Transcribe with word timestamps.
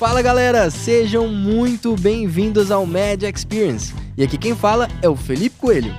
Fala 0.00 0.22
galera, 0.22 0.70
sejam 0.70 1.28
muito 1.28 1.94
bem-vindos 1.94 2.70
ao 2.70 2.86
Med 2.86 3.22
Experience. 3.22 3.92
E 4.16 4.22
aqui 4.22 4.38
quem 4.38 4.56
fala 4.56 4.88
é 5.02 5.08
o 5.10 5.14
Felipe 5.14 5.58
Coelho. 5.58 5.94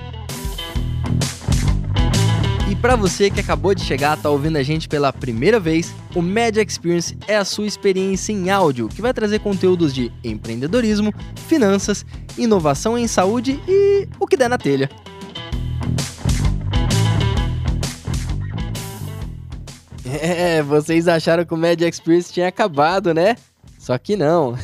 E 2.67 2.75
para 2.75 2.95
você 2.95 3.29
que 3.29 3.39
acabou 3.39 3.75
de 3.75 3.83
chegar, 3.83 4.17
tá 4.17 4.27
ouvindo 4.27 4.57
a 4.57 4.63
gente 4.63 4.89
pela 4.89 5.13
primeira 5.13 5.59
vez, 5.59 5.93
o 6.15 6.21
Med 6.23 6.59
Experience 6.59 7.15
é 7.27 7.37
a 7.37 7.45
sua 7.45 7.67
experiência 7.67 8.33
em 8.33 8.49
áudio, 8.49 8.89
que 8.89 9.03
vai 9.03 9.13
trazer 9.13 9.37
conteúdos 9.37 9.93
de 9.93 10.11
empreendedorismo, 10.23 11.13
finanças, 11.47 12.03
inovação 12.35 12.97
em 12.97 13.07
saúde 13.07 13.59
e 13.67 14.07
o 14.19 14.25
que 14.25 14.35
der 14.35 14.49
na 14.49 14.57
telha. 14.57 14.89
É, 20.03 20.63
vocês 20.63 21.07
acharam 21.07 21.45
que 21.45 21.53
o 21.53 21.57
Med 21.57 21.85
Experience 21.85 22.33
tinha 22.33 22.47
acabado, 22.47 23.13
né? 23.13 23.35
Só 23.81 23.97
que 23.97 24.15
não. 24.15 24.55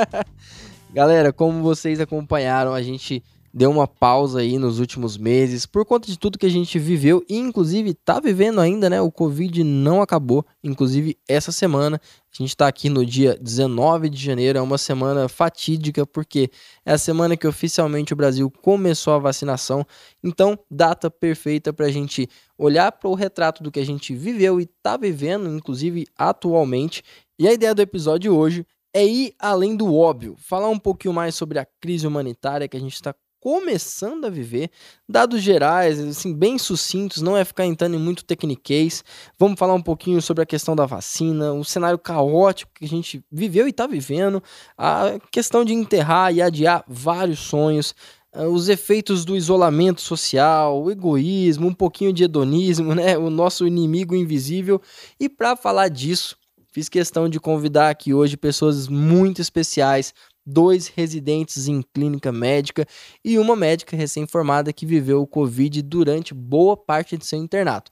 Galera, 0.94 1.30
como 1.30 1.62
vocês 1.62 2.00
acompanharam, 2.00 2.72
a 2.72 2.80
gente 2.80 3.22
deu 3.52 3.70
uma 3.70 3.86
pausa 3.86 4.40
aí 4.40 4.58
nos 4.58 4.78
últimos 4.78 5.18
meses 5.18 5.66
por 5.66 5.84
conta 5.84 6.06
de 6.06 6.18
tudo 6.18 6.38
que 6.38 6.46
a 6.46 6.50
gente 6.50 6.78
viveu 6.78 7.22
e 7.28 7.36
inclusive 7.36 7.92
tá 7.92 8.18
vivendo 8.18 8.58
ainda, 8.58 8.88
né? 8.88 8.98
O 8.98 9.10
Covid 9.10 9.62
não 9.62 10.00
acabou, 10.00 10.42
inclusive 10.64 11.18
essa 11.28 11.52
semana. 11.52 12.00
A 12.32 12.42
gente 12.42 12.56
tá 12.56 12.66
aqui 12.66 12.88
no 12.88 13.04
dia 13.04 13.36
19 13.38 14.08
de 14.08 14.24
janeiro, 14.24 14.58
é 14.58 14.62
uma 14.62 14.78
semana 14.78 15.28
fatídica 15.28 16.06
porque 16.06 16.50
é 16.86 16.92
a 16.92 16.98
semana 16.98 17.36
que 17.36 17.46
oficialmente 17.46 18.14
o 18.14 18.16
Brasil 18.16 18.50
começou 18.62 19.12
a 19.12 19.18
vacinação. 19.18 19.84
Então, 20.24 20.58
data 20.70 21.10
perfeita 21.10 21.74
para 21.74 21.86
a 21.86 21.90
gente 21.90 22.26
olhar 22.56 22.90
para 22.92 23.10
o 23.10 23.14
retrato 23.14 23.62
do 23.62 23.70
que 23.70 23.80
a 23.80 23.86
gente 23.86 24.14
viveu 24.14 24.60
e 24.60 24.66
tá 24.66 24.96
vivendo, 24.96 25.54
inclusive 25.54 26.06
atualmente. 26.16 27.02
E 27.40 27.48
a 27.48 27.54
ideia 27.54 27.74
do 27.74 27.80
episódio 27.80 28.36
hoje 28.36 28.66
é 28.92 29.02
ir 29.02 29.34
além 29.38 29.74
do 29.74 29.96
óbvio, 29.96 30.36
falar 30.38 30.68
um 30.68 30.78
pouquinho 30.78 31.14
mais 31.14 31.34
sobre 31.34 31.58
a 31.58 31.66
crise 31.80 32.06
humanitária 32.06 32.68
que 32.68 32.76
a 32.76 32.80
gente 32.80 32.92
está 32.92 33.14
começando 33.40 34.26
a 34.26 34.28
viver, 34.28 34.70
dados 35.08 35.40
gerais, 35.40 35.98
assim, 35.98 36.34
bem 36.34 36.58
sucintos, 36.58 37.22
não 37.22 37.34
é 37.34 37.42
ficar 37.42 37.64
entrando 37.64 37.96
em 37.96 37.98
muito 37.98 38.26
tecniquez. 38.26 39.02
Vamos 39.38 39.58
falar 39.58 39.72
um 39.72 39.80
pouquinho 39.80 40.20
sobre 40.20 40.42
a 40.42 40.46
questão 40.46 40.76
da 40.76 40.84
vacina, 40.84 41.54
o 41.54 41.64
cenário 41.64 41.98
caótico 41.98 42.72
que 42.74 42.84
a 42.84 42.88
gente 42.88 43.24
viveu 43.32 43.66
e 43.66 43.70
está 43.70 43.86
vivendo, 43.86 44.42
a 44.76 45.18
questão 45.32 45.64
de 45.64 45.72
enterrar 45.72 46.34
e 46.34 46.42
adiar 46.42 46.84
vários 46.86 47.38
sonhos, 47.38 47.94
ah, 48.34 48.48
os 48.48 48.68
efeitos 48.68 49.24
do 49.24 49.34
isolamento 49.34 50.02
social, 50.02 50.82
o 50.82 50.90
egoísmo, 50.90 51.68
um 51.68 51.74
pouquinho 51.74 52.12
de 52.12 52.24
hedonismo, 52.24 52.94
né? 52.94 53.16
O 53.16 53.30
nosso 53.30 53.66
inimigo 53.66 54.14
invisível. 54.14 54.78
E 55.18 55.26
para 55.26 55.56
falar 55.56 55.88
disso, 55.88 56.36
fiz 56.72 56.88
questão 56.88 57.28
de 57.28 57.40
convidar 57.40 57.90
aqui 57.90 58.14
hoje 58.14 58.36
pessoas 58.36 58.88
muito 58.88 59.40
especiais 59.40 60.14
dois 60.44 60.88
residentes 60.88 61.68
em 61.68 61.82
clínica 61.94 62.32
médica 62.32 62.86
e 63.24 63.38
uma 63.38 63.54
médica 63.54 63.96
recém-formada 63.96 64.72
que 64.72 64.86
viveu 64.86 65.22
o 65.22 65.26
Covid 65.26 65.82
durante 65.82 66.34
boa 66.34 66.76
parte 66.76 67.16
de 67.16 67.26
seu 67.26 67.38
internato. 67.38 67.90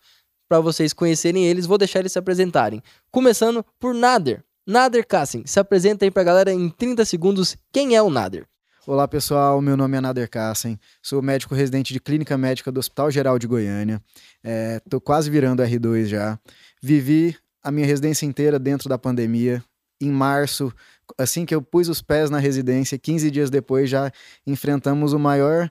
Para 0.49 0.61
vocês 0.61 0.93
conhecerem 0.93 1.47
eles, 1.47 1.67
vou 1.67 1.79
deixar 1.79 2.01
eles 2.01 2.13
se 2.13 2.19
apresentarem. 2.19 2.83
Começando 3.11 3.65
por 3.79 3.95
Nader. 3.95 4.43
Nader 4.67 5.07
Kassim, 5.07 5.43
se 5.47 5.61
apresenta 5.61 6.05
aí 6.05 6.11
para 6.11 6.23
a 6.23 6.25
galera 6.25 6.53
em 6.53 6.69
30 6.69 7.05
segundos. 7.05 7.57
Quem 7.73 7.95
é 7.95 8.03
o 8.03 8.11
Nader? 8.11 8.47
Olá 8.87 9.07
pessoal, 9.07 9.61
meu 9.61 9.77
nome 9.77 9.99
é 9.99 10.01
Nader 10.01 10.31
Kassen, 10.31 10.81
sou 11.03 11.21
médico 11.21 11.55
residente 11.55 11.93
de 11.93 12.01
clínica 12.01 12.39
médica 12.39 12.73
do 12.73 12.81
Hospital 12.81 13.11
Geral 13.11 13.39
de 13.39 13.47
Goiânia, 13.47 14.03
estou 14.83 14.97
é, 14.97 15.01
quase 15.05 15.29
virando 15.29 15.63
R2 15.63 16.07
já. 16.07 16.39
Vivi 16.83 17.37
a 17.63 17.71
minha 17.71 17.87
residência 17.87 18.27
inteira 18.27 18.59
dentro 18.59 18.89
da 18.89 18.99
pandemia. 18.99 19.63
Em 20.01 20.11
março, 20.11 20.73
assim 21.17 21.45
que 21.45 21.55
eu 21.55 21.61
pus 21.61 21.89
os 21.89 22.01
pés 22.01 22.31
na 22.31 22.39
residência, 22.39 22.99
15 22.99 23.31
dias 23.31 23.51
depois 23.51 23.91
já 23.91 24.13
enfrentamos 24.47 25.13
o 25.13 25.19
maior 25.19 25.71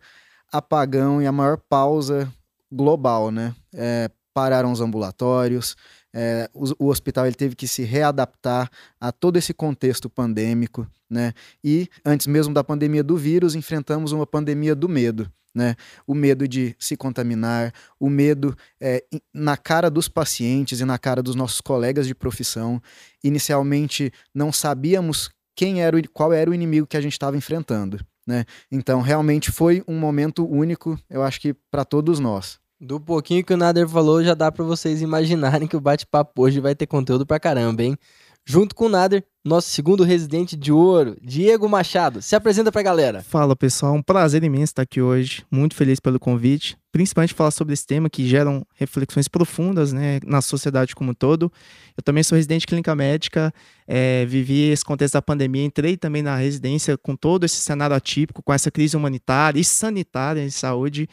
apagão 0.51 1.21
e 1.21 1.27
a 1.27 1.31
maior 1.31 1.57
pausa 1.57 2.31
global, 2.71 3.31
né? 3.31 3.55
É, 3.73 4.09
pararam 4.33 4.71
os 4.71 4.81
ambulatórios, 4.81 5.75
é, 6.13 6.49
o, 6.53 6.85
o, 6.85 6.87
hospital 6.89 7.25
ele 7.25 7.35
teve 7.35 7.55
que 7.55 7.67
se 7.67 7.83
readaptar 7.83 8.69
a 8.99 9.11
todo 9.11 9.37
esse 9.37 9.53
contexto 9.53 10.09
pandêmico, 10.09 10.87
né? 11.09 11.33
E 11.63 11.87
antes 12.05 12.27
mesmo 12.27 12.53
da 12.53 12.63
pandemia 12.63 13.03
do 13.03 13.15
vírus, 13.15 13.55
enfrentamos 13.55 14.11
uma 14.11 14.25
pandemia 14.25 14.75
do 14.75 14.89
medo. 14.89 15.31
Né? 15.57 15.75
O 16.05 16.13
medo 16.13 16.47
de 16.47 16.75
se 16.77 16.95
contaminar, 16.95 17.73
o 17.99 18.11
medo 18.11 18.55
é, 18.79 19.03
na 19.33 19.57
cara 19.57 19.89
dos 19.89 20.07
pacientes 20.07 20.79
e 20.79 20.85
na 20.85 20.99
cara 20.99 21.23
dos 21.23 21.33
nossos 21.33 21.59
colegas 21.59 22.05
de 22.05 22.13
profissão. 22.13 22.79
Inicialmente 23.23 24.13
não 24.35 24.53
sabíamos 24.53 25.31
quem 25.55 25.81
era 25.81 25.97
o, 25.97 26.09
qual 26.09 26.31
era 26.31 26.47
o 26.47 26.53
inimigo 26.53 26.85
que 26.85 26.95
a 26.95 27.01
gente 27.01 27.13
estava 27.13 27.35
enfrentando. 27.35 27.99
Né? 28.27 28.45
Então, 28.71 29.01
realmente 29.01 29.51
foi 29.51 29.83
um 29.87 29.97
momento 29.97 30.47
único, 30.47 30.99
eu 31.09 31.23
acho 31.23 31.41
que 31.41 31.55
para 31.71 31.83
todos 31.83 32.19
nós. 32.19 32.59
Do 32.79 32.99
pouquinho 32.99 33.43
que 33.43 33.55
o 33.55 33.57
Nader 33.57 33.87
falou, 33.87 34.23
já 34.23 34.35
dá 34.35 34.51
para 34.51 34.63
vocês 34.63 35.01
imaginarem 35.01 35.67
que 35.67 35.75
o 35.75 35.81
bate-papo 35.81 36.43
hoje 36.43 36.59
vai 36.59 36.75
ter 36.75 36.85
conteúdo 36.85 37.25
pra 37.25 37.39
caramba, 37.39 37.81
hein? 37.81 37.97
Junto 38.45 38.75
com 38.75 38.85
o 38.85 38.89
Nader, 38.89 39.25
nosso 39.47 39.69
segundo 39.69 40.03
residente 40.03 40.55
de 40.55 40.71
ouro, 40.71 41.17
Diego 41.21 41.67
Machado. 41.67 42.21
Se 42.21 42.35
apresenta 42.35 42.71
pra 42.71 42.83
galera. 42.83 43.23
Fala 43.23 43.55
pessoal, 43.55 43.93
um 43.93 44.01
prazer 44.01 44.43
imenso 44.43 44.71
estar 44.71 44.81
aqui 44.81 45.01
hoje. 45.01 45.43
Muito 45.49 45.73
feliz 45.73 45.99
pelo 45.99 46.19
convite, 46.19 46.77
principalmente 46.91 47.33
falar 47.33 47.51
sobre 47.51 47.73
esse 47.73 47.87
tema 47.87 48.09
que 48.09 48.27
geram 48.27 48.65
reflexões 48.75 49.27
profundas 49.27 49.93
né, 49.93 50.19
na 50.25 50.41
sociedade 50.41 50.93
como 50.93 51.11
um 51.11 51.13
todo. 51.13 51.51
Eu 51.95 52.03
também 52.03 52.23
sou 52.23 52.35
residente 52.35 52.61
de 52.61 52.67
clínica 52.67 52.93
médica, 52.93 53.53
é, 53.87 54.25
vivi 54.25 54.69
esse 54.69 54.83
contexto 54.83 55.13
da 55.13 55.21
pandemia, 55.21 55.63
entrei 55.63 55.95
também 55.95 56.21
na 56.21 56.35
residência 56.35 56.97
com 56.97 57.15
todo 57.15 57.45
esse 57.45 57.57
cenário 57.57 57.95
atípico, 57.95 58.43
com 58.43 58.53
essa 58.53 58.69
crise 58.69 58.97
humanitária 58.97 59.59
e 59.59 59.63
sanitária 59.63 60.43
em 60.43 60.49
saúde. 60.49 61.07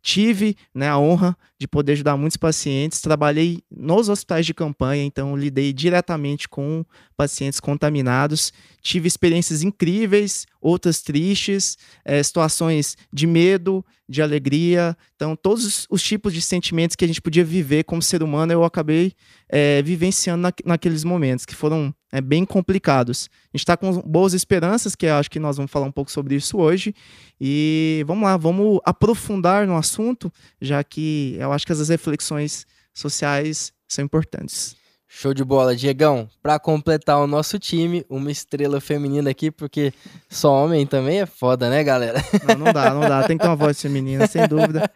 Tive 0.00 0.56
né, 0.74 0.88
a 0.88 0.98
honra 0.98 1.36
de 1.58 1.66
poder 1.66 1.92
ajudar 1.92 2.16
muitos 2.16 2.36
pacientes, 2.36 3.00
trabalhei 3.00 3.62
nos 3.70 4.08
hospitais 4.08 4.46
de 4.46 4.54
campanha, 4.54 5.04
então 5.04 5.36
lidei 5.36 5.72
diretamente 5.72 6.48
com 6.48 6.84
pacientes 7.16 7.58
contaminados. 7.78 8.52
Tive 8.82 9.06
experiências 9.06 9.62
incríveis, 9.62 10.46
outras 10.60 11.00
tristes, 11.00 11.78
é, 12.04 12.20
situações 12.22 12.96
de 13.12 13.26
medo, 13.26 13.84
de 14.08 14.20
alegria. 14.20 14.96
Então, 15.14 15.36
todos 15.36 15.86
os 15.88 16.02
tipos 16.02 16.34
de 16.34 16.42
sentimentos 16.42 16.96
que 16.96 17.04
a 17.04 17.08
gente 17.08 17.22
podia 17.22 17.44
viver 17.44 17.84
como 17.84 18.02
ser 18.02 18.22
humano, 18.22 18.52
eu 18.52 18.64
acabei 18.64 19.12
é, 19.48 19.80
vivenciando 19.82 20.42
na, 20.42 20.52
naqueles 20.64 21.04
momentos 21.04 21.46
que 21.46 21.54
foram 21.54 21.94
é, 22.10 22.20
bem 22.20 22.44
complicados. 22.44 23.28
A 23.32 23.56
gente 23.56 23.62
está 23.62 23.76
com 23.76 24.00
boas 24.00 24.34
esperanças, 24.34 24.96
que 24.96 25.06
acho 25.06 25.30
que 25.30 25.38
nós 25.38 25.56
vamos 25.56 25.70
falar 25.70 25.86
um 25.86 25.92
pouco 25.92 26.10
sobre 26.10 26.34
isso 26.34 26.58
hoje. 26.58 26.94
E 27.40 28.02
vamos 28.06 28.24
lá, 28.24 28.36
vamos 28.36 28.80
aprofundar 28.84 29.66
no 29.66 29.76
assunto, 29.76 30.32
já 30.60 30.82
que 30.82 31.36
eu 31.38 31.52
acho 31.52 31.64
que 31.64 31.72
as 31.72 31.88
reflexões 31.88 32.66
sociais 32.92 33.72
são 33.86 34.04
importantes. 34.04 34.76
Show 35.10 35.32
de 35.32 35.42
bola, 35.42 35.74
Diegão. 35.74 36.28
Para 36.42 36.58
completar 36.58 37.18
o 37.18 37.26
nosso 37.26 37.58
time, 37.58 38.04
uma 38.10 38.30
estrela 38.30 38.78
feminina 38.78 39.30
aqui, 39.30 39.50
porque 39.50 39.92
só 40.28 40.52
homem 40.52 40.86
também 40.86 41.20
é 41.20 41.26
foda, 41.26 41.70
né, 41.70 41.82
galera? 41.82 42.22
Não, 42.46 42.66
não 42.66 42.72
dá, 42.72 42.92
não 42.92 43.00
dá. 43.00 43.24
Tem 43.24 43.38
que 43.38 43.42
ter 43.42 43.48
uma 43.48 43.56
voz 43.56 43.80
feminina, 43.80 44.26
sem 44.26 44.46
dúvida. 44.46 44.88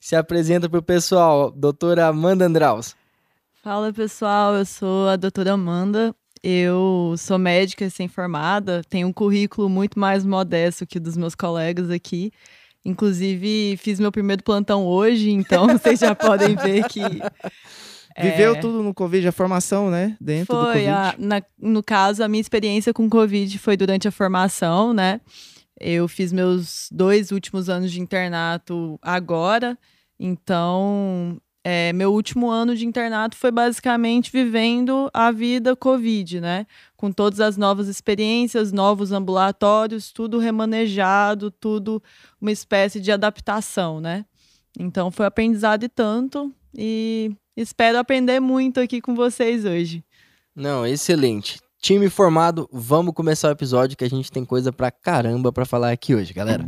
Se 0.00 0.16
apresenta 0.16 0.68
pro 0.68 0.82
pessoal, 0.82 1.52
doutora 1.52 2.08
Amanda 2.08 2.46
Andraus. 2.46 2.96
Fala, 3.62 3.92
pessoal. 3.92 4.56
Eu 4.56 4.66
sou 4.66 5.08
a 5.08 5.14
doutora 5.14 5.52
Amanda. 5.52 6.12
Eu 6.42 7.14
sou 7.18 7.38
médica 7.38 7.84
recém-formada, 7.84 8.82
tenho 8.88 9.06
um 9.06 9.12
currículo 9.12 9.68
muito 9.68 10.00
mais 10.00 10.24
modesto 10.24 10.86
que 10.86 10.96
o 10.96 11.00
dos 11.00 11.14
meus 11.14 11.34
colegas 11.34 11.90
aqui. 11.90 12.32
Inclusive, 12.82 13.76
fiz 13.76 14.00
meu 14.00 14.10
primeiro 14.10 14.42
plantão 14.42 14.86
hoje, 14.86 15.30
então 15.30 15.66
vocês 15.78 16.00
já 16.00 16.14
podem 16.14 16.56
ver 16.56 16.88
que 16.88 17.02
Viveu 18.18 18.54
é... 18.54 18.60
tudo 18.60 18.82
no 18.82 18.92
Covid, 18.92 19.28
a 19.28 19.32
formação, 19.32 19.90
né? 19.90 20.16
Dentro 20.20 20.54
foi, 20.54 20.64
do 20.64 20.66
Covid. 20.66 20.88
A, 20.88 21.14
na, 21.18 21.42
no 21.58 21.82
caso, 21.82 22.24
a 22.24 22.28
minha 22.28 22.40
experiência 22.40 22.92
com 22.92 23.08
Covid 23.08 23.58
foi 23.58 23.76
durante 23.76 24.08
a 24.08 24.10
formação, 24.10 24.92
né? 24.92 25.20
Eu 25.78 26.06
fiz 26.08 26.32
meus 26.32 26.88
dois 26.90 27.30
últimos 27.30 27.68
anos 27.68 27.90
de 27.90 28.00
internato 28.00 28.98
agora, 29.00 29.78
então 30.18 31.40
é, 31.62 31.92
meu 31.92 32.12
último 32.12 32.50
ano 32.50 32.74
de 32.74 32.86
internato 32.86 33.36
foi 33.36 33.50
basicamente 33.50 34.32
vivendo 34.32 35.10
a 35.12 35.30
vida 35.30 35.76
Covid, 35.76 36.40
né? 36.40 36.66
Com 36.96 37.12
todas 37.12 37.38
as 37.40 37.56
novas 37.56 37.86
experiências, 37.86 38.72
novos 38.72 39.12
ambulatórios, 39.12 40.10
tudo 40.10 40.38
remanejado, 40.38 41.50
tudo 41.50 42.02
uma 42.40 42.50
espécie 42.50 42.98
de 43.00 43.12
adaptação, 43.12 44.00
né? 44.00 44.24
Então 44.78 45.10
foi 45.10 45.26
aprendizado 45.26 45.84
e 45.84 45.88
tanto, 45.88 46.54
e 46.74 47.32
Espero 47.56 47.98
aprender 47.98 48.38
muito 48.38 48.78
aqui 48.78 49.00
com 49.00 49.14
vocês 49.14 49.64
hoje. 49.64 50.04
Não, 50.54 50.86
excelente. 50.86 51.58
Time 51.82 52.08
formado, 52.08 52.68
vamos 52.72 53.12
começar 53.14 53.48
o 53.48 53.52
episódio 53.52 53.96
que 53.96 54.04
a 54.04 54.08
gente 54.08 54.30
tem 54.30 54.44
coisa 54.44 54.72
pra 54.72 54.90
caramba 54.90 55.52
pra 55.52 55.64
falar 55.64 55.90
aqui 55.90 56.14
hoje, 56.14 56.32
galera. 56.32 56.64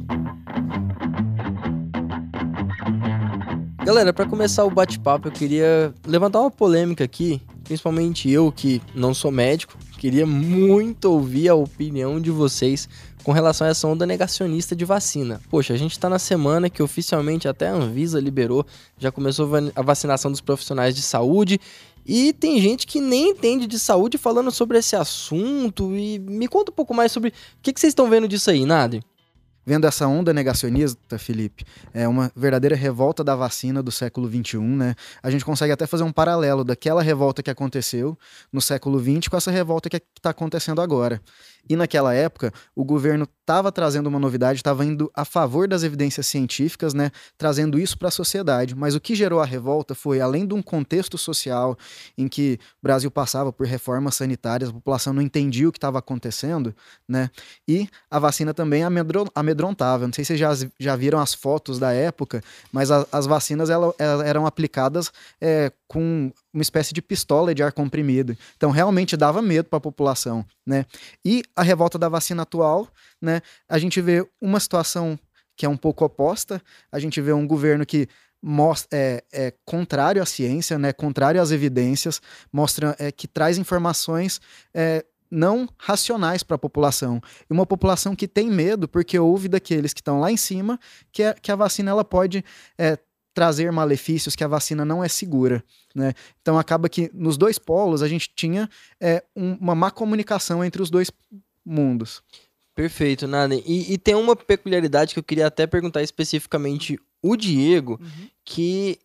Galera, 3.84 4.12
para 4.12 4.26
começar 4.26 4.64
o 4.64 4.70
bate-papo, 4.70 5.28
eu 5.28 5.32
queria 5.32 5.94
levantar 6.06 6.40
uma 6.40 6.50
polêmica 6.50 7.04
aqui, 7.04 7.42
principalmente 7.62 8.30
eu 8.30 8.50
que 8.50 8.80
não 8.94 9.12
sou 9.12 9.30
médico, 9.30 9.76
Queria 10.02 10.26
muito 10.26 11.04
ouvir 11.04 11.48
a 11.48 11.54
opinião 11.54 12.20
de 12.20 12.28
vocês 12.28 12.88
com 13.22 13.32
relação 13.32 13.66
a 13.66 13.70
essa 13.70 13.86
onda 13.86 14.06
negacionista 14.06 14.74
de 14.74 14.84
vacina. 14.84 15.40
Poxa, 15.50 15.74
a 15.74 15.76
gente 15.76 15.92
está 15.92 16.08
na 16.08 16.18
semana 16.18 16.68
que 16.68 16.82
oficialmente 16.82 17.48
até 17.48 17.68
a 17.68 17.72
Anvisa 17.74 18.20
liberou, 18.20 18.66
já 18.98 19.12
começou 19.12 19.48
a 19.74 19.82
vacinação 19.82 20.30
dos 20.30 20.40
profissionais 20.40 20.94
de 20.94 21.02
saúde 21.02 21.60
e 22.04 22.32
tem 22.32 22.60
gente 22.60 22.86
que 22.86 23.00
nem 23.00 23.30
entende 23.30 23.66
de 23.66 23.78
saúde 23.78 24.18
falando 24.18 24.50
sobre 24.50 24.78
esse 24.78 24.96
assunto. 24.96 25.94
E 25.96 26.18
me 26.18 26.48
conta 26.48 26.72
um 26.72 26.74
pouco 26.74 26.92
mais 26.92 27.12
sobre 27.12 27.30
o 27.30 27.32
que, 27.62 27.72
que 27.72 27.80
vocês 27.80 27.92
estão 27.92 28.10
vendo 28.10 28.26
disso 28.26 28.50
aí, 28.50 28.64
Nadir 28.66 29.02
vendo 29.64 29.86
essa 29.86 30.06
onda 30.06 30.32
negacionista, 30.32 31.18
Felipe, 31.18 31.64
é 31.94 32.06
uma 32.06 32.30
verdadeira 32.34 32.74
revolta 32.74 33.22
da 33.22 33.34
vacina 33.34 33.82
do 33.82 33.90
século 33.90 34.28
XXI, 34.28 34.58
né? 34.58 34.94
A 35.22 35.30
gente 35.30 35.44
consegue 35.44 35.72
até 35.72 35.86
fazer 35.86 36.02
um 36.02 36.12
paralelo 36.12 36.64
daquela 36.64 37.02
revolta 37.02 37.42
que 37.42 37.50
aconteceu 37.50 38.18
no 38.52 38.60
século 38.60 38.98
XX 39.00 39.28
com 39.28 39.36
essa 39.36 39.50
revolta 39.50 39.88
que 39.88 39.96
está 39.96 40.30
acontecendo 40.30 40.80
agora. 40.80 41.20
E 41.68 41.76
naquela 41.76 42.12
época, 42.12 42.52
o 42.74 42.84
governo 42.84 43.26
estava 43.40 43.70
trazendo 43.70 44.08
uma 44.08 44.18
novidade, 44.18 44.58
estava 44.58 44.84
indo 44.84 45.10
a 45.14 45.24
favor 45.24 45.68
das 45.68 45.82
evidências 45.82 46.26
científicas, 46.26 46.94
né, 46.94 47.10
trazendo 47.36 47.78
isso 47.78 47.98
para 47.98 48.08
a 48.08 48.10
sociedade. 48.10 48.74
Mas 48.74 48.94
o 48.94 49.00
que 49.00 49.14
gerou 49.14 49.40
a 49.40 49.44
revolta 49.44 49.94
foi, 49.94 50.20
além 50.20 50.46
de 50.46 50.54
um 50.54 50.62
contexto 50.62 51.18
social 51.18 51.76
em 52.16 52.28
que 52.28 52.58
o 52.80 52.86
Brasil 52.86 53.10
passava 53.10 53.52
por 53.52 53.66
reformas 53.66 54.14
sanitárias, 54.14 54.70
a 54.70 54.72
população 54.72 55.12
não 55.12 55.22
entendia 55.22 55.68
o 55.68 55.72
que 55.72 55.78
estava 55.78 55.98
acontecendo, 55.98 56.74
né, 57.08 57.30
e 57.68 57.88
a 58.10 58.18
vacina 58.18 58.54
também 58.54 58.82
amedrontava. 59.34 60.06
Não 60.06 60.12
sei 60.12 60.24
se 60.24 60.36
vocês 60.36 60.40
já, 60.40 60.68
já 60.78 60.96
viram 60.96 61.18
as 61.18 61.34
fotos 61.34 61.78
da 61.78 61.92
época, 61.92 62.42
mas 62.72 62.90
a, 62.90 63.06
as 63.12 63.26
vacinas 63.26 63.70
ela, 63.70 63.94
eram 64.24 64.46
aplicadas 64.46 65.12
é, 65.40 65.72
com 65.86 66.32
uma 66.52 66.62
espécie 66.62 66.92
de 66.92 67.00
pistola 67.00 67.54
de 67.54 67.62
ar 67.62 67.72
comprimido. 67.72 68.36
Então 68.56 68.70
realmente 68.70 69.16
dava 69.16 69.40
medo 69.40 69.68
para 69.68 69.78
a 69.78 69.80
população, 69.80 70.44
né? 70.66 70.84
E 71.24 71.42
a 71.56 71.62
revolta 71.62 71.98
da 71.98 72.08
vacina 72.08 72.42
atual, 72.42 72.88
né? 73.20 73.40
A 73.68 73.78
gente 73.78 74.00
vê 74.00 74.26
uma 74.40 74.60
situação 74.60 75.18
que 75.56 75.64
é 75.64 75.68
um 75.68 75.76
pouco 75.76 76.04
oposta. 76.04 76.62
A 76.90 76.98
gente 76.98 77.20
vê 77.20 77.32
um 77.32 77.46
governo 77.46 77.86
que 77.86 78.08
mostra, 78.42 78.98
é, 78.98 79.24
é 79.32 79.54
contrário 79.64 80.22
à 80.22 80.26
ciência, 80.26 80.78
né? 80.78 80.92
Contrário 80.92 81.40
às 81.40 81.50
evidências, 81.50 82.20
mostra 82.52 82.94
é, 82.98 83.10
que 83.12 83.26
traz 83.28 83.56
informações 83.56 84.40
é, 84.74 85.04
não 85.30 85.66
racionais 85.78 86.42
para 86.42 86.56
a 86.56 86.58
população. 86.58 87.20
E 87.48 87.52
uma 87.52 87.64
população 87.64 88.14
que 88.14 88.28
tem 88.28 88.50
medo 88.50 88.86
porque 88.86 89.18
ouve 89.18 89.48
daqueles 89.48 89.94
que 89.94 90.00
estão 90.00 90.20
lá 90.20 90.30
em 90.30 90.36
cima 90.36 90.78
que, 91.10 91.22
é, 91.22 91.32
que 91.32 91.50
a 91.50 91.56
vacina 91.56 91.90
ela 91.90 92.04
pode 92.04 92.44
é, 92.76 92.98
trazer 93.34 93.70
malefícios, 93.72 94.36
que 94.36 94.44
a 94.44 94.48
vacina 94.48 94.84
não 94.84 95.02
é 95.02 95.08
segura. 95.08 95.64
Né? 95.94 96.12
Então 96.40 96.58
acaba 96.58 96.88
que 96.88 97.10
nos 97.14 97.36
dois 97.36 97.58
polos 97.58 98.02
a 98.02 98.08
gente 98.08 98.30
tinha 98.34 98.68
é, 99.00 99.22
um, 99.34 99.54
uma 99.54 99.74
má 99.74 99.90
comunicação 99.90 100.64
entre 100.64 100.82
os 100.82 100.90
dois 100.90 101.10
mundos. 101.64 102.22
Perfeito, 102.74 103.26
Nani. 103.26 103.62
E, 103.66 103.92
e, 103.92 103.98
tem 103.98 104.14
uma 104.14 104.34
peculiaridade 104.34 105.12
que 105.12 105.18
eu 105.18 105.24
queria 105.24 105.46
até 105.46 105.66
perguntar 105.66 106.02
especificamente 106.02 106.98
o 107.22 107.36
Diego, 107.36 107.98
uhum. 108.00 108.28
que 108.44 108.98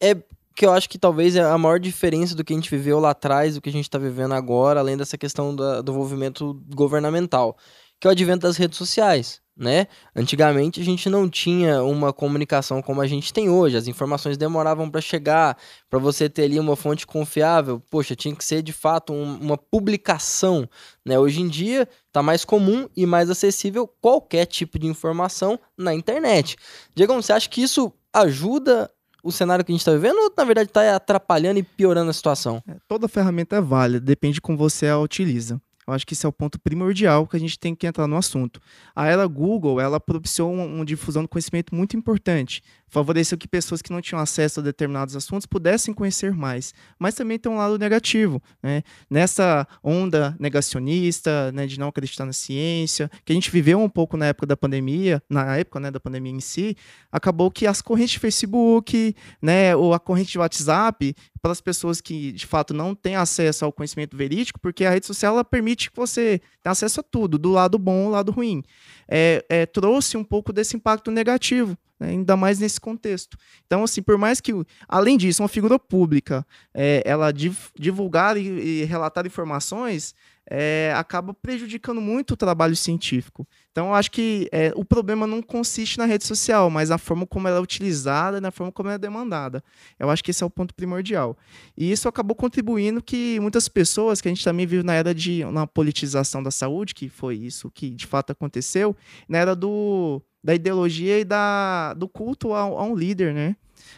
é 0.00 0.16
que 0.54 0.66
eu 0.66 0.72
acho 0.72 0.88
que 0.88 0.98
talvez 0.98 1.34
é 1.34 1.40
a 1.40 1.56
maior 1.56 1.80
diferença 1.80 2.34
do 2.34 2.44
que 2.44 2.52
a 2.52 2.56
gente 2.56 2.70
viveu 2.70 3.00
lá 3.00 3.10
atrás, 3.10 3.54
do 3.54 3.60
que 3.60 3.70
a 3.70 3.72
gente 3.72 3.84
está 3.84 3.98
vivendo 3.98 4.34
agora, 4.34 4.80
além 4.80 4.98
dessa 4.98 5.16
questão 5.16 5.56
da, 5.56 5.80
do 5.80 5.92
envolvimento 5.92 6.60
governamental, 6.74 7.56
que 7.98 8.06
é 8.06 8.10
o 8.10 8.12
advento 8.12 8.40
das 8.40 8.58
redes 8.58 8.76
sociais 8.76 9.41
né? 9.56 9.86
Antigamente 10.16 10.80
a 10.80 10.84
gente 10.84 11.08
não 11.10 11.28
tinha 11.28 11.82
uma 11.82 12.12
comunicação 12.12 12.80
como 12.80 13.00
a 13.00 13.06
gente 13.06 13.32
tem 13.32 13.50
hoje. 13.50 13.76
As 13.76 13.86
informações 13.86 14.36
demoravam 14.36 14.90
para 14.90 15.00
chegar, 15.00 15.56
para 15.90 15.98
você 15.98 16.28
ter 16.28 16.44
ali 16.44 16.58
uma 16.58 16.76
fonte 16.76 17.06
confiável. 17.06 17.80
Poxa, 17.90 18.16
tinha 18.16 18.34
que 18.34 18.44
ser 18.44 18.62
de 18.62 18.72
fato 18.72 19.12
um, 19.12 19.34
uma 19.34 19.58
publicação, 19.58 20.68
né? 21.04 21.18
Hoje 21.18 21.40
em 21.40 21.48
dia 21.48 21.88
está 22.06 22.22
mais 22.22 22.44
comum 22.44 22.88
e 22.96 23.06
mais 23.06 23.30
acessível 23.30 23.86
qualquer 24.00 24.46
tipo 24.46 24.78
de 24.78 24.86
informação 24.86 25.58
na 25.76 25.94
internet. 25.94 26.56
Diego, 26.94 27.14
você 27.14 27.32
acha 27.32 27.48
que 27.48 27.62
isso 27.62 27.92
ajuda 28.12 28.90
o 29.22 29.30
cenário 29.30 29.64
que 29.64 29.70
a 29.70 29.74
gente 29.74 29.80
está 29.80 29.92
vivendo 29.92 30.16
ou 30.18 30.32
na 30.36 30.44
verdade 30.44 30.68
está 30.68 30.96
atrapalhando 30.96 31.58
e 31.58 31.62
piorando 31.62 32.10
a 32.10 32.14
situação? 32.14 32.62
É, 32.66 32.76
toda 32.88 33.06
ferramenta 33.06 33.56
é 33.56 33.60
válida, 33.60 34.00
depende 34.00 34.34
de 34.34 34.40
como 34.40 34.58
você 34.58 34.88
a 34.88 34.98
utiliza. 34.98 35.60
Eu 35.86 35.92
acho 35.92 36.06
que 36.06 36.14
esse 36.14 36.24
é 36.24 36.28
o 36.28 36.32
ponto 36.32 36.60
primordial 36.60 37.26
que 37.26 37.36
a 37.36 37.40
gente 37.40 37.58
tem 37.58 37.74
que 37.74 37.86
entrar 37.86 38.06
no 38.06 38.16
assunto. 38.16 38.60
A 38.94 39.06
era 39.06 39.26
Google, 39.26 39.80
ela 39.80 39.98
propiciou 39.98 40.52
uma, 40.52 40.64
uma 40.64 40.84
difusão 40.84 41.22
do 41.22 41.28
conhecimento 41.28 41.74
muito 41.74 41.96
importante 41.96 42.62
favoreceu 42.92 43.38
que 43.38 43.48
pessoas 43.48 43.80
que 43.80 43.90
não 43.90 44.02
tinham 44.02 44.20
acesso 44.20 44.60
a 44.60 44.62
determinados 44.62 45.16
assuntos 45.16 45.46
pudessem 45.46 45.94
conhecer 45.94 46.32
mais. 46.32 46.74
Mas 46.98 47.14
também 47.14 47.38
tem 47.38 47.50
um 47.50 47.56
lado 47.56 47.78
negativo, 47.78 48.40
né? 48.62 48.82
Nessa 49.10 49.66
onda 49.82 50.36
negacionista, 50.38 51.50
né, 51.52 51.66
de 51.66 51.80
não 51.80 51.88
acreditar 51.88 52.26
na 52.26 52.34
ciência, 52.34 53.10
que 53.24 53.32
a 53.32 53.34
gente 53.34 53.50
viveu 53.50 53.80
um 53.80 53.88
pouco 53.88 54.18
na 54.18 54.26
época 54.26 54.46
da 54.46 54.56
pandemia, 54.56 55.22
na 55.28 55.56
época, 55.56 55.80
né, 55.80 55.90
da 55.90 55.98
pandemia 55.98 56.32
em 56.32 56.40
si, 56.40 56.76
acabou 57.10 57.50
que 57.50 57.66
as 57.66 57.80
correntes 57.80 58.12
de 58.12 58.18
Facebook, 58.18 59.16
né, 59.40 59.74
ou 59.74 59.94
a 59.94 59.98
corrente 59.98 60.32
de 60.32 60.38
WhatsApp, 60.38 61.16
para 61.40 61.52
as 61.52 61.62
pessoas 61.62 61.98
que 61.98 62.30
de 62.32 62.46
fato 62.46 62.74
não 62.74 62.94
têm 62.94 63.16
acesso 63.16 63.64
ao 63.64 63.72
conhecimento 63.72 64.14
verídico, 64.16 64.60
porque 64.60 64.84
a 64.84 64.90
rede 64.90 65.06
social 65.06 65.32
ela 65.32 65.44
permite 65.44 65.90
que 65.90 65.96
você 65.96 66.42
tenha 66.62 66.72
acesso 66.72 67.00
a 67.00 67.02
tudo, 67.02 67.38
do 67.38 67.50
lado 67.50 67.78
bom 67.78 68.04
ao 68.04 68.10
lado 68.10 68.30
ruim, 68.30 68.62
é, 69.08 69.42
é, 69.48 69.64
trouxe 69.64 70.18
um 70.18 70.24
pouco 70.24 70.52
desse 70.52 70.76
impacto 70.76 71.10
negativo 71.10 71.76
né, 72.02 72.10
ainda 72.10 72.36
mais 72.36 72.58
nesse 72.58 72.80
contexto. 72.80 73.38
Então, 73.64 73.84
assim, 73.84 74.02
por 74.02 74.18
mais 74.18 74.40
que, 74.40 74.52
além 74.88 75.16
disso, 75.16 75.42
uma 75.42 75.48
figura 75.48 75.78
pública, 75.78 76.44
é, 76.74 77.02
ela 77.06 77.32
divulgar 77.32 78.36
e, 78.36 78.42
e 78.42 78.84
relatar 78.84 79.24
informações, 79.24 80.14
é, 80.44 80.92
acaba 80.96 81.32
prejudicando 81.32 82.00
muito 82.00 82.32
o 82.32 82.36
trabalho 82.36 82.74
científico. 82.74 83.46
Então, 83.70 83.86
eu 83.88 83.94
acho 83.94 84.10
que 84.10 84.48
é, 84.50 84.72
o 84.74 84.84
problema 84.84 85.26
não 85.26 85.40
consiste 85.40 85.96
na 85.96 86.04
rede 86.04 86.26
social, 86.26 86.68
mas 86.68 86.88
na 86.90 86.98
forma 86.98 87.24
como 87.24 87.46
ela 87.46 87.58
é 87.58 87.60
utilizada, 87.60 88.40
na 88.40 88.50
forma 88.50 88.72
como 88.72 88.88
ela 88.88 88.96
é 88.96 88.98
demandada. 88.98 89.62
Eu 89.98 90.10
acho 90.10 90.22
que 90.24 90.32
esse 90.32 90.42
é 90.42 90.46
o 90.46 90.50
ponto 90.50 90.74
primordial. 90.74 91.38
E 91.76 91.90
isso 91.90 92.08
acabou 92.08 92.34
contribuindo 92.34 93.00
que 93.00 93.38
muitas 93.40 93.68
pessoas, 93.68 94.20
que 94.20 94.28
a 94.28 94.30
gente 94.30 94.44
também 94.44 94.66
vive 94.66 94.82
na 94.82 94.94
era 94.94 95.14
de 95.14 95.44
uma 95.44 95.66
politização 95.66 96.42
da 96.42 96.50
saúde, 96.50 96.94
que 96.94 97.08
foi 97.08 97.36
isso 97.36 97.70
que 97.70 97.90
de 97.90 98.06
fato 98.06 98.32
aconteceu, 98.32 98.96
na 99.28 99.38
era 99.38 99.54
do, 99.54 100.20
da 100.42 100.54
ideologia 100.54 101.18
e 101.18 101.24
da, 101.24 101.94
do 101.94 102.08
culto 102.08 102.52
a, 102.54 102.60
a 102.60 102.84
um 102.84 102.94
líder, 102.94 103.32
né? 103.32 103.56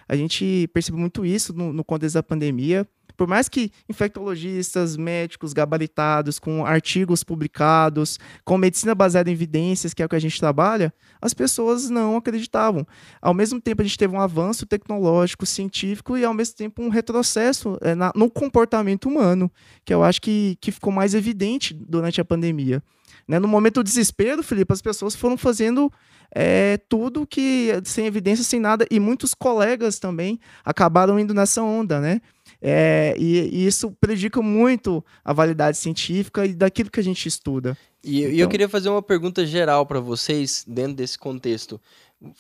A 0.09 0.17
gente 0.17 0.69
percebe 0.73 0.99
muito 0.99 1.25
isso 1.25 1.53
no, 1.53 1.73
no 1.73 1.85
contexto 1.85 2.15
da 2.15 2.23
pandemia 2.23 2.87
por 3.17 3.27
mais 3.27 3.49
que 3.49 3.71
infectologistas, 3.89 4.97
médicos 4.97 5.53
gabaritados, 5.53 6.39
com 6.39 6.65
artigos 6.65 7.23
publicados, 7.23 8.19
com 8.45 8.59
medicina 8.59 8.95
baseada 8.95 9.31
em 9.31 9.33
evidências, 9.33 9.95
que 9.95 10.03
é 10.03 10.07
o 10.07 10.09
que 10.09 10.17
a 10.17 10.21
gente 10.21 10.39
trabalha, 10.39 10.93
as 11.21 11.33
pessoas 11.33 11.89
não 11.89 12.17
acreditavam. 12.17 12.87
Ao 13.21 13.35
mesmo 13.35 13.61
tempo, 13.61 13.83
a 13.83 13.85
gente 13.85 13.99
teve 13.99 14.15
um 14.15 14.21
avanço 14.21 14.67
tecnológico, 14.67 15.47
científico 15.47 16.17
e, 16.17 16.25
ao 16.25 16.35
mesmo 16.35 16.57
tempo, 16.57 16.83
um 16.83 16.89
retrocesso 16.89 17.79
é, 17.81 17.95
na, 17.95 18.13
no 18.15 18.31
comportamento 18.31 19.09
humano, 19.09 19.51
que 19.85 19.95
eu 19.95 20.03
acho 20.03 20.21
que, 20.21 20.57
que 20.61 20.73
ficou 20.73 20.93
mais 20.93 21.15
evidente 21.15 21.75
durante 21.75 22.21
a 22.21 22.25
pandemia. 22.25 22.83
Né? 23.27 23.39
No 23.39 23.49
momento 23.49 23.77
do 23.77 23.85
desespero, 23.85 24.43
Felipe, 24.43 24.73
as 24.73 24.83
pessoas 24.83 25.15
foram 25.15 25.37
fazendo 25.37 25.91
é, 26.35 26.79
tudo 26.89 27.27
que 27.27 27.71
sem 27.85 28.07
evidência, 28.07 28.45
sem 28.45 28.61
nada, 28.61 28.87
e 28.91 28.99
muitos 28.99 29.35
colegas 29.35 29.99
também 29.99 30.39
acabaram 30.65 31.19
indo 31.19 31.33
nessa 31.33 31.63
onda, 31.63 32.01
né? 32.01 32.21
É, 32.67 33.15
e, 33.19 33.41
e, 33.53 33.67
isso 33.67 33.91
prejudica 34.01 34.41
muito 34.41 35.05
a 35.23 35.35
validade 35.35 35.77
científica 35.77 36.47
e 36.47 36.55
daquilo 36.55 36.91
que 36.91 36.99
a 36.99 37.03
gente 37.03 37.29
estuda. 37.29 37.77
E, 38.03 38.21
então... 38.21 38.33
e 38.33 38.41
eu 38.41 38.49
queria 38.49 38.71
fazer 38.71 38.89
uma 38.89 39.03
pergunta 39.03 39.45
geral 39.45 39.85
para 39.85 40.01
vocês 40.01 40.65
dentro 40.67 40.95
desse 40.95 41.19
contexto. 41.19 41.79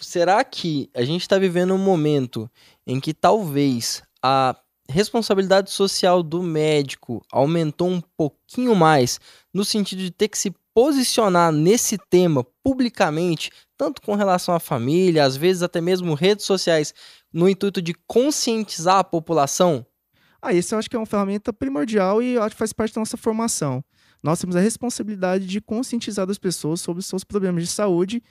Será 0.00 0.42
que 0.42 0.88
a 0.94 1.04
gente 1.04 1.20
está 1.20 1.36
vivendo 1.36 1.74
um 1.74 1.78
momento 1.78 2.50
em 2.86 2.98
que 2.98 3.12
talvez 3.12 4.02
a 4.22 4.56
responsabilidade 4.88 5.70
social 5.70 6.22
do 6.22 6.42
médico 6.42 7.22
aumentou 7.30 7.90
um 7.90 8.00
pouquinho 8.16 8.74
mais, 8.74 9.20
no 9.52 9.62
sentido 9.62 9.98
de 9.98 10.10
ter 10.10 10.28
que 10.28 10.38
se 10.38 10.54
posicionar 10.72 11.52
nesse 11.52 11.98
tema 11.98 12.46
publicamente, 12.62 13.50
tanto 13.76 14.00
com 14.00 14.14
relação 14.14 14.54
à 14.54 14.58
família, 14.58 15.24
às 15.24 15.36
vezes 15.36 15.62
até 15.62 15.82
mesmo 15.82 16.14
redes 16.14 16.46
sociais, 16.46 16.94
no 17.30 17.46
intuito 17.46 17.82
de 17.82 17.92
conscientizar 18.06 19.00
a 19.00 19.04
população? 19.04 19.84
Ah, 20.44 20.52
isso 20.52 20.74
eu 20.74 20.78
acho 20.78 20.90
que 20.90 20.94
é 20.94 20.98
uma 20.98 21.06
ferramenta 21.06 21.54
primordial 21.54 22.22
e 22.22 22.36
acho 22.36 22.50
que 22.50 22.58
faz 22.58 22.70
parte 22.70 22.94
da 22.94 23.00
nossa 23.00 23.16
formação. 23.16 23.82
Nós 24.22 24.38
temos 24.38 24.54
a 24.54 24.60
responsabilidade 24.60 25.46
de 25.46 25.58
conscientizar 25.58 26.28
as 26.28 26.36
pessoas 26.36 26.82
sobre 26.82 27.00
os 27.00 27.06
seus 27.06 27.24
problemas 27.24 27.62
de 27.62 27.70
saúde, 27.70 28.22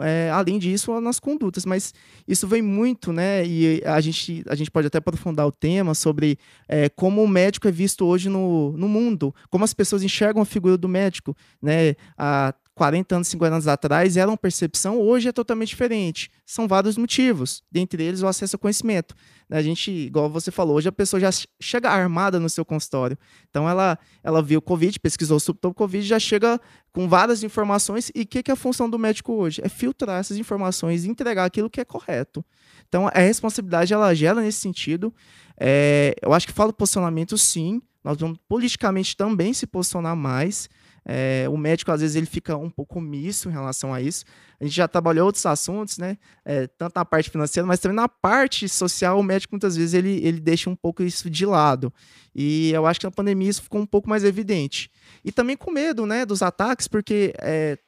é, 0.00 0.30
além 0.32 0.58
disso, 0.58 0.98
nas 0.98 1.20
condutas. 1.20 1.66
Mas 1.66 1.92
isso 2.26 2.48
vem 2.48 2.62
muito, 2.62 3.12
né? 3.12 3.46
E 3.46 3.82
a 3.84 4.00
gente, 4.00 4.42
a 4.48 4.54
gente 4.54 4.70
pode 4.70 4.86
até 4.86 4.96
aprofundar 4.96 5.46
o 5.46 5.52
tema 5.52 5.94
sobre 5.94 6.38
é, 6.66 6.88
como 6.88 7.22
o 7.22 7.28
médico 7.28 7.68
é 7.68 7.70
visto 7.70 8.06
hoje 8.06 8.30
no, 8.30 8.72
no 8.72 8.88
mundo, 8.88 9.34
como 9.50 9.62
as 9.62 9.74
pessoas 9.74 10.02
enxergam 10.02 10.40
a 10.40 10.46
figura 10.46 10.78
do 10.78 10.88
médico, 10.88 11.36
né? 11.60 11.96
A, 12.16 12.54
40 12.78 13.16
anos, 13.16 13.26
50 13.26 13.54
anos 13.56 13.66
atrás 13.66 14.16
era 14.16 14.30
uma 14.30 14.36
percepção, 14.36 15.00
hoje 15.00 15.28
é 15.28 15.32
totalmente 15.32 15.70
diferente. 15.70 16.30
São 16.46 16.68
vários 16.68 16.96
motivos, 16.96 17.60
dentre 17.72 18.04
eles 18.04 18.22
o 18.22 18.28
acesso 18.28 18.54
ao 18.54 18.60
conhecimento. 18.60 19.16
A 19.50 19.60
gente, 19.60 19.90
igual 19.90 20.30
você 20.30 20.52
falou, 20.52 20.76
hoje 20.76 20.88
a 20.88 20.92
pessoa 20.92 21.18
já 21.18 21.28
chega 21.60 21.90
armada 21.90 22.38
no 22.38 22.48
seu 22.48 22.64
consultório. 22.64 23.18
Então 23.50 23.68
ela, 23.68 23.98
ela 24.22 24.40
viu 24.40 24.60
o 24.60 24.62
Covid, 24.62 25.00
pesquisou 25.00 25.40
sobre 25.40 25.66
o 25.66 25.74
Covid, 25.74 26.06
já 26.06 26.20
chega 26.20 26.60
com 26.92 27.08
várias 27.08 27.42
informações. 27.42 28.12
E 28.14 28.22
o 28.22 28.26
que, 28.26 28.44
que 28.44 28.50
é 28.52 28.54
a 28.54 28.56
função 28.56 28.88
do 28.88 28.96
médico 28.96 29.32
hoje? 29.32 29.60
É 29.64 29.68
filtrar 29.68 30.20
essas 30.20 30.36
informações 30.36 31.04
e 31.04 31.08
entregar 31.08 31.46
aquilo 31.46 31.68
que 31.68 31.80
é 31.80 31.84
correto. 31.84 32.44
Então 32.88 33.08
a 33.08 33.18
responsabilidade 33.18 33.92
ela 33.92 34.14
gera 34.14 34.40
nesse 34.40 34.60
sentido. 34.60 35.12
É, 35.58 36.14
eu 36.22 36.32
acho 36.32 36.46
que 36.46 36.52
fala 36.52 36.72
posicionamento 36.72 37.36
sim. 37.36 37.82
Nós 38.04 38.16
vamos 38.16 38.38
politicamente 38.48 39.16
também 39.16 39.52
se 39.52 39.66
posicionar 39.66 40.14
mais. 40.14 40.68
É, 41.10 41.48
o 41.48 41.56
médico, 41.56 41.90
às 41.90 42.02
vezes, 42.02 42.16
ele 42.16 42.26
fica 42.26 42.54
um 42.54 42.68
pouco 42.68 42.98
omisso 42.98 43.48
em 43.48 43.52
relação 43.52 43.94
a 43.94 44.00
isso. 44.02 44.26
A 44.60 44.64
gente 44.64 44.76
já 44.76 44.86
trabalhou 44.86 45.24
outros 45.24 45.46
assuntos, 45.46 45.96
né? 45.96 46.18
É, 46.44 46.66
tanto 46.66 46.96
na 46.96 47.04
parte 47.04 47.30
financeira, 47.30 47.66
mas 47.66 47.80
também 47.80 47.96
na 47.96 48.08
parte 48.08 48.68
social, 48.68 49.18
o 49.18 49.22
médico, 49.22 49.54
muitas 49.54 49.74
vezes, 49.74 49.94
ele, 49.94 50.20
ele 50.22 50.38
deixa 50.38 50.68
um 50.68 50.76
pouco 50.76 51.02
isso 51.02 51.30
de 51.30 51.46
lado. 51.46 51.90
E 52.34 52.70
eu 52.72 52.86
acho 52.86 53.00
que 53.00 53.06
na 53.06 53.10
pandemia 53.10 53.48
isso 53.48 53.62
ficou 53.62 53.80
um 53.80 53.86
pouco 53.86 54.06
mais 54.06 54.22
evidente. 54.22 54.90
E 55.24 55.32
também 55.32 55.56
com 55.56 55.70
medo, 55.70 56.04
né, 56.04 56.26
dos 56.26 56.42
ataques, 56.42 56.86
porque 56.86 57.32
é, 57.40 57.78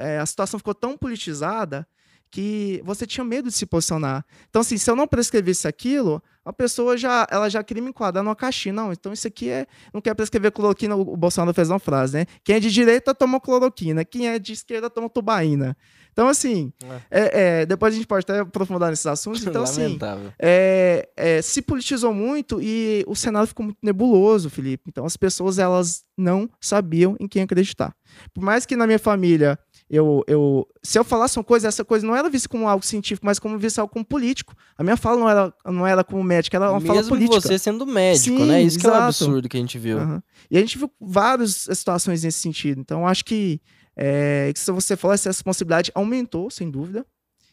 é 0.00 0.18
a 0.18 0.26
situação 0.26 0.58
ficou 0.58 0.74
tão 0.74 0.98
politizada 0.98 1.86
que 2.34 2.82
você 2.84 3.06
tinha 3.06 3.22
medo 3.22 3.48
de 3.48 3.54
se 3.54 3.64
posicionar. 3.64 4.26
Então, 4.50 4.60
assim, 4.60 4.76
se 4.76 4.90
eu 4.90 4.96
não 4.96 5.06
prescrevesse 5.06 5.68
aquilo, 5.68 6.20
a 6.44 6.52
pessoa 6.52 6.96
já, 6.96 7.24
ela 7.30 7.48
já 7.48 7.62
queria 7.62 7.80
me 7.80 7.90
enquadrar 7.90 8.24
numa 8.24 8.34
caixinha. 8.34 8.72
Não, 8.72 8.92
então 8.92 9.12
isso 9.12 9.28
aqui 9.28 9.48
é. 9.48 9.68
Não 9.92 10.00
quer 10.00 10.14
prescrever 10.14 10.50
cloroquina, 10.50 10.96
o 10.96 11.16
Bolsonaro 11.16 11.54
fez 11.54 11.70
uma 11.70 11.78
frase, 11.78 12.18
né? 12.18 12.26
Quem 12.42 12.56
é 12.56 12.60
de 12.60 12.72
direita 12.72 13.14
toma 13.14 13.38
cloroquina, 13.38 14.04
quem 14.04 14.26
é 14.26 14.36
de 14.40 14.52
esquerda 14.52 14.90
toma 14.90 15.08
tubaína. 15.08 15.76
Então, 16.12 16.26
assim, 16.26 16.72
é. 16.82 17.20
É, 17.20 17.60
é, 17.60 17.66
depois 17.66 17.94
a 17.94 17.96
gente 17.96 18.06
pode 18.08 18.24
até 18.24 18.40
aprofundar 18.40 18.90
nesses 18.90 19.06
assuntos. 19.06 19.46
Então, 19.46 19.62
assim, 19.62 19.96
é, 20.36 21.08
é, 21.16 21.40
se 21.40 21.62
politizou 21.62 22.12
muito 22.12 22.60
e 22.60 23.04
o 23.06 23.14
cenário 23.14 23.46
ficou 23.46 23.66
muito 23.66 23.78
nebuloso, 23.80 24.50
Felipe. 24.50 24.82
Então, 24.88 25.04
as 25.04 25.16
pessoas, 25.16 25.60
elas 25.60 26.02
não 26.18 26.50
sabiam 26.60 27.16
em 27.20 27.28
quem 27.28 27.42
acreditar. 27.42 27.94
Por 28.32 28.42
mais 28.42 28.66
que 28.66 28.74
na 28.74 28.88
minha 28.88 28.98
família 28.98 29.56
eu, 29.94 30.24
eu, 30.26 30.66
se 30.82 30.98
eu 30.98 31.04
falasse 31.04 31.38
uma 31.38 31.44
coisa, 31.44 31.68
essa 31.68 31.84
coisa 31.84 32.06
não 32.06 32.16
era 32.16 32.28
vista 32.28 32.48
como 32.48 32.68
algo 32.68 32.84
científico, 32.84 33.24
mas 33.24 33.38
como 33.38 33.58
vista 33.58 33.80
algo 33.80 33.92
como 33.92 34.04
político. 34.04 34.54
A 34.76 34.82
minha 34.82 34.96
fala 34.96 35.18
não 35.18 35.28
era, 35.28 35.54
não 35.64 35.86
era 35.86 36.02
como 36.02 36.22
médico, 36.22 36.56
era 36.56 36.70
uma 36.70 36.80
Mesmo 36.80 36.94
fala 36.94 37.08
política. 37.08 37.40
você 37.40 37.58
sendo 37.58 37.86
médico, 37.86 38.36
Sim, 38.38 38.46
né? 38.46 38.62
Isso 38.62 38.78
exato. 38.78 38.90
que 38.90 38.96
é 38.96 39.00
um 39.00 39.04
absurdo 39.04 39.48
que 39.48 39.56
a 39.56 39.60
gente 39.60 39.78
viu. 39.78 39.98
Uhum. 39.98 40.22
E 40.50 40.58
a 40.58 40.60
gente 40.60 40.78
viu 40.78 40.90
várias 41.00 41.68
situações 41.70 42.24
nesse 42.24 42.40
sentido. 42.40 42.80
Então, 42.80 43.06
acho 43.06 43.24
que, 43.24 43.60
é, 43.96 44.50
que 44.52 44.58
se 44.58 44.70
você 44.72 44.96
falar, 44.96 45.14
essa 45.14 45.28
responsabilidade 45.28 45.92
aumentou, 45.94 46.50
sem 46.50 46.70
dúvida. 46.70 47.06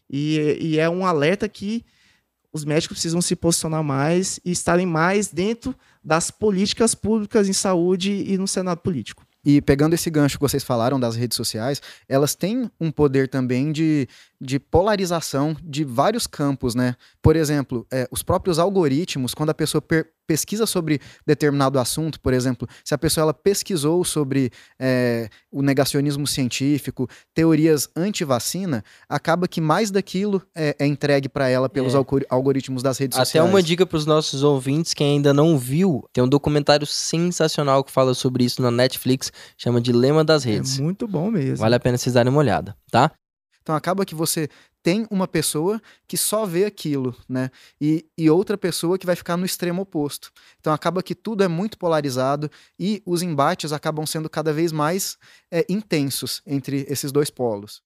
E, 0.09 0.57
e 0.59 0.79
é 0.79 0.89
um 0.89 1.05
alerta 1.05 1.47
que 1.47 1.85
os 2.51 2.65
médicos 2.65 2.95
precisam 2.95 3.21
se 3.21 3.35
posicionar 3.35 3.83
mais 3.83 4.39
e 4.43 4.51
estarem 4.51 4.85
mais 4.85 5.27
dentro 5.27 5.75
das 6.03 6.31
políticas 6.31 6.95
públicas 6.95 7.47
em 7.47 7.53
saúde 7.53 8.11
e 8.11 8.37
no 8.37 8.47
Senado 8.47 8.79
político. 8.79 9.25
E 9.43 9.61
pegando 9.61 9.93
esse 9.93 10.09
gancho 10.09 10.37
que 10.37 10.41
vocês 10.41 10.63
falaram 10.63 10.99
das 10.99 11.15
redes 11.15 11.35
sociais, 11.35 11.81
elas 12.07 12.35
têm 12.35 12.69
um 12.79 12.91
poder 12.91 13.27
também 13.27 13.71
de, 13.71 14.07
de 14.41 14.59
polarização 14.59 15.55
de 15.63 15.83
vários 15.83 16.25
campos, 16.25 16.73
né? 16.73 16.95
Por 17.21 17.35
exemplo, 17.35 17.85
é, 17.93 18.07
os 18.09 18.23
próprios 18.23 18.57
algoritmos, 18.57 19.35
quando 19.35 19.51
a 19.51 19.53
pessoa 19.53 19.83
pesquisa 20.25 20.65
sobre 20.65 20.99
determinado 21.27 21.77
assunto, 21.77 22.19
por 22.19 22.33
exemplo, 22.33 22.67
se 22.83 22.93
a 22.93 22.97
pessoa 22.97 23.23
ela 23.23 23.33
pesquisou 23.33 24.03
sobre 24.03 24.49
é, 24.79 25.29
o 25.51 25.61
negacionismo 25.61 26.25
científico, 26.25 27.07
teorias 27.35 27.87
anti-vacina, 27.95 28.83
acaba 29.07 29.47
que 29.47 29.61
mais 29.61 29.91
daquilo 29.91 30.41
é, 30.55 30.75
é 30.79 30.87
entregue 30.87 31.29
para 31.29 31.47
ela 31.47 31.69
pelos 31.69 31.93
é. 31.93 31.97
algoritmos 32.29 32.81
das 32.81 32.97
redes 32.97 33.17
Até 33.17 33.25
sociais. 33.25 33.45
Até 33.45 33.53
uma 33.53 33.61
dica 33.61 33.85
para 33.85 33.97
os 33.97 34.05
nossos 34.05 34.41
ouvintes 34.41 34.93
que 34.93 35.03
ainda 35.03 35.33
não 35.33 35.57
viu, 35.57 36.03
tem 36.11 36.23
um 36.23 36.29
documentário 36.29 36.87
sensacional 36.87 37.83
que 37.83 37.91
fala 37.91 38.15
sobre 38.15 38.43
isso 38.43 38.61
na 38.61 38.71
Netflix, 38.71 39.31
chama 39.55 39.79
Dilema 39.79 40.23
das 40.23 40.45
é 40.45 40.51
Redes. 40.51 40.79
É 40.79 40.81
muito 40.81 41.07
bom 41.07 41.29
mesmo. 41.29 41.57
Vale 41.57 41.75
a 41.75 41.79
pena 41.79 41.97
vocês 41.97 42.13
darem 42.13 42.31
uma 42.31 42.39
olhada, 42.39 42.75
tá? 42.89 43.11
Então 43.61 43.75
acaba 43.75 44.05
que 44.05 44.15
você 44.15 44.49
tem 44.83 45.05
uma 45.11 45.27
pessoa 45.27 45.81
que 46.07 46.17
só 46.17 46.45
vê 46.45 46.65
aquilo, 46.65 47.15
né? 47.29 47.51
E, 47.79 48.05
e 48.17 48.29
outra 48.29 48.57
pessoa 48.57 48.97
que 48.97 49.05
vai 49.05 49.15
ficar 49.15 49.37
no 49.37 49.45
extremo 49.45 49.83
oposto. 49.83 50.31
Então 50.59 50.73
acaba 50.73 51.03
que 51.03 51.13
tudo 51.13 51.43
é 51.43 51.47
muito 51.47 51.77
polarizado 51.77 52.49
e 52.79 53.01
os 53.05 53.21
embates 53.21 53.71
acabam 53.71 54.05
sendo 54.05 54.29
cada 54.29 54.51
vez 54.51 54.71
mais 54.71 55.17
é, 55.51 55.65
intensos 55.69 56.41
entre 56.45 56.85
esses 56.89 57.11
dois 57.11 57.29
polos. 57.29 57.81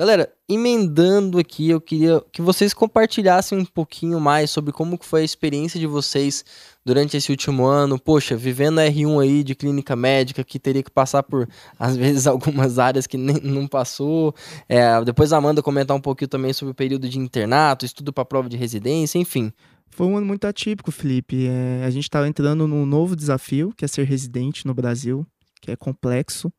Galera, 0.00 0.32
emendando 0.48 1.38
aqui, 1.38 1.68
eu 1.68 1.78
queria 1.78 2.24
que 2.32 2.40
vocês 2.40 2.72
compartilhassem 2.72 3.58
um 3.58 3.66
pouquinho 3.66 4.18
mais 4.18 4.50
sobre 4.50 4.72
como 4.72 4.98
foi 4.98 5.20
a 5.20 5.24
experiência 5.24 5.78
de 5.78 5.86
vocês 5.86 6.42
durante 6.82 7.18
esse 7.18 7.30
último 7.30 7.66
ano. 7.66 7.98
Poxa, 7.98 8.34
vivendo 8.34 8.78
R1 8.78 9.22
aí 9.22 9.44
de 9.44 9.54
clínica 9.54 9.94
médica, 9.94 10.42
que 10.42 10.58
teria 10.58 10.82
que 10.82 10.90
passar 10.90 11.22
por, 11.22 11.46
às 11.78 11.98
vezes, 11.98 12.24
algumas 12.26 12.78
áreas 12.78 13.06
que 13.06 13.18
nem, 13.18 13.42
não 13.42 13.66
passou. 13.66 14.34
É, 14.66 15.04
depois 15.04 15.34
a 15.34 15.36
Amanda 15.36 15.62
comentar 15.62 15.94
um 15.94 16.00
pouquinho 16.00 16.28
também 16.28 16.54
sobre 16.54 16.72
o 16.72 16.74
período 16.74 17.06
de 17.06 17.18
internato, 17.18 17.84
estudo 17.84 18.10
para 18.10 18.24
prova 18.24 18.48
de 18.48 18.56
residência, 18.56 19.18
enfim. 19.18 19.52
Foi 19.90 20.06
um 20.06 20.16
ano 20.16 20.24
muito 20.24 20.46
atípico, 20.46 20.90
Felipe. 20.90 21.46
É, 21.46 21.84
a 21.84 21.90
gente 21.90 22.04
estava 22.04 22.26
entrando 22.26 22.66
num 22.66 22.86
novo 22.86 23.14
desafio, 23.14 23.70
que 23.76 23.84
é 23.84 23.88
ser 23.88 24.04
residente 24.04 24.66
no 24.66 24.72
Brasil, 24.72 25.26
que 25.60 25.70
é 25.70 25.76
complexo 25.76 26.50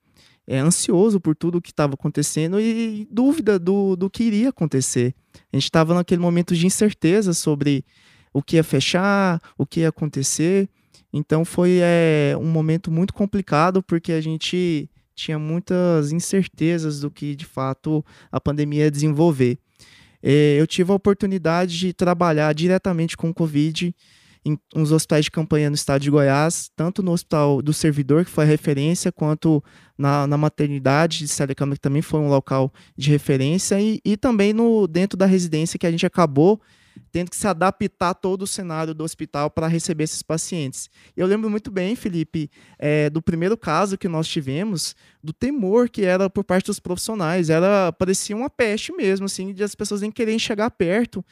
é, 0.47 0.57
ansioso 0.57 1.19
por 1.19 1.35
tudo 1.35 1.61
que 1.61 1.71
estava 1.71 1.93
acontecendo 1.93 2.59
e 2.59 3.07
dúvida 3.11 3.57
do, 3.57 3.95
do 3.95 4.09
que 4.09 4.23
iria 4.23 4.49
acontecer. 4.49 5.13
A 5.51 5.55
gente 5.55 5.65
estava 5.65 5.93
naquele 5.93 6.21
momento 6.21 6.55
de 6.55 6.65
incerteza 6.65 7.33
sobre 7.33 7.85
o 8.33 8.41
que 8.41 8.55
ia 8.55 8.63
fechar, 8.63 9.41
o 9.57 9.65
que 9.65 9.81
ia 9.81 9.89
acontecer. 9.89 10.69
Então 11.13 11.43
foi 11.43 11.79
é, 11.81 12.35
um 12.39 12.45
momento 12.45 12.91
muito 12.91 13.13
complicado 13.13 13.83
porque 13.83 14.11
a 14.13 14.21
gente 14.21 14.89
tinha 15.13 15.37
muitas 15.37 16.11
incertezas 16.11 17.01
do 17.01 17.11
que 17.11 17.35
de 17.35 17.45
fato 17.45 18.03
a 18.31 18.39
pandemia 18.39 18.85
ia 18.85 18.91
desenvolver. 18.91 19.59
É, 20.23 20.57
eu 20.59 20.67
tive 20.67 20.91
a 20.91 20.95
oportunidade 20.95 21.77
de 21.77 21.93
trabalhar 21.93 22.53
diretamente 22.53 23.17
com 23.17 23.29
o 23.29 23.33
Covid 23.33 23.93
em 24.43 24.57
uns 24.75 24.91
hospitais 24.91 25.25
de 25.25 25.31
campanha 25.31 25.69
no 25.69 25.75
estado 25.75 26.01
de 26.01 26.09
Goiás, 26.09 26.71
tanto 26.75 27.03
no 27.03 27.11
hospital 27.11 27.61
do 27.61 27.73
servidor, 27.73 28.25
que 28.25 28.31
foi 28.31 28.43
a 28.43 28.47
referência, 28.47 29.11
quanto 29.11 29.63
na, 29.97 30.25
na 30.25 30.37
maternidade 30.37 31.25
de 31.25 31.55
Câmara, 31.55 31.75
que 31.75 31.81
também 31.81 32.01
foi 32.01 32.19
um 32.19 32.27
local 32.27 32.73
de 32.97 33.09
referência, 33.09 33.79
e, 33.79 34.01
e 34.03 34.17
também 34.17 34.51
no 34.51 34.87
dentro 34.87 35.17
da 35.17 35.25
residência, 35.25 35.77
que 35.77 35.85
a 35.85 35.91
gente 35.91 36.05
acabou 36.05 36.59
tendo 37.11 37.29
que 37.29 37.35
se 37.35 37.47
adaptar 37.47 38.13
todo 38.13 38.43
o 38.43 38.47
cenário 38.47 38.93
do 38.93 39.03
hospital 39.03 39.49
para 39.49 39.67
receber 39.67 40.03
esses 40.03 40.21
pacientes. 40.21 40.89
Eu 41.15 41.25
lembro 41.27 41.49
muito 41.49 41.71
bem, 41.71 41.95
Felipe, 41.95 42.49
é, 42.77 43.09
do 43.09 43.21
primeiro 43.21 43.57
caso 43.57 43.97
que 43.97 44.07
nós 44.07 44.27
tivemos, 44.27 44.95
do 45.23 45.31
temor 45.31 45.89
que 45.89 46.03
era 46.03 46.29
por 46.29 46.43
parte 46.43 46.65
dos 46.65 46.79
profissionais. 46.79 47.49
Era 47.49 47.91
parecia 47.93 48.35
uma 48.35 48.49
peste 48.49 48.91
mesmo, 48.91 49.25
assim, 49.25 49.53
de 49.53 49.63
as 49.63 49.75
pessoas 49.75 50.01
nem 50.01 50.11
querem 50.11 50.39
chegar 50.39 50.69
perto 50.71 51.23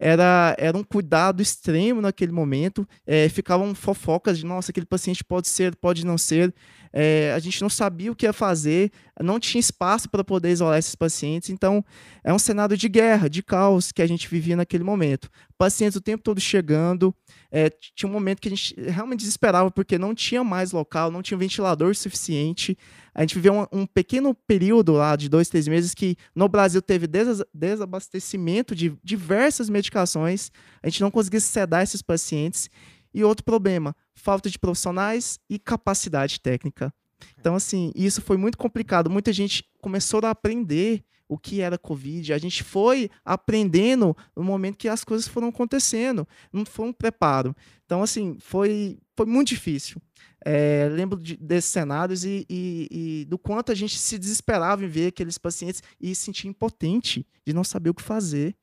era, 0.00 0.56
era 0.58 0.76
um 0.76 0.82
cuidado 0.82 1.42
extremo 1.42 2.00
naquele 2.00 2.32
momento. 2.32 2.88
É, 3.06 3.28
ficavam 3.28 3.74
fofocas 3.74 4.38
de, 4.38 4.46
nossa, 4.46 4.70
aquele 4.70 4.86
paciente 4.86 5.22
pode 5.22 5.46
ser, 5.46 5.76
pode 5.76 6.06
não 6.06 6.16
ser. 6.16 6.54
É, 6.90 7.32
a 7.36 7.38
gente 7.38 7.60
não 7.60 7.68
sabia 7.68 8.10
o 8.10 8.16
que 8.16 8.26
ia 8.26 8.32
fazer, 8.32 8.90
não 9.20 9.38
tinha 9.38 9.60
espaço 9.60 10.08
para 10.08 10.24
poder 10.24 10.50
isolar 10.50 10.78
esses 10.78 10.94
pacientes. 10.94 11.50
Então, 11.50 11.84
é 12.24 12.32
um 12.32 12.38
cenário 12.38 12.76
de 12.76 12.88
guerra, 12.88 13.28
de 13.28 13.42
caos 13.42 13.92
que 13.92 14.00
a 14.00 14.06
gente 14.06 14.26
vivia 14.26 14.56
naquele 14.56 14.82
momento. 14.82 15.28
Pacientes 15.60 15.94
o 15.94 16.00
tempo 16.00 16.24
todo 16.24 16.40
chegando. 16.40 17.14
É, 17.50 17.68
tinha 17.94 18.08
um 18.08 18.12
momento 18.14 18.40
que 18.40 18.48
a 18.48 18.50
gente 18.50 18.74
realmente 18.80 19.20
desesperava 19.20 19.70
porque 19.70 19.98
não 19.98 20.14
tinha 20.14 20.42
mais 20.42 20.72
local, 20.72 21.10
não 21.10 21.20
tinha 21.20 21.36
ventilador 21.36 21.94
suficiente. 21.94 22.78
A 23.14 23.20
gente 23.20 23.34
viveu 23.34 23.52
um, 23.52 23.80
um 23.80 23.86
pequeno 23.86 24.34
período 24.34 24.92
lá 24.92 25.14
de 25.16 25.28
dois, 25.28 25.50
três 25.50 25.68
meses 25.68 25.92
que 25.92 26.16
no 26.34 26.48
Brasil 26.48 26.80
teve 26.80 27.06
des 27.06 27.42
desabastecimento 27.52 28.74
de 28.74 28.96
diversas 29.04 29.68
medicações. 29.68 30.50
A 30.82 30.88
gente 30.88 31.02
não 31.02 31.10
conseguia 31.10 31.40
sedar 31.40 31.82
esses 31.82 32.00
pacientes. 32.00 32.70
E 33.12 33.22
outro 33.22 33.44
problema, 33.44 33.94
falta 34.14 34.48
de 34.48 34.58
profissionais 34.58 35.38
e 35.50 35.58
capacidade 35.58 36.40
técnica. 36.40 36.90
Então, 37.38 37.54
assim, 37.54 37.92
isso 37.94 38.22
foi 38.22 38.38
muito 38.38 38.56
complicado. 38.56 39.10
Muita 39.10 39.30
gente 39.30 39.62
começou 39.82 40.20
a 40.24 40.30
aprender 40.30 41.04
o 41.30 41.38
que 41.38 41.60
era 41.60 41.78
Covid. 41.78 42.32
A 42.32 42.38
gente 42.38 42.64
foi 42.64 43.08
aprendendo 43.24 44.16
no 44.34 44.42
momento 44.42 44.76
que 44.76 44.88
as 44.88 45.04
coisas 45.04 45.28
foram 45.28 45.46
acontecendo. 45.46 46.26
Não 46.52 46.66
foi 46.66 46.88
um 46.88 46.92
preparo. 46.92 47.54
Então, 47.86 48.02
assim, 48.02 48.36
foi, 48.40 48.98
foi 49.16 49.26
muito 49.26 49.46
difícil. 49.46 50.02
É, 50.44 50.88
lembro 50.90 51.22
de, 51.22 51.36
desses 51.36 51.70
cenários 51.70 52.24
e, 52.24 52.44
e, 52.50 52.88
e, 52.90 53.24
do 53.26 53.38
quanto 53.38 53.70
a 53.70 53.76
gente 53.76 53.96
se 53.96 54.18
desesperava 54.18 54.84
em 54.84 54.88
ver 54.88 55.06
aqueles 55.06 55.38
pacientes 55.38 55.84
e 56.00 56.12
se 56.16 56.22
sentir 56.22 56.48
impotente 56.48 57.24
de 57.46 57.52
não 57.52 57.62
saber 57.62 57.90
o 57.90 57.94
que 57.94 58.02
fazer. 58.02 58.56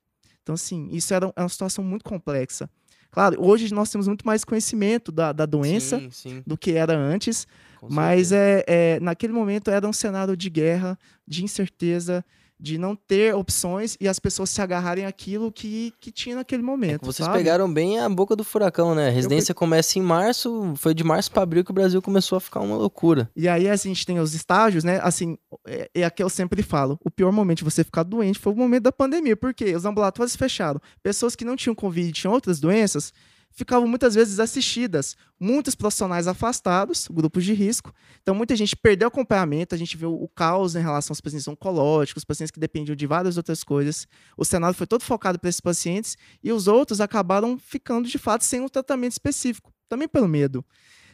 Então, 0.43 0.55
assim, 0.55 0.89
isso 0.91 1.13
era 1.13 1.31
uma 1.37 1.49
situação 1.49 1.85
muito 1.85 2.03
complexa. 2.03 2.69
Claro, 3.09 3.37
hoje 3.39 3.73
nós 3.73 3.89
temos 3.89 4.07
muito 4.07 4.27
mais 4.27 4.43
conhecimento 4.43 5.09
da, 5.09 5.31
da 5.31 5.45
doença 5.45 5.99
sim, 5.99 6.11
sim. 6.11 6.43
do 6.45 6.57
que 6.57 6.73
era 6.73 6.97
antes, 6.97 7.47
Mas 7.89 8.33
é, 8.33 8.65
é, 8.67 8.99
naquele 8.99 9.31
momento 9.31 9.71
era 9.71 9.87
um 9.87 9.93
cenário 9.93 10.35
de 10.35 10.49
guerra, 10.49 10.99
de 11.25 11.43
incerteza, 11.45 12.25
de 12.59 12.77
não 12.77 12.95
ter 12.95 13.35
opções 13.35 13.95
e 14.01 14.07
as 14.07 14.19
pessoas 14.19 14.49
se 14.49 14.61
agarrarem 14.61 15.05
àquilo 15.05 15.51
que, 15.51 15.93
que 15.99 16.11
tinha 16.11 16.35
naquele 16.35 16.63
É 16.63 16.65
momento. 16.65 16.99
que 17.01 17.05
vocês 17.05 17.25
sabe? 17.25 17.37
pegaram 17.37 17.71
bem 17.71 17.99
a 17.99 18.09
boca 18.09 18.35
do 18.35 18.43
furacão, 18.43 18.95
né? 18.95 19.07
A 19.07 19.11
residência 19.11 19.53
começa 19.53 19.99
em 19.99 20.01
março, 20.01 20.73
foi 20.75 20.93
de 20.93 21.03
março 21.03 21.31
para 21.31 21.43
abril 21.43 21.63
que 21.63 21.71
o 21.71 21.73
Brasil 21.73 22.01
começou 22.01 22.37
a 22.37 22.41
ficar 22.41 22.59
uma 22.61 22.75
loucura. 22.75 23.29
E 23.35 23.47
aí 23.47 23.69
a 23.69 23.75
gente 23.75 24.05
tem 24.05 24.19
os 24.19 24.33
estágios, 24.33 24.83
né? 24.83 24.99
Assim, 25.03 25.37
é, 25.67 25.89
é 25.93 26.03
aqui 26.03 26.23
eu 26.23 26.29
sempre 26.29 26.63
falo: 26.63 26.99
o 27.03 27.11
pior 27.11 27.31
momento 27.31 27.59
de 27.59 27.63
você 27.63 27.83
ficar 27.83 28.03
doente 28.03 28.39
foi 28.39 28.53
o 28.53 28.55
momento 28.55 28.83
da 28.83 28.91
pandemia, 28.91 29.37
porque 29.37 29.75
os 29.75 29.85
ambulatórios 29.85 30.35
fecharam. 30.35 30.81
Pessoas 31.03 31.35
que 31.35 31.45
não 31.45 31.55
tinham 31.55 31.75
Covid, 31.75 32.11
tinham 32.11 32.33
outras 32.33 32.59
doenças, 32.59 33.13
ficavam 33.57 33.87
muitas 33.87 34.13
vezes 34.13 34.39
assistidas. 34.39 35.17
Muitos 35.39 35.73
profissionais 35.73 36.27
afastados, 36.27 37.07
grupos 37.11 37.43
de 37.43 37.53
risco. 37.53 37.91
Então, 38.21 38.35
muita 38.35 38.55
gente 38.55 38.75
perdeu 38.75 39.07
acompanhamento. 39.07 39.73
A 39.73 39.77
gente 39.77 39.97
viu 39.97 40.13
o 40.13 40.27
caos 40.27 40.75
em 40.75 40.79
relação 40.79 41.11
aos 41.11 41.19
pacientes 41.19 41.47
oncológicos, 41.47 42.23
pacientes 42.23 42.51
que 42.51 42.59
dependiam 42.59 42.95
de 42.95 43.07
várias 43.07 43.35
outras 43.35 43.63
coisas. 43.63 44.07
O 44.37 44.45
cenário 44.45 44.77
foi 44.77 44.85
todo 44.85 45.01
focado 45.01 45.39
para 45.39 45.49
esses 45.49 45.59
pacientes 45.59 46.15
e 46.43 46.51
os 46.51 46.67
outros 46.67 47.01
acabaram 47.01 47.57
ficando, 47.57 48.07
de 48.07 48.19
fato, 48.19 48.43
sem 48.43 48.61
um 48.61 48.69
tratamento 48.69 49.13
específico, 49.13 49.73
também 49.89 50.07
pelo 50.07 50.27
medo. 50.27 50.63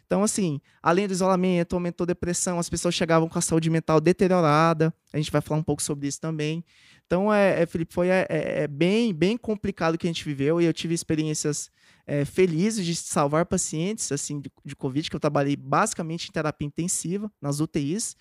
Então, 0.06 0.22
assim, 0.22 0.60
além 0.82 1.08
do 1.08 1.14
isolamento, 1.14 1.76
aumentou 1.76 2.04
a 2.04 2.08
depressão, 2.08 2.60
as 2.60 2.70
pessoas 2.70 2.94
chegavam 2.94 3.30
com 3.30 3.40
a 3.40 3.42
saúde 3.42 3.70
mental 3.70 4.02
deteriorada. 4.02 4.94
A 5.14 5.18
gente 5.18 5.32
vai 5.32 5.40
falar 5.42 5.62
um 5.62 5.64
pouco 5.64 5.82
sobre 5.82 6.08
isso 6.08 6.20
também. 6.20 6.64
Então, 7.08 7.34
é, 7.34 7.62
é, 7.62 7.66
Felipe, 7.66 7.94
foi 7.94 8.10
é, 8.10 8.28
é 8.30 8.68
bem, 8.68 9.14
bem 9.14 9.38
complicado 9.38 9.96
o 9.96 9.98
que 9.98 10.06
a 10.06 10.10
gente 10.10 10.26
viveu 10.26 10.60
e 10.60 10.66
eu 10.66 10.74
tive 10.74 10.94
experiências 10.94 11.72
é, 12.06 12.26
felizes 12.26 12.86
de 12.86 12.96
salvar 12.96 13.46
pacientes 13.46 14.12
assim 14.12 14.40
de, 14.40 14.52
de 14.64 14.76
Covid, 14.76 15.10
que 15.10 15.16
eu 15.16 15.20
trabalhei 15.20 15.56
basicamente 15.56 16.28
em 16.30 16.32
terapia 16.32 16.68
intensiva, 16.68 17.32
nas 17.42 17.60
UTIs, 17.60 18.16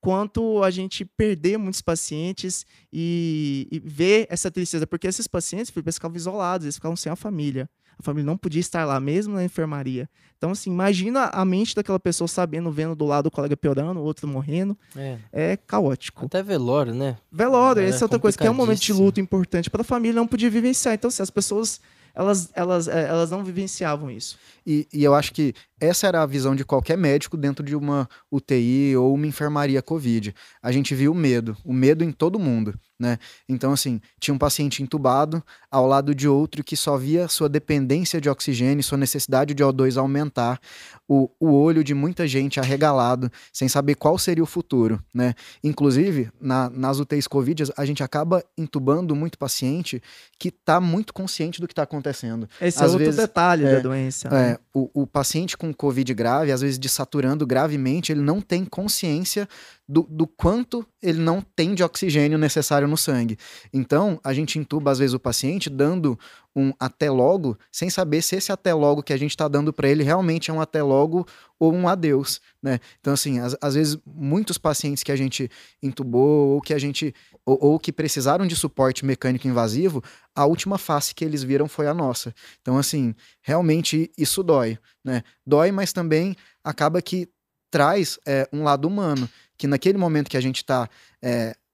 quanto 0.00 0.62
a 0.62 0.70
gente 0.70 1.04
perder 1.04 1.56
muitos 1.56 1.80
pacientes 1.80 2.66
e, 2.92 3.66
e 3.70 3.78
ver 3.80 4.26
essa 4.28 4.50
tristeza, 4.50 4.86
porque 4.86 5.06
esses 5.06 5.26
pacientes 5.26 5.70
ficavam 5.70 6.16
isolados, 6.16 6.66
eles 6.66 6.74
ficavam 6.74 6.96
sem 6.96 7.10
a 7.10 7.16
família. 7.16 7.68
A 7.98 8.02
família 8.02 8.26
não 8.26 8.36
podia 8.36 8.60
estar 8.60 8.84
lá, 8.84 8.98
mesmo 8.98 9.34
na 9.34 9.44
enfermaria. 9.44 10.08
Então, 10.36 10.50
assim, 10.50 10.70
imagina 10.70 11.30
a 11.32 11.44
mente 11.44 11.74
daquela 11.74 11.98
pessoa 11.98 12.28
sabendo, 12.28 12.70
vendo 12.70 12.94
do 12.94 13.04
lado 13.04 13.26
o 13.26 13.30
colega 13.30 13.56
piorando, 13.56 14.00
o 14.00 14.02
outro 14.02 14.28
morrendo. 14.28 14.76
É. 14.96 15.18
É 15.32 15.56
caótico. 15.56 16.26
Até 16.26 16.42
velório, 16.42 16.92
né? 16.92 17.16
Velório, 17.30 17.82
É 17.82 17.86
essa 17.86 18.04
é 18.04 18.04
outra 18.04 18.18
coisa, 18.18 18.36
que 18.36 18.46
é 18.46 18.50
um 18.50 18.54
momento 18.54 18.80
de 18.80 18.92
luto 18.92 19.20
importante 19.20 19.70
para 19.70 19.82
a 19.82 19.84
família, 19.84 20.16
não 20.20 20.26
podia 20.26 20.50
vivenciar. 20.50 20.94
Então, 20.94 21.08
assim, 21.08 21.22
as 21.22 21.30
pessoas, 21.30 21.80
elas, 22.14 22.50
elas, 22.54 22.88
eh, 22.88 23.08
elas 23.08 23.30
não 23.30 23.44
vivenciavam 23.44 24.10
isso. 24.10 24.38
E, 24.66 24.86
e 24.92 25.02
eu 25.02 25.14
acho 25.14 25.32
que 25.32 25.54
essa 25.80 26.06
era 26.06 26.22
a 26.22 26.26
visão 26.26 26.54
de 26.54 26.64
qualquer 26.64 26.96
médico 26.96 27.36
dentro 27.36 27.64
de 27.64 27.74
uma 27.74 28.08
UTI 28.30 28.96
ou 28.96 29.14
uma 29.14 29.26
enfermaria 29.26 29.82
Covid. 29.82 30.34
A 30.62 30.70
gente 30.70 30.94
viu 30.94 31.12
o 31.12 31.14
medo, 31.14 31.56
o 31.64 31.72
medo 31.72 32.04
em 32.04 32.12
todo 32.12 32.38
mundo, 32.38 32.78
né? 32.98 33.18
Então, 33.48 33.72
assim, 33.72 34.00
tinha 34.20 34.34
um 34.34 34.38
paciente 34.38 34.82
entubado 34.82 35.42
ao 35.70 35.86
lado 35.86 36.14
de 36.14 36.28
outro 36.28 36.62
que 36.62 36.76
só 36.76 36.96
via 36.96 37.26
sua 37.28 37.48
dependência 37.48 38.20
de 38.20 38.28
oxigênio, 38.30 38.84
sua 38.84 38.96
necessidade 38.96 39.52
de 39.52 39.64
O2 39.64 39.98
aumentar, 39.98 40.60
o, 41.08 41.28
o 41.38 41.52
olho 41.52 41.82
de 41.84 41.92
muita 41.92 42.26
gente 42.26 42.58
arregalado, 42.60 43.30
sem 43.52 43.68
saber 43.68 43.96
qual 43.96 44.16
seria 44.18 44.42
o 44.42 44.46
futuro, 44.46 45.02
né? 45.12 45.34
Inclusive, 45.62 46.30
na, 46.40 46.70
nas 46.70 46.98
UTIs 46.98 47.26
Covid, 47.26 47.64
a 47.76 47.84
gente 47.84 48.02
acaba 48.02 48.44
entubando 48.56 49.14
muito 49.14 49.36
paciente 49.36 50.00
que 50.38 50.48
está 50.48 50.80
muito 50.80 51.12
consciente 51.12 51.60
do 51.60 51.66
que 51.66 51.72
está 51.72 51.82
acontecendo. 51.82 52.48
Esse 52.60 52.78
Às 52.78 52.90
é 52.90 52.92
outro 52.92 53.04
vezes, 53.04 53.20
detalhe 53.20 53.64
é, 53.64 53.74
da 53.74 53.80
doença. 53.80 54.30
né? 54.30 54.52
É, 54.52 54.58
o, 54.72 55.02
o 55.02 55.06
paciente 55.06 55.56
com 55.64 55.72
Covid 55.72 56.12
grave, 56.12 56.52
às 56.52 56.60
vezes 56.60 56.78
desaturando 56.78 57.46
gravemente, 57.46 58.12
ele 58.12 58.20
não 58.20 58.40
tem 58.40 58.64
consciência 58.64 59.48
do, 59.86 60.06
do 60.08 60.26
quanto 60.26 60.86
ele 61.02 61.18
não 61.18 61.42
tem 61.42 61.74
de 61.74 61.82
oxigênio 61.82 62.38
necessário 62.38 62.88
no 62.88 62.96
sangue. 62.96 63.36
Então, 63.72 64.18
a 64.24 64.32
gente 64.32 64.58
intuba, 64.58 64.90
às 64.90 64.98
vezes, 64.98 65.12
o 65.12 65.20
paciente 65.20 65.68
dando 65.68 66.18
um 66.56 66.72
até 66.78 67.10
logo, 67.10 67.58
sem 67.70 67.90
saber 67.90 68.22
se 68.22 68.36
esse 68.36 68.52
até 68.52 68.72
logo 68.72 69.02
que 69.02 69.12
a 69.12 69.16
gente 69.16 69.30
está 69.30 69.48
dando 69.48 69.72
para 69.72 69.88
ele 69.88 70.02
realmente 70.02 70.50
é 70.50 70.54
um 70.54 70.60
até 70.60 70.82
logo 70.82 71.26
ou 71.58 71.72
um 71.74 71.88
adeus, 71.88 72.40
né? 72.62 72.78
Então, 73.00 73.12
assim, 73.12 73.40
às, 73.40 73.56
às 73.60 73.74
vezes, 73.74 73.98
muitos 74.06 74.56
pacientes 74.56 75.02
que 75.02 75.12
a 75.12 75.16
gente 75.16 75.50
intubou 75.82 76.50
ou 76.50 76.60
que 76.60 76.72
a 76.72 76.78
gente 76.78 77.14
ou, 77.44 77.58
ou 77.60 77.78
que 77.78 77.92
precisaram 77.92 78.46
de 78.46 78.56
suporte 78.56 79.04
mecânico 79.04 79.48
invasivo, 79.48 80.02
a 80.34 80.46
última 80.46 80.78
face 80.78 81.14
que 81.14 81.24
eles 81.24 81.42
viram 81.42 81.68
foi 81.68 81.86
a 81.86 81.94
nossa. 81.94 82.34
Então, 82.62 82.78
assim, 82.78 83.14
realmente 83.42 84.10
isso 84.16 84.42
dói, 84.42 84.78
né? 85.04 85.22
Dói, 85.44 85.72
mas 85.72 85.92
também 85.92 86.36
acaba 86.62 87.02
que 87.02 87.28
traz 87.74 88.20
é, 88.24 88.48
um 88.52 88.62
lado 88.62 88.86
humano, 88.86 89.28
que 89.64 89.68
naquele 89.68 89.96
momento 89.96 90.28
que 90.28 90.36
a 90.36 90.40
gente 90.42 90.56
está 90.58 90.86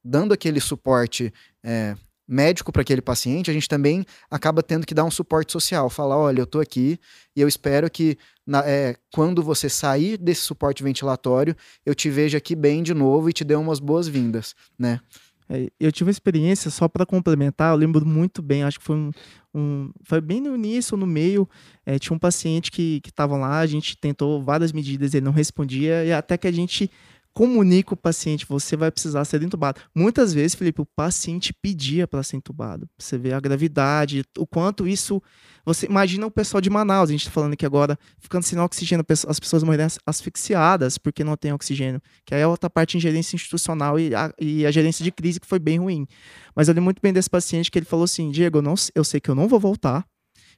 dando 0.05 0.33
aquele 0.33 0.61
suporte 0.61 1.33
é, 1.64 1.96
médico 2.26 2.70
para 2.70 2.83
aquele 2.83 3.03
paciente, 3.03 3.50
a 3.50 3.53
gente 3.53 3.68
também 3.68 4.05
acaba 4.31 4.62
tendo 4.62 4.87
que 4.87 4.94
dar 4.94 5.05
um 5.05 5.11
suporte 5.11 5.50
social, 5.50 5.90
falar, 5.90 6.16
olha, 6.16 6.38
eu 6.40 6.44
estou 6.44 6.61
aqui 6.61 7.00
e 7.35 7.40
eu 7.40 7.48
espero 7.48 7.90
que 7.90 8.16
na- 8.46 8.62
é, 8.64 8.94
quando 9.12 9.42
você 9.42 9.68
sair 9.68 10.16
desse 10.16 10.42
suporte 10.42 10.85
ventilatório, 10.85 11.57
eu 11.85 11.92
te 11.92 12.09
veja 12.09 12.38
aqui 12.38 12.55
bem 12.55 12.81
de 12.85 12.94
novo 12.94 13.29
e 13.29 13.33
te 13.33 13.42
dê 13.42 13.57
umas 13.57 13.81
boas-vindas, 13.81 14.55
né? 14.79 15.00
É, 15.48 15.68
eu 15.81 15.90
tive 15.90 16.07
uma 16.07 16.12
experiência, 16.12 16.70
só 16.70 16.87
para 16.87 17.05
complementar, 17.05 17.72
eu 17.72 17.76
lembro 17.76 18.07
muito 18.07 18.40
bem, 18.40 18.62
acho 18.62 18.79
que 18.79 18.85
foi 18.87 18.94
um. 18.96 19.11
um- 19.53 19.90
foi 20.05 20.20
bem 20.20 20.40
no 20.40 20.55
início, 20.55 20.96
no 20.96 21.09
meio. 21.09 21.48
é, 21.85 21.98
tinha 21.98 22.14
um 22.14 22.20
paciente 22.20 22.70
que 22.70 23.03
estava 23.05 23.37
lá, 23.37 23.59
a 23.59 23.66
gente 23.66 23.96
tentou 23.96 24.40
várias 24.44 24.70
medidas, 24.70 25.12
ele 25.12 25.24
não 25.24 25.33
respondia, 25.33 26.05
e 26.05 26.12
até 26.12 26.38
que 26.38 26.46
a 26.46 26.53
gente 26.53 26.88
comunica 27.32 27.94
o 27.94 27.96
paciente, 27.96 28.44
você 28.46 28.76
vai 28.76 28.90
precisar 28.90 29.24
ser 29.24 29.42
entubado. 29.42 29.80
Muitas 29.94 30.32
vezes, 30.32 30.54
Felipe, 30.54 30.80
o 30.80 30.86
paciente 30.86 31.52
pedia 31.52 32.06
para 32.06 32.22
ser 32.22 32.36
entubado. 32.36 32.88
Você 32.98 33.16
vê 33.16 33.32
a 33.32 33.40
gravidade, 33.40 34.24
o 34.36 34.46
quanto 34.46 34.86
isso. 34.86 35.22
Você 35.64 35.86
imagina 35.86 36.26
o 36.26 36.30
pessoal 36.30 36.60
de 36.60 36.68
Manaus, 36.68 37.10
a 37.10 37.12
gente 37.12 37.22
está 37.22 37.30
falando 37.30 37.52
aqui 37.52 37.64
agora, 37.64 37.98
ficando 38.18 38.42
sem 38.42 38.58
oxigênio, 38.58 39.04
as 39.28 39.38
pessoas 39.38 39.62
morrendo 39.62 39.92
asfixiadas 40.06 40.98
porque 40.98 41.22
não 41.22 41.36
tem 41.36 41.52
oxigênio, 41.52 42.00
que 42.24 42.34
aí 42.34 42.40
é 42.40 42.46
outra 42.46 42.68
parte 42.68 42.96
em 42.96 43.00
gerência 43.00 43.36
institucional 43.36 43.98
e 43.98 44.14
a, 44.14 44.32
e 44.40 44.66
a 44.66 44.70
gerência 44.70 45.04
de 45.04 45.12
crise 45.12 45.38
que 45.38 45.46
foi 45.46 45.58
bem 45.58 45.78
ruim. 45.78 46.06
Mas 46.54 46.68
eu 46.68 46.72
lembro 46.72 46.84
muito 46.84 47.02
bem 47.02 47.12
desse 47.12 47.30
paciente 47.30 47.70
que 47.70 47.78
ele 47.78 47.86
falou 47.86 48.04
assim: 48.04 48.30
Diego, 48.30 48.58
eu, 48.58 48.62
não, 48.62 48.74
eu 48.94 49.04
sei 49.04 49.20
que 49.20 49.30
eu 49.30 49.34
não 49.34 49.46
vou 49.46 49.60
voltar, 49.60 50.04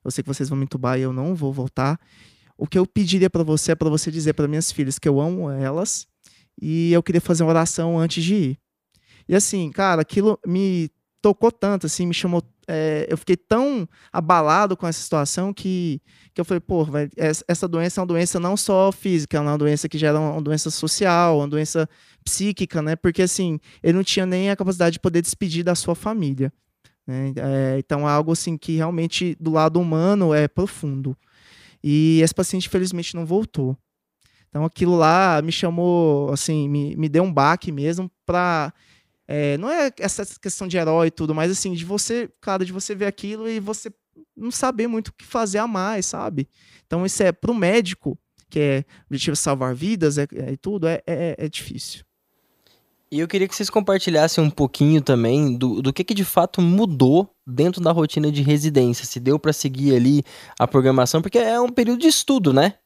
eu 0.04 0.10
sei 0.10 0.22
que 0.22 0.28
vocês 0.28 0.48
vão 0.48 0.56
me 0.56 0.64
entubar 0.64 0.98
e 0.98 1.02
eu 1.02 1.12
não 1.12 1.34
vou 1.34 1.52
voltar. 1.52 1.98
O 2.56 2.66
que 2.66 2.78
eu 2.78 2.86
pediria 2.86 3.28
para 3.28 3.42
você 3.42 3.72
é 3.72 3.74
para 3.74 3.90
você 3.90 4.10
dizer 4.10 4.34
para 4.34 4.46
minhas 4.46 4.70
filhas 4.70 4.98
que 4.98 5.08
eu 5.08 5.20
amo 5.20 5.50
elas 5.50 6.06
e 6.64 6.92
eu 6.92 7.02
queria 7.02 7.20
fazer 7.20 7.42
uma 7.42 7.50
oração 7.50 7.98
antes 7.98 8.22
de 8.22 8.34
ir. 8.36 8.58
E 9.28 9.34
assim, 9.34 9.68
cara, 9.72 10.02
aquilo 10.02 10.38
me 10.46 10.88
tocou 11.20 11.50
tanto, 11.50 11.86
assim, 11.86 12.06
me 12.06 12.14
chamou. 12.14 12.40
é, 12.68 13.04
eu 13.10 13.16
fiquei 13.16 13.36
tão 13.36 13.88
abalado 14.12 14.76
com 14.76 14.86
essa 14.86 15.02
situação 15.02 15.52
que, 15.52 16.00
que 16.32 16.40
eu 16.40 16.44
falei, 16.44 16.60
pô, 16.60 16.84
velho, 16.84 17.10
essa, 17.16 17.66
doença 17.66 18.00
é 18.00 18.02
uma 18.02 18.06
doença 18.06 18.38
não 18.38 18.56
só 18.56 18.92
física, 18.92 19.36
ela 19.36 19.50
é 19.50 19.52
uma 19.52 19.58
doença 19.58 19.88
que 19.88 19.98
gera 19.98 20.20
uma, 20.20 20.34
uma 20.34 20.42
doença 20.42 20.70
social, 20.70 21.38
uma 21.38 21.48
doença 21.48 21.88
psíquica, 22.24 22.80
né? 22.80 22.94
Porque 22.94 23.22
assim, 23.22 23.58
ele 23.82 23.94
não 23.94 24.04
tinha 24.04 24.24
nem 24.24 24.48
a 24.48 24.56
capacidade 24.56 24.94
de 24.94 25.00
poder 25.00 25.20
despedir 25.20 25.64
da 25.64 25.74
sua 25.74 25.96
família. 25.96 26.52
né? 27.04 27.32
É, 27.36 27.78
então 27.80 28.08
é 28.08 28.12
algo 28.12 28.30
assim 28.30 28.56
que 28.56 28.76
realmente 28.76 29.36
do 29.40 29.50
lado 29.50 29.80
humano 29.80 30.32
é 30.32 30.46
profundo. 30.46 31.16
E 31.82 32.20
esse 32.22 32.32
paciente, 32.32 32.68
infelizmente, 32.68 33.16
não 33.16 33.26
voltou. 33.26 33.76
Então 34.52 34.66
aquilo 34.66 34.96
lá 34.96 35.40
me 35.40 35.50
chamou, 35.50 36.30
assim, 36.30 36.68
me, 36.68 36.94
me 36.94 37.08
deu 37.08 37.22
um 37.22 37.32
baque 37.32 37.72
mesmo 37.72 38.10
pra. 38.26 38.70
é, 39.26 39.56
não 39.56 39.70
é 39.70 39.90
essa 39.98 40.26
questão 40.38 40.68
de 40.68 40.76
herói 40.76 41.06
e 41.06 41.10
tudo, 41.10 41.34
mas 41.34 41.50
assim, 41.50 41.72
de 41.72 41.86
você, 41.86 42.30
cara, 42.38 42.62
de 42.62 42.70
você 42.70 42.94
ver 42.94 43.06
aquilo 43.06 43.48
e 43.48 43.58
você 43.58 43.90
não 44.36 44.50
saber 44.50 44.86
muito 44.86 45.08
o 45.08 45.12
que 45.14 45.24
fazer 45.24 45.56
a 45.56 45.66
mais, 45.66 46.04
sabe? 46.04 46.46
Então 46.86 47.06
isso 47.06 47.22
é 47.22 47.32
pro 47.32 47.54
médico, 47.54 48.18
que 48.50 48.60
é 48.60 48.84
objetivo 49.06 49.32
é 49.32 49.36
salvar 49.36 49.74
vidas 49.74 50.18
é, 50.18 50.26
é, 50.34 50.52
e 50.52 50.56
tudo, 50.58 50.86
é, 50.86 51.00
é, 51.06 51.34
é 51.38 51.48
difícil. 51.48 52.04
E 53.10 53.20
eu 53.20 53.28
queria 53.28 53.46
que 53.46 53.54
vocês 53.54 53.68
compartilhassem 53.68 54.42
um 54.42 54.50
pouquinho 54.50 55.00
também 55.02 55.56
do, 55.56 55.82
do 55.82 55.92
que, 55.92 56.02
que 56.02 56.14
de 56.14 56.24
fato 56.24 56.62
mudou 56.62 57.34
dentro 57.46 57.78
da 57.78 57.92
rotina 57.92 58.32
de 58.32 58.40
residência. 58.40 59.04
Se 59.04 59.20
deu 59.20 59.38
para 59.38 59.52
seguir 59.52 59.94
ali 59.94 60.22
a 60.58 60.66
programação, 60.66 61.20
porque 61.20 61.38
é 61.38 61.60
um 61.60 61.68
período 61.68 62.00
de 62.00 62.08
estudo, 62.08 62.54
né? 62.54 62.76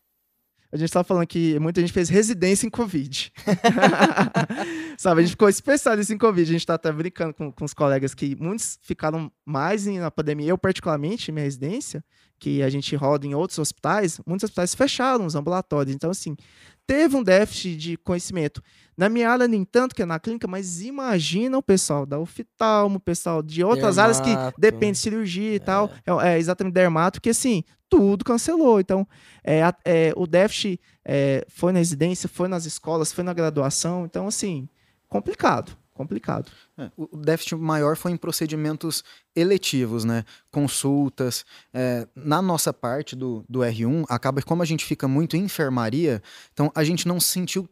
A 0.72 0.76
gente 0.76 0.88
estava 0.88 1.04
falando 1.04 1.26
que 1.26 1.58
muita 1.58 1.80
gente 1.80 1.92
fez 1.92 2.08
residência 2.08 2.66
em 2.66 2.70
Covid. 2.70 3.32
Sabe, 4.98 5.20
a 5.20 5.22
gente 5.22 5.32
ficou 5.32 5.48
especialista 5.48 6.12
em 6.12 6.18
Covid. 6.18 6.42
A 6.42 6.52
gente 6.52 6.60
está 6.60 6.74
até 6.74 6.90
brincando 6.90 7.34
com, 7.34 7.52
com 7.52 7.64
os 7.64 7.72
colegas 7.72 8.14
que 8.14 8.36
muitos 8.36 8.78
ficaram 8.82 9.30
mais 9.44 9.86
em- 9.86 9.98
na 9.98 10.10
pandemia. 10.10 10.48
Eu, 10.48 10.58
particularmente, 10.58 11.30
minha 11.30 11.44
residência, 11.44 12.04
que 12.38 12.62
a 12.62 12.68
gente 12.68 12.94
roda 12.96 13.26
em 13.26 13.34
outros 13.34 13.58
hospitais, 13.58 14.20
muitos 14.26 14.44
hospitais 14.44 14.74
fecharam 14.74 15.24
os 15.24 15.34
ambulatórios. 15.34 15.94
Então, 15.94 16.10
assim, 16.10 16.36
teve 16.86 17.16
um 17.16 17.22
déficit 17.22 17.76
de 17.76 17.96
conhecimento. 17.96 18.62
Na 18.96 19.08
minha 19.08 19.28
área, 19.30 19.48
nem 19.48 19.64
tanto, 19.64 19.94
que 19.94 20.02
é 20.02 20.06
na 20.06 20.18
clínica, 20.18 20.46
mas 20.46 20.80
imagina 20.82 21.58
o 21.58 21.62
pessoal 21.62 22.06
da 22.06 22.18
oftalmo, 22.18 22.96
o 22.96 23.00
pessoal 23.00 23.42
de 23.42 23.62
outras 23.62 23.98
áreas 23.98 24.20
que 24.20 24.30
depende 24.56 24.92
de 24.92 24.98
cirurgia 24.98 25.52
e 25.52 25.56
é. 25.56 25.58
tal, 25.58 25.90
é, 26.06 26.34
é, 26.34 26.38
exatamente 26.38 26.74
dermato, 26.74 27.20
que 27.20 27.30
assim, 27.30 27.62
tudo 27.88 28.24
cancelou. 28.24 28.80
Então, 28.80 29.06
é, 29.44 29.60
é 29.84 30.12
o 30.16 30.26
déficit 30.26 30.80
é, 31.04 31.44
foi 31.48 31.72
na 31.72 31.78
residência, 31.78 32.28
foi 32.28 32.48
nas 32.48 32.66
escolas, 32.66 33.12
foi 33.12 33.24
na 33.24 33.32
graduação. 33.32 34.04
Então, 34.04 34.26
assim, 34.26 34.68
complicado 35.08 35.76
complicado. 35.96 36.52
É, 36.76 36.90
o 36.96 37.16
déficit 37.16 37.56
maior 37.56 37.96
foi 37.96 38.12
em 38.12 38.16
procedimentos 38.16 39.02
eletivos, 39.34 40.04
né? 40.04 40.24
Consultas. 40.50 41.44
É, 41.72 42.06
na 42.14 42.42
nossa 42.42 42.72
parte 42.72 43.16
do, 43.16 43.44
do 43.48 43.60
R1, 43.60 44.04
acaba 44.08 44.42
como 44.42 44.62
a 44.62 44.66
gente 44.66 44.84
fica 44.84 45.08
muito 45.08 45.36
em 45.36 45.44
enfermaria, 45.44 46.22
então 46.52 46.70
a 46.74 46.84
gente 46.84 47.08
não 47.08 47.18
sentiu 47.18 47.66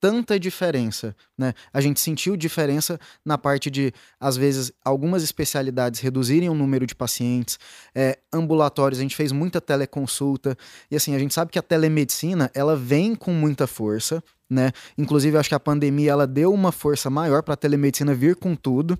tanta 0.00 0.40
diferença, 0.40 1.14
né? 1.36 1.52
A 1.72 1.80
gente 1.80 2.00
sentiu 2.00 2.36
diferença 2.36 2.98
na 3.24 3.36
parte 3.36 3.70
de, 3.70 3.92
às 4.18 4.36
vezes, 4.36 4.72
algumas 4.84 5.22
especialidades 5.22 6.00
reduzirem 6.00 6.48
o 6.48 6.54
número 6.54 6.86
de 6.86 6.94
pacientes, 6.94 7.58
é, 7.94 8.18
ambulatórios, 8.32 8.98
a 8.98 9.02
gente 9.02 9.14
fez 9.14 9.30
muita 9.30 9.60
teleconsulta, 9.60 10.56
e 10.90 10.96
assim, 10.96 11.14
a 11.14 11.18
gente 11.18 11.34
sabe 11.34 11.52
que 11.52 11.58
a 11.58 11.62
telemedicina, 11.62 12.50
ela 12.54 12.74
vem 12.74 13.14
com 13.14 13.32
muita 13.32 13.66
força, 13.66 14.22
né? 14.50 14.72
Inclusive, 14.98 15.36
acho 15.36 15.48
que 15.48 15.54
a 15.54 15.60
pandemia 15.60 16.10
ela 16.10 16.26
deu 16.26 16.52
uma 16.52 16.72
força 16.72 17.08
maior 17.08 17.42
para 17.42 17.54
a 17.54 17.56
telemedicina 17.56 18.12
vir 18.12 18.34
com 18.34 18.56
tudo, 18.56 18.98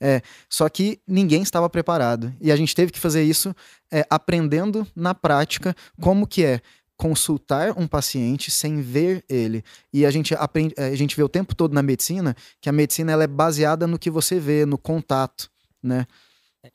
é, 0.00 0.22
só 0.48 0.68
que 0.68 1.00
ninguém 1.08 1.42
estava 1.42 1.68
preparado. 1.68 2.32
E 2.40 2.52
a 2.52 2.56
gente 2.56 2.74
teve 2.74 2.92
que 2.92 3.00
fazer 3.00 3.24
isso 3.24 3.54
é, 3.92 4.06
aprendendo 4.08 4.86
na 4.94 5.12
prática 5.12 5.74
como 6.00 6.26
que 6.26 6.44
é 6.44 6.60
consultar 7.02 7.76
um 7.76 7.88
paciente 7.88 8.48
sem 8.48 8.80
ver 8.80 9.24
ele. 9.28 9.64
E 9.92 10.06
a 10.06 10.10
gente 10.12 10.36
aprende, 10.36 10.72
a 10.78 10.94
gente 10.94 11.16
vê 11.16 11.22
o 11.24 11.28
tempo 11.28 11.52
todo 11.52 11.74
na 11.74 11.82
medicina 11.82 12.36
que 12.60 12.68
a 12.68 12.72
medicina 12.72 13.10
ela 13.10 13.24
é 13.24 13.26
baseada 13.26 13.88
no 13.88 13.98
que 13.98 14.08
você 14.08 14.38
vê, 14.38 14.64
no 14.64 14.78
contato, 14.78 15.50
né? 15.82 16.06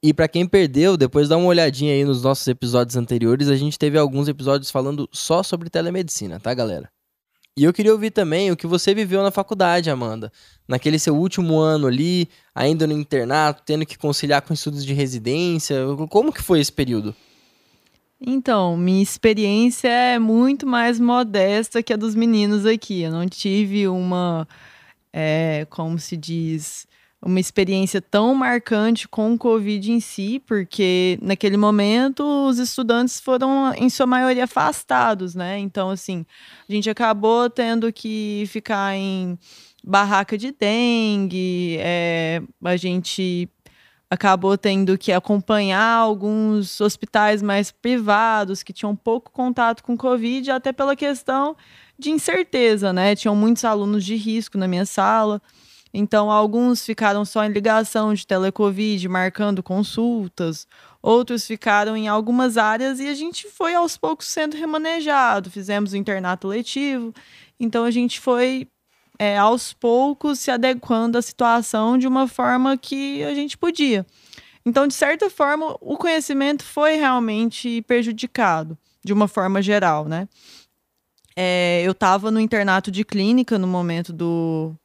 E 0.04 0.14
para 0.14 0.28
quem 0.28 0.46
perdeu, 0.46 0.98
depois 0.98 1.30
dá 1.30 1.38
uma 1.38 1.48
olhadinha 1.48 1.94
aí 1.94 2.04
nos 2.04 2.24
nossos 2.24 2.46
episódios 2.46 2.98
anteriores, 2.98 3.48
a 3.48 3.56
gente 3.56 3.80
teve 3.80 3.98
alguns 3.98 4.28
episódios 4.28 4.70
falando 4.70 5.08
só 5.14 5.42
sobre 5.42 5.70
telemedicina, 5.70 6.42
tá, 6.42 6.54
galera? 6.54 6.90
E 7.56 7.64
eu 7.64 7.72
queria 7.72 7.94
ouvir 7.94 8.12
também 8.12 8.52
o 8.52 8.58
que 8.58 8.68
você 8.68 8.94
viveu 8.94 9.24
na 9.24 9.32
faculdade, 9.32 9.90
Amanda. 9.90 10.30
Naquele 10.68 11.00
seu 11.00 11.16
último 11.16 11.58
ano 11.58 11.88
ali, 11.88 12.28
ainda 12.54 12.86
no 12.86 12.92
internato, 12.92 13.64
tendo 13.66 13.86
que 13.86 13.98
conciliar 13.98 14.42
com 14.42 14.54
estudos 14.54 14.86
de 14.86 14.94
residência. 14.94 15.78
Como 16.10 16.34
que 16.34 16.42
foi 16.42 16.60
esse 16.60 16.72
período? 16.72 17.16
Então, 18.20 18.76
minha 18.76 19.02
experiência 19.02 19.88
é 19.90 20.18
muito 20.18 20.66
mais 20.66 21.00
modesta 21.00 21.84
que 21.84 21.94
a 21.94 21.98
dos 21.98 22.16
meninos 22.16 22.66
aqui. 22.66 23.02
Eu 23.02 23.12
não 23.12 23.28
tive 23.28 23.88
uma, 23.88 24.48
é, 25.14 25.68
como 25.70 26.00
se 26.00 26.18
diz, 26.18 26.88
uma 27.22 27.40
experiência 27.40 28.02
tão 28.02 28.34
marcante 28.34 29.08
com 29.08 29.34
o 29.34 29.38
Covid 29.38 29.92
em 29.92 30.00
si, 30.00 30.42
porque 30.48 31.20
naquele 31.22 31.58
momento 31.58 32.24
os 32.48 32.58
estudantes 32.58 33.20
foram, 33.20 33.74
em 33.76 33.90
sua 33.90 34.08
maioria, 34.08 34.46
afastados, 34.46 35.36
né? 35.36 35.60
Então, 35.60 35.90
assim, 35.92 36.26
a 36.68 36.72
gente 36.72 36.90
acabou 36.90 37.50
tendo 37.50 37.92
que 37.94 38.46
ficar 38.48 38.96
em 38.96 39.38
barraca 39.84 40.38
de 40.38 40.52
dengue, 40.52 41.78
é, 41.80 42.42
a 42.64 42.76
gente 42.76 43.48
acabou 44.10 44.58
tendo 44.58 44.98
que 44.98 45.12
acompanhar 45.12 45.98
alguns 45.98 46.80
hospitais 46.80 47.42
mais 47.42 47.72
privados 47.72 48.64
que 48.64 48.74
tinham 48.74 48.96
pouco 48.96 49.32
contato 49.32 49.84
com 49.84 49.98
Covid, 49.98 50.52
até 50.52 50.72
pela 50.72 50.96
questão 50.96 51.56
de 52.00 52.12
incerteza, 52.12 52.94
né? 52.94 53.16
Tinham 53.16 53.36
muitos 53.36 53.66
alunos 53.66 54.06
de 54.06 54.16
risco 54.16 54.58
na 54.58 54.68
minha 54.68 54.86
sala. 54.86 55.42
Então, 55.94 56.30
alguns 56.30 56.86
ficaram 56.86 57.26
só 57.26 57.44
em 57.44 57.52
ligação 57.52 58.14
de 58.14 58.26
telecovid, 58.26 59.08
marcando 59.08 59.64
consultas, 59.64 60.68
outros 61.02 61.46
ficaram 61.48 61.96
em 61.98 62.08
algumas 62.08 62.58
áreas 62.58 63.00
e 63.00 63.08
a 63.08 63.14
gente 63.14 63.48
foi 63.50 63.74
aos 63.74 63.98
poucos 63.98 64.28
sendo 64.28 64.56
remanejado. 64.56 65.50
Fizemos 65.50 65.94
o 65.94 65.98
internato 65.98 66.48
letivo, 66.48 67.14
então 67.60 67.84
a 67.84 67.92
gente 67.92 68.20
foi 68.20 68.68
é, 69.20 69.38
aos 69.38 69.74
poucos 69.74 70.40
se 70.40 70.52
adequando 70.52 71.18
à 71.18 71.22
situação 71.22 71.98
de 71.98 72.08
uma 72.08 72.28
forma 72.28 72.78
que 72.78 73.24
a 73.24 73.34
gente 73.34 73.58
podia. 73.58 74.06
Então, 74.66 74.88
de 74.88 74.94
certa 74.94 75.30
forma, 75.30 75.78
o 75.80 75.98
conhecimento 75.98 76.64
foi 76.64 76.96
realmente 76.96 77.82
prejudicado, 77.84 78.78
de 79.04 79.14
uma 79.14 79.28
forma 79.28 79.62
geral, 79.62 80.06
né? 80.06 80.28
É, 81.36 81.82
eu 81.86 81.92
estava 81.92 82.32
no 82.32 82.40
internato 82.40 82.92
de 82.92 83.06
clínica 83.06 83.58
no 83.58 83.68
momento 83.68 84.12
do, 84.12 84.76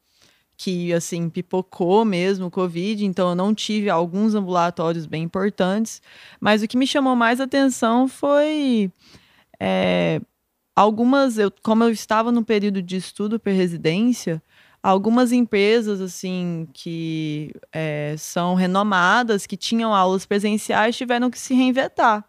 que 0.62 0.92
assim 0.92 1.28
pipocou 1.28 2.04
mesmo 2.04 2.46
o 2.46 2.50
Covid, 2.50 3.04
então 3.04 3.30
eu 3.30 3.34
não 3.34 3.52
tive 3.52 3.90
alguns 3.90 4.32
ambulatórios 4.34 5.06
bem 5.06 5.24
importantes. 5.24 6.00
Mas 6.40 6.62
o 6.62 6.68
que 6.68 6.76
me 6.76 6.86
chamou 6.86 7.16
mais 7.16 7.40
atenção 7.40 8.06
foi 8.06 8.88
é, 9.58 10.20
algumas, 10.74 11.38
eu, 11.38 11.52
como 11.62 11.84
eu 11.84 11.90
estava 11.90 12.32
no 12.32 12.44
período 12.44 12.82
de 12.82 12.96
estudo 12.96 13.38
para 13.38 13.52
residência, 13.52 14.42
algumas 14.82 15.32
empresas 15.32 16.00
assim 16.00 16.68
que 16.72 17.52
é, 17.72 18.14
são 18.18 18.54
renomadas, 18.54 19.46
que 19.46 19.56
tinham 19.56 19.94
aulas 19.94 20.26
presenciais, 20.26 20.96
tiveram 20.96 21.30
que 21.30 21.38
se 21.38 21.54
reinventar. 21.54 22.24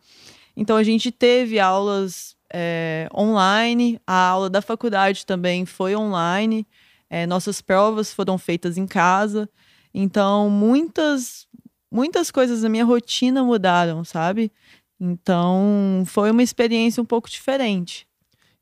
Então 0.55 0.77
a 0.77 0.83
gente 0.83 1.11
teve 1.11 1.59
aulas 1.59 2.35
é, 2.53 3.09
online, 3.15 3.99
a 4.05 4.27
aula 4.27 4.49
da 4.49 4.61
faculdade 4.61 5.25
também 5.25 5.65
foi 5.65 5.95
online. 5.95 6.67
É, 7.09 7.25
nossas 7.25 7.61
provas 7.61 8.13
foram 8.13 8.37
feitas 8.37 8.77
em 8.77 8.87
casa. 8.87 9.49
Então, 9.93 10.49
muitas, 10.49 11.47
muitas 11.91 12.31
coisas 12.31 12.61
da 12.61 12.69
minha 12.69 12.85
rotina 12.85 13.43
mudaram, 13.43 14.03
sabe? 14.03 14.51
Então, 14.99 16.03
foi 16.07 16.31
uma 16.31 16.41
experiência 16.41 17.01
um 17.01 17.05
pouco 17.05 17.29
diferente. 17.29 18.07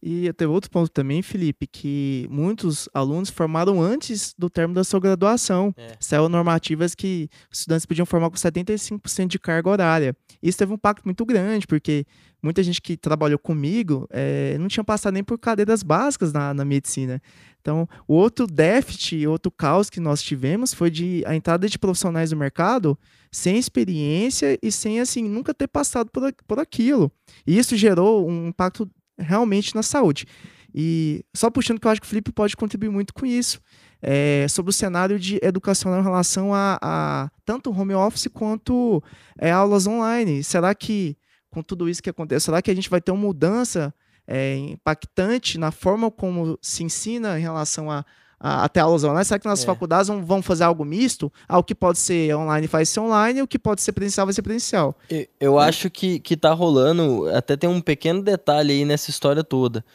E 0.03 0.33
teve 0.33 0.51
outro 0.51 0.71
ponto 0.71 0.89
também, 0.89 1.21
Felipe, 1.21 1.67
que 1.67 2.27
muitos 2.29 2.89
alunos 2.91 3.29
formaram 3.29 3.79
antes 3.79 4.33
do 4.35 4.49
término 4.49 4.73
da 4.73 4.83
sua 4.83 4.99
graduação. 4.99 5.73
É. 5.77 5.95
Saiu 5.99 6.27
normativas 6.27 6.95
que 6.95 7.29
os 7.51 7.59
estudantes 7.59 7.85
podiam 7.85 8.05
formar 8.05 8.31
com 8.31 8.35
75% 8.35 9.27
de 9.27 9.37
carga 9.37 9.69
horária. 9.69 10.15
Isso 10.41 10.57
teve 10.57 10.71
um 10.71 10.75
impacto 10.75 11.05
muito 11.05 11.23
grande, 11.23 11.67
porque 11.67 12.05
muita 12.41 12.63
gente 12.63 12.81
que 12.81 12.97
trabalhou 12.97 13.37
comigo 13.37 14.07
é, 14.09 14.57
não 14.57 14.67
tinha 14.67 14.83
passado 14.83 15.13
nem 15.13 15.23
por 15.23 15.37
cadeiras 15.37 15.83
básicas 15.83 16.33
na, 16.33 16.51
na 16.51 16.65
medicina. 16.65 17.21
Então, 17.61 17.87
o 18.07 18.15
outro 18.15 18.47
déficit, 18.47 19.27
outro 19.27 19.51
caos 19.51 19.87
que 19.87 19.99
nós 19.99 20.23
tivemos 20.23 20.73
foi 20.73 20.89
de 20.89 21.23
a 21.27 21.35
entrada 21.35 21.69
de 21.69 21.77
profissionais 21.77 22.31
no 22.31 22.37
mercado 22.37 22.97
sem 23.31 23.57
experiência 23.57 24.57
e 24.63 24.71
sem, 24.71 24.99
assim, 24.99 25.23
nunca 25.23 25.53
ter 25.53 25.67
passado 25.67 26.09
por, 26.09 26.33
por 26.47 26.59
aquilo. 26.59 27.11
E 27.45 27.57
isso 27.57 27.77
gerou 27.77 28.27
um 28.27 28.47
impacto 28.47 28.89
realmente 29.21 29.75
na 29.75 29.83
saúde. 29.83 30.25
E 30.73 31.25
só 31.35 31.49
puxando 31.49 31.79
que 31.79 31.87
eu 31.87 31.91
acho 31.91 32.01
que 32.01 32.07
o 32.07 32.09
Felipe 32.09 32.31
pode 32.31 32.55
contribuir 32.55 32.89
muito 32.89 33.13
com 33.13 33.25
isso, 33.25 33.59
é, 34.01 34.47
sobre 34.49 34.69
o 34.69 34.73
cenário 34.73 35.19
de 35.19 35.39
educação 35.41 35.97
em 35.99 36.03
relação 36.03 36.53
a, 36.53 36.79
a 36.81 37.29
tanto 37.45 37.71
home 37.71 37.93
office 37.93 38.27
quanto 38.33 39.03
é, 39.37 39.51
aulas 39.51 39.85
online. 39.85 40.43
Será 40.43 40.73
que, 40.73 41.17
com 41.49 41.61
tudo 41.61 41.89
isso 41.89 42.01
que 42.01 42.09
acontece, 42.09 42.45
será 42.45 42.61
que 42.61 42.71
a 42.71 42.75
gente 42.75 42.89
vai 42.89 43.01
ter 43.01 43.11
uma 43.11 43.21
mudança 43.21 43.93
é, 44.27 44.55
impactante 44.55 45.57
na 45.57 45.71
forma 45.71 46.09
como 46.09 46.57
se 46.61 46.83
ensina 46.83 47.37
em 47.37 47.41
relação 47.41 47.91
a 47.91 48.05
até 48.41 48.79
aulas 48.79 49.03
online? 49.03 49.23
Será 49.23 49.39
que 49.39 49.47
nas 49.47 49.61
é. 49.61 49.65
faculdades 49.65 50.07
vão, 50.07 50.25
vão, 50.25 50.41
fazer 50.41 50.63
algo 50.63 50.83
misto? 50.83 51.31
Ah, 51.47 51.59
o 51.59 51.63
que 51.63 51.75
pode 51.75 51.99
ser 51.99 52.35
online 52.35 52.65
vai 52.67 52.85
ser 52.85 52.99
online, 52.99 53.41
o 53.41 53.47
que 53.47 53.59
pode 53.59 53.81
ser 53.81 53.91
presencial 53.91 54.25
vai 54.25 54.33
ser 54.33 54.41
presencial. 54.41 54.97
Eu, 55.09 55.27
eu 55.39 55.55
né? 55.55 55.63
acho 55.63 55.89
que, 55.89 56.19
que 56.19 56.35
tá 56.35 56.51
rolando, 56.51 57.29
até 57.35 57.55
tem 57.55 57.69
um 57.69 57.79
pequeno 57.79 58.21
detalhe 58.21 58.73
aí 58.73 58.85
nessa 58.85 59.09
história 59.09 59.43
toda. 59.43 59.85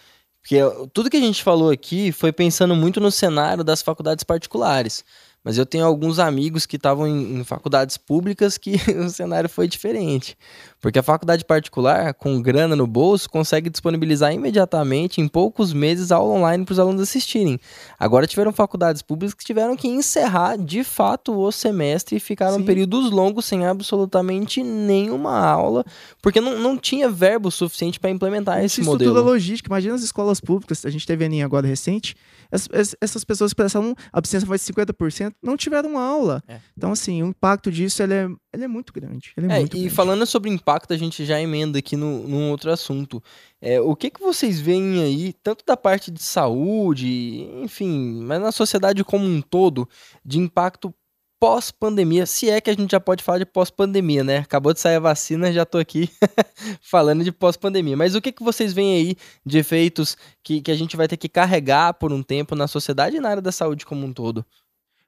Porque 0.40 0.60
tudo 0.92 1.10
que 1.10 1.16
a 1.16 1.20
gente 1.20 1.42
falou 1.42 1.70
aqui 1.70 2.12
foi 2.12 2.30
pensando 2.32 2.76
muito 2.76 3.00
no 3.00 3.10
cenário 3.10 3.64
das 3.64 3.82
faculdades 3.82 4.22
particulares. 4.22 5.04
Mas 5.46 5.56
eu 5.56 5.64
tenho 5.64 5.84
alguns 5.84 6.18
amigos 6.18 6.66
que 6.66 6.74
estavam 6.74 7.06
em, 7.06 7.38
em, 7.38 7.44
faculdades 7.44 7.96
públicas 7.96 8.58
que 8.58 8.74
o 8.98 9.08
cenário 9.08 9.48
foi 9.48 9.68
diferente. 9.68 10.36
Porque 10.80 10.98
a 10.98 11.04
faculdade 11.04 11.44
particular, 11.44 12.14
com 12.14 12.42
grana 12.42 12.74
no 12.74 12.84
bolso, 12.84 13.30
consegue 13.30 13.70
disponibilizar 13.70 14.32
imediatamente, 14.32 15.20
em 15.20 15.28
poucos 15.28 15.72
meses, 15.72 16.10
aula 16.10 16.34
online 16.34 16.64
para 16.64 16.72
os 16.72 16.80
alunos 16.80 17.00
assistirem. 17.00 17.60
Agora 17.96 18.26
tiveram 18.26 18.52
faculdades 18.52 19.02
públicas 19.02 19.34
que 19.34 19.44
tiveram 19.44 19.76
que 19.76 19.86
encerrar 19.86 20.56
de 20.56 20.82
fato 20.82 21.38
o 21.38 21.52
semestre 21.52 22.16
e 22.16 22.20
ficaram 22.20 22.56
Sim. 22.56 22.64
períodos 22.64 23.12
longos 23.12 23.44
sem 23.44 23.64
absolutamente 23.64 24.64
nenhuma 24.64 25.38
aula, 25.38 25.84
porque 26.20 26.40
não, 26.40 26.58
não 26.58 26.76
tinha 26.76 27.08
verbo 27.08 27.52
suficiente 27.52 28.00
para 28.00 28.10
implementar 28.10 28.64
esse 28.64 28.80
modelo. 28.80 29.10
Estrutura 29.10 29.32
logística, 29.32 29.68
imagina 29.68 29.94
as 29.94 30.02
escolas 30.02 30.40
públicas, 30.40 30.84
a 30.84 30.90
gente 30.90 31.06
teve 31.06 31.24
a 31.24 31.44
agora 31.44 31.68
recente, 31.68 32.16
essas, 32.50 32.96
essas 33.00 33.24
pessoas 33.24 33.52
pensavam 33.52 33.94
a 34.12 34.18
abstinência 34.18 34.46
foi 34.46 34.58
de 34.58 34.64
50%, 34.64 35.34
não 35.42 35.56
tiveram 35.56 35.98
aula. 35.98 36.42
É. 36.46 36.60
Então, 36.76 36.92
assim, 36.92 37.22
o 37.22 37.26
impacto 37.26 37.70
disso 37.70 38.02
ele 38.02 38.14
é, 38.14 38.28
ele 38.52 38.64
é 38.64 38.68
muito 38.68 38.92
grande. 38.92 39.32
É, 39.36 39.40
é 39.40 39.58
muito 39.60 39.76
e 39.76 39.80
grande. 39.80 39.94
falando 39.94 40.26
sobre 40.26 40.50
impacto, 40.50 40.92
a 40.92 40.96
gente 40.96 41.24
já 41.24 41.40
emenda 41.40 41.78
aqui 41.78 41.96
no, 41.96 42.26
num 42.26 42.50
outro 42.50 42.70
assunto. 42.70 43.22
É, 43.60 43.80
o 43.80 43.94
que, 43.96 44.10
que 44.10 44.20
vocês 44.20 44.60
veem 44.60 45.02
aí, 45.02 45.32
tanto 45.42 45.64
da 45.64 45.76
parte 45.76 46.10
de 46.10 46.22
saúde, 46.22 47.48
enfim, 47.62 48.22
mas 48.22 48.40
na 48.40 48.52
sociedade 48.52 49.02
como 49.04 49.24
um 49.24 49.40
todo, 49.40 49.88
de 50.24 50.38
impacto 50.38 50.94
pós-pandemia, 51.38 52.26
se 52.26 52.48
é 52.48 52.60
que 52.60 52.70
a 52.70 52.74
gente 52.74 52.90
já 52.90 53.00
pode 53.00 53.22
falar 53.22 53.38
de 53.38 53.46
pós-pandemia, 53.46 54.24
né? 54.24 54.38
Acabou 54.38 54.72
de 54.72 54.80
sair 54.80 54.96
a 54.96 55.00
vacina, 55.00 55.52
já 55.52 55.64
tô 55.64 55.78
aqui 55.78 56.10
falando 56.80 57.22
de 57.22 57.32
pós-pandemia. 57.32 57.96
Mas 57.96 58.14
o 58.14 58.20
que, 58.20 58.32
que 58.32 58.42
vocês 58.42 58.72
veem 58.72 58.96
aí 58.96 59.16
de 59.44 59.58
efeitos 59.58 60.16
que, 60.42 60.60
que 60.60 60.70
a 60.70 60.74
gente 60.74 60.96
vai 60.96 61.06
ter 61.06 61.16
que 61.16 61.28
carregar 61.28 61.94
por 61.94 62.12
um 62.12 62.22
tempo 62.22 62.54
na 62.54 62.66
sociedade 62.66 63.16
e 63.16 63.20
na 63.20 63.28
área 63.28 63.42
da 63.42 63.52
saúde 63.52 63.84
como 63.84 64.06
um 64.06 64.12
todo? 64.12 64.44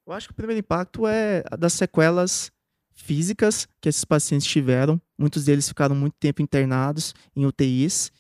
Eu 0.07 0.13
acho 0.13 0.29
que 0.29 0.33
o 0.33 0.37
primeiro 0.37 0.61
impacto 0.61 1.07
é 1.07 1.43
das 1.59 1.73
sequelas 1.73 2.51
físicas 2.95 3.69
que 3.81 3.89
esses 3.89 4.05
pacientes 4.05 4.47
tiveram. 4.47 5.01
Muitos 5.19 5.45
deles 5.45 5.69
ficaram 5.69 5.95
muito 5.95 6.15
tempo 6.19 6.43
internados 6.43 7.15
em 7.35 7.47
UTIs 7.47 8.11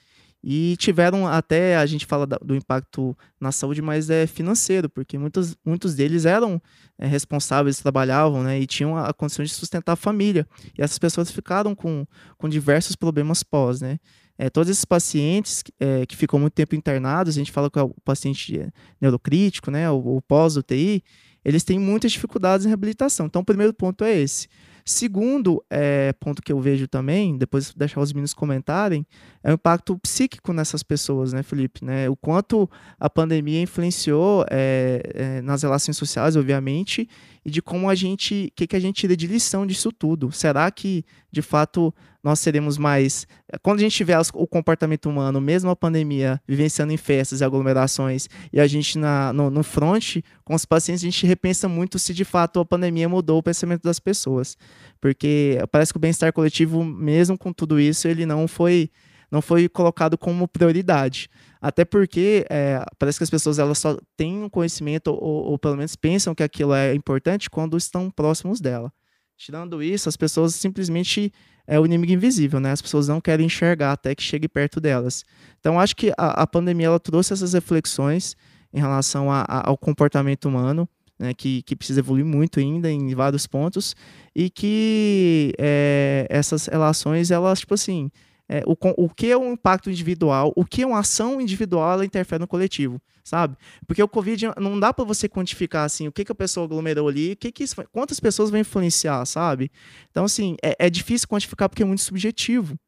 e 0.42 0.77
tiveram 0.77 1.27
até, 1.27 1.77
a 1.77 1.85
gente 1.85 2.07
fala 2.07 2.27
do 2.27 2.55
impacto 2.55 3.16
na 3.40 3.51
saúde, 3.51 3.83
mas 3.83 4.09
é 4.09 4.27
financeiro, 4.27 4.88
porque 4.88 5.18
muitos, 5.18 5.57
muitos 5.64 5.94
deles 5.94 6.24
eram 6.24 6.62
é, 6.96 7.07
responsáveis, 7.07 7.81
trabalhavam 7.81 8.42
né, 8.42 8.61
e 8.61 8.66
tinham 8.66 8.96
a, 8.96 9.12
condição 9.12 9.44
de 9.44 9.51
sustentar 9.51 9.92
a 9.92 9.96
família. 9.96 10.46
E 10.79 10.83
essas 10.83 10.98
pessoas 10.98 11.31
ficaram 11.31 11.74
com, 11.74 12.07
com 12.37 12.48
diversos 12.48 12.94
problemas 12.94 13.42
pós. 13.42 13.81
Né? 13.81 13.98
É, 14.38 14.48
todos 14.48 14.70
esses 14.70 14.85
pacientes 14.85 15.64
é, 15.81 16.07
que 16.07 16.16
ficam 16.16 16.38
muito 16.38 16.55
tempo 16.55 16.77
internados, 16.77 17.35
a 17.35 17.38
gente 17.38 17.51
fala 17.51 17.68
que 17.68 17.79
é 17.79 17.83
o 17.83 17.94
paciente 18.05 18.70
neurocrítico, 19.01 19.70
né, 19.70 19.90
o, 19.90 20.16
o 20.16 20.22
pós-UTI, 20.22 21.03
eles 21.44 21.64
têm 21.64 21.79
muitas 21.79 22.12
dificuldades 22.12 22.64
em 22.64 22.68
reabilitação. 22.68 23.27
Então, 23.27 23.42
o 23.42 23.44
primeiro 23.44 23.72
ponto 23.72 24.05
é 24.05 24.16
esse. 24.16 24.48
Segundo 24.88 25.62
é, 25.68 26.14
ponto 26.14 26.40
que 26.40 26.51
eu 26.51 26.59
vejo 26.59 26.88
também, 26.88 27.37
depois 27.37 27.74
deixar 27.74 28.01
os 28.01 28.11
meninos 28.11 28.33
comentarem, 28.33 29.07
é 29.44 29.51
o 29.51 29.55
impacto 29.55 29.98
psíquico 29.98 30.51
nessas 30.51 30.83
pessoas, 30.83 31.31
né, 31.31 31.42
Felipe? 31.42 31.85
Né? 31.85 32.09
O 32.09 32.16
quanto 32.16 32.66
a 32.98 33.11
pandemia 33.11 33.61
influenciou 33.61 34.46
é, 34.51 35.03
é, 35.14 35.42
nas 35.42 35.62
relações 35.62 35.94
sociais, 35.94 36.37
obviamente, 36.37 37.07
e 37.48 37.50
de 37.50 37.62
como 37.62 37.88
a 37.88 37.94
gente, 37.94 38.48
o 38.52 38.54
que, 38.54 38.66
que 38.66 38.76
a 38.76 38.80
gente 38.80 39.00
tira 39.00 39.16
de 39.16 39.26
lição 39.26 39.66
disso 39.66 39.90
tudo. 39.90 40.30
Será 40.30 40.70
que, 40.70 41.02
de 41.32 41.40
fato, 41.40 41.94
nós 42.22 42.40
seremos 42.40 42.76
mais. 42.76 43.26
Quando 43.62 43.78
a 43.78 43.82
gente 43.82 43.96
tiver 43.96 44.20
o 44.34 44.46
comportamento 44.46 45.08
humano, 45.08 45.40
mesmo 45.40 45.70
a 45.70 45.74
pandemia, 45.74 46.38
vivenciando 46.46 46.92
em 46.92 46.98
festas 46.98 47.40
e 47.40 47.44
aglomerações, 47.44 48.28
e 48.52 48.61
a 48.61 48.66
gente 48.66 48.98
na, 48.98 49.32
no, 49.32 49.48
no 49.48 49.62
front, 49.62 50.18
com 50.44 50.54
os 50.54 50.66
pacientes, 50.66 51.02
a 51.02 51.06
gente 51.06 51.26
repensa 51.26 51.66
muito 51.70 51.98
se 51.98 52.12
de 52.12 52.24
fato 52.24 52.61
a 52.61 52.66
pandemia 52.66 53.08
mudou 53.08 53.38
o 53.38 53.42
pensamento 53.42 53.82
das 53.82 53.98
pessoas. 53.98 54.54
Porque 55.00 55.58
parece 55.72 55.90
que 55.90 55.96
o 55.96 56.00
bem-estar 56.00 56.30
coletivo, 56.34 56.84
mesmo 56.84 57.38
com 57.38 57.50
tudo 57.50 57.80
isso, 57.80 58.06
ele 58.06 58.26
não 58.26 58.46
foi 58.46 58.90
não 59.30 59.42
foi 59.42 59.68
colocado 59.68 60.16
como 60.16 60.48
prioridade. 60.48 61.30
Até 61.61 61.85
porque 61.85 62.47
é, 62.49 62.85
parece 62.99 63.18
que 63.18 63.25
as 63.25 63.31
pessoas 63.31 63.59
elas 63.59 63.79
só 63.79 63.97
têm 64.16 64.42
um 64.42 64.49
conhecimento, 64.49 65.09
ou, 65.09 65.51
ou, 65.51 65.59
pelo 65.59 65.77
menos 65.77 65.97
pensam 65.97 66.35
que 66.35 66.42
aquilo 66.42 66.73
é 66.73 66.94
importante 66.94 67.51
quando 67.51 67.77
estão 67.77 68.11
próximos 68.11 68.61
dela. 68.61 68.92
Tirando 69.37 69.83
isso, 69.83 70.09
as 70.09 70.16
pessoas 70.16 70.55
simplesmente 70.55 71.33
é 71.66 71.79
o 71.79 71.85
inimigo 71.85 72.12
invisível, 72.12 72.59
né? 72.59 72.73
As 72.73 72.83
pessoas 72.83 73.09
não 73.09 73.21
querem 73.21 73.47
enxergar 73.47 73.92
até 73.92 74.14
que 74.14 74.23
chegue 74.23 74.49
perto 74.49 74.81
delas. 74.81 75.25
Então, 75.61 75.79
acho 75.79 75.94
que 75.94 76.12
a, 76.16 76.42
a 76.42 76.47
pandemia 76.47 76.87
ela 76.87 76.99
trouxe 76.99 77.33
essas 77.33 77.53
reflexões 77.53 78.35
em 78.73 78.81
relação 78.81 79.31
a, 79.31 79.42
a, 79.42 79.68
ao 79.68 79.77
comportamento 79.77 80.47
humano, 80.47 80.88
né? 81.18 81.35
Que, 81.35 81.62
que 81.62 81.77
precisa 81.77 82.01
evoluir 82.01 82.25
muito 82.25 82.59
ainda 82.59 82.90
em 82.90 83.14
vários 83.14 83.47
pontos, 83.47 83.94
e 84.35 84.49
que 84.49 85.53
é, 85.59 86.27
essas 86.31 86.66
relações, 86.66 87.31
elas, 87.31 87.61
tipo 87.61 87.75
assim, 87.75 88.11
é, 88.48 88.62
o, 88.66 88.76
o 89.04 89.08
que 89.11 89.30
é 89.30 89.37
um 89.37 89.52
impacto 89.52 89.90
individual, 89.90 90.52
o 90.56 90.64
que 90.64 90.82
é 90.82 90.87
uma 90.87 91.00
ação 91.00 91.40
individual, 91.40 91.92
ela 91.92 92.04
interfere 92.04 92.40
no 92.40 92.48
coletivo, 92.48 93.00
sabe? 93.22 93.56
Porque 93.87 94.02
o 94.02 94.08
Covid 94.08 94.52
não 94.58 94.80
dá 94.80 94.92
para 94.92 95.04
você 95.04 95.28
quantificar 95.28 95.84
assim 95.84 96.08
o 96.08 96.12
que, 96.12 96.24
que 96.24 96.32
a 96.32 96.34
pessoa 96.34 96.64
aglomerou 96.64 97.08
ali, 97.08 97.32
o 97.32 97.37
que 97.37 97.52
que 97.52 97.62
isso, 97.62 97.76
quantas 97.92 98.18
pessoas 98.18 98.48
vai 98.48 98.61
influenciar, 98.61 99.24
sabe? 99.26 99.70
Então, 100.11 100.24
assim, 100.24 100.56
é, 100.62 100.74
é 100.78 100.90
difícil 100.90 101.28
quantificar 101.28 101.68
porque 101.68 101.82
é 101.82 101.87
muito 101.87 102.02
subjetivo. 102.02 102.78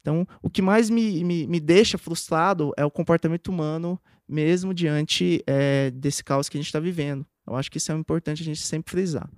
Então, 0.00 0.26
o 0.42 0.50
que 0.50 0.62
mais 0.62 0.90
me, 0.90 1.22
me, 1.24 1.46
me 1.46 1.60
deixa 1.60 1.98
frustrado 1.98 2.72
é 2.76 2.84
o 2.84 2.90
comportamento 2.90 3.48
humano, 3.48 4.00
mesmo 4.28 4.74
diante 4.74 5.42
é, 5.46 5.90
desse 5.90 6.22
caos 6.22 6.48
que 6.48 6.56
a 6.56 6.60
gente 6.60 6.66
está 6.66 6.80
vivendo. 6.80 7.24
Eu 7.46 7.54
acho 7.54 7.70
que 7.70 7.78
isso 7.78 7.92
é 7.92 7.94
importante 7.94 8.42
a 8.42 8.44
gente 8.44 8.60
sempre 8.60 8.90
frisar. 8.90 9.28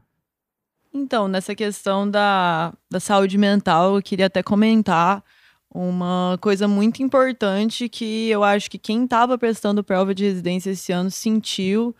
Então, 0.93 1.29
nessa 1.29 1.55
questão 1.55 2.11
da, 2.11 2.73
da 2.91 2.99
saúde 2.99 3.37
mental, 3.37 3.97
eu 3.97 4.03
queria 4.03 4.27
até 4.27 4.43
comentar 4.43 5.23
uma 5.71 6.39
coisa 6.41 6.67
muito 6.67 7.03
importante 7.03 7.89
que 7.89 8.29
eu 8.31 8.43
acho 8.43 8.71
que 8.71 8.79
quem 8.79 9.05
estava 9.05 9.37
prestando 9.37 9.85
prova 9.85 10.15
de 10.15 10.25
residência 10.25 10.71
esse 10.71 10.93
ano 10.93 11.11
sentiu, 11.11 11.95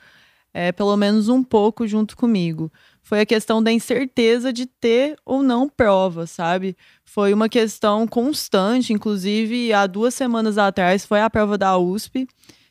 é, 0.53 0.73
pelo 0.73 0.97
menos 0.97 1.29
um 1.29 1.43
pouco 1.43 1.87
junto 1.87 2.17
comigo. 2.17 2.73
Foi 3.03 3.21
a 3.21 3.27
questão 3.27 3.63
da 3.63 3.71
incerteza 3.73 4.53
de 4.53 4.67
ter 4.67 5.17
ou 5.25 5.43
não 5.43 5.69
prova, 5.69 6.27
sabe? 6.27 6.77
Foi 7.05 7.33
uma 7.33 7.49
questão 7.49 8.07
constante, 8.07 8.93
inclusive 8.93 9.73
há 9.73 9.87
duas 9.87 10.15
semanas 10.15 10.59
atrás 10.59 11.07
foi 11.07 11.21
a 11.21 11.31
prova 11.31 11.57
da 11.57 11.77
USP, 11.79 12.27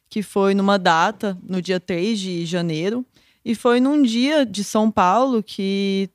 que 0.09 0.21
foi 0.23 0.53
numa 0.53 0.77
data, 0.77 1.37
no 1.43 1.61
dia 1.61 1.79
3 1.79 2.19
de 2.19 2.45
janeiro, 2.45 3.05
e 3.43 3.55
foi 3.55 3.79
num 3.79 4.01
dia 4.01 4.45
de 4.45 4.63
São 4.63 4.91
Paulo 4.91 5.41
que 5.41 6.09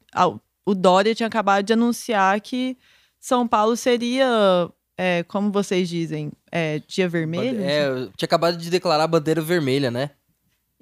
o 0.65 0.75
Dória 0.75 1.15
tinha 1.15 1.27
acabado 1.27 1.65
de 1.65 1.73
anunciar 1.73 2.41
que 2.41 2.77
são 3.23 3.47
Paulo 3.47 3.77
seria, 3.77 4.69
é, 4.99 5.23
como 5.23 5.53
vocês 5.53 5.89
dizem, 5.89 6.33
é, 6.51 6.81
dia 6.89 7.09
vermelho? 7.09 7.63
É, 7.63 8.09
tinha 8.17 8.27
acabado 8.27 8.57
de 8.57 8.69
declarar 8.69 9.07
bandeira 9.07 9.41
vermelha, 9.41 9.93
né? 9.93 10.11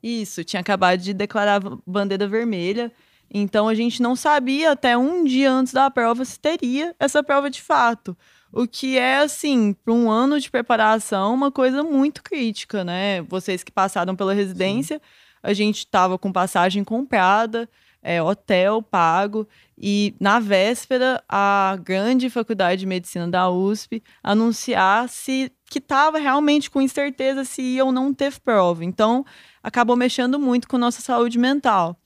Isso, 0.02 0.42
tinha 0.42 0.60
acabado 0.60 1.00
de 1.00 1.12
declarar 1.12 1.60
bandeira 1.86 2.26
vermelha. 2.26 2.90
Então 3.30 3.68
a 3.68 3.74
gente 3.74 4.00
não 4.00 4.16
sabia 4.16 4.72
até 4.72 4.96
um 4.96 5.22
dia 5.22 5.52
antes 5.52 5.74
da 5.74 5.90
prova 5.90 6.24
se 6.24 6.40
teria 6.40 6.96
essa 6.98 7.22
prova 7.22 7.50
de 7.50 7.60
fato. 7.60 8.16
O 8.50 8.66
que 8.66 8.96
é, 8.96 9.18
assim, 9.18 9.74
para 9.74 9.92
um 9.92 10.10
ano 10.10 10.40
de 10.40 10.50
preparação, 10.50 11.34
uma 11.34 11.52
coisa 11.52 11.82
muito 11.82 12.22
crítica, 12.22 12.82
né? 12.82 13.20
Vocês 13.20 13.62
que 13.62 13.70
passaram 13.70 14.16
pela 14.16 14.32
residência, 14.32 14.96
Sim. 14.96 15.02
a 15.42 15.52
gente 15.52 15.80
estava 15.80 16.18
com 16.18 16.32
passagem 16.32 16.82
comprada, 16.84 17.68
é, 18.02 18.22
hotel 18.22 18.82
pago. 18.82 19.46
E 19.76 20.14
na 20.20 20.40
véspera, 20.40 21.22
a 21.28 21.78
grande 21.82 22.28
faculdade 22.28 22.80
de 22.80 22.86
medicina 22.86 23.26
da 23.28 23.50
USP 23.50 24.02
anunciasse 24.22 25.50
que 25.70 25.78
estava 25.78 26.18
realmente 26.18 26.70
com 26.70 26.80
incerteza 26.80 27.44
se 27.44 27.62
ia 27.62 27.84
ou 27.84 27.92
não 27.92 28.12
ter 28.12 28.38
prova. 28.40 28.84
Então, 28.84 29.24
acabou 29.62 29.96
mexendo 29.96 30.38
muito 30.38 30.68
com 30.68 30.76
nossa 30.76 31.00
saúde 31.00 31.38
mental. 31.38 31.96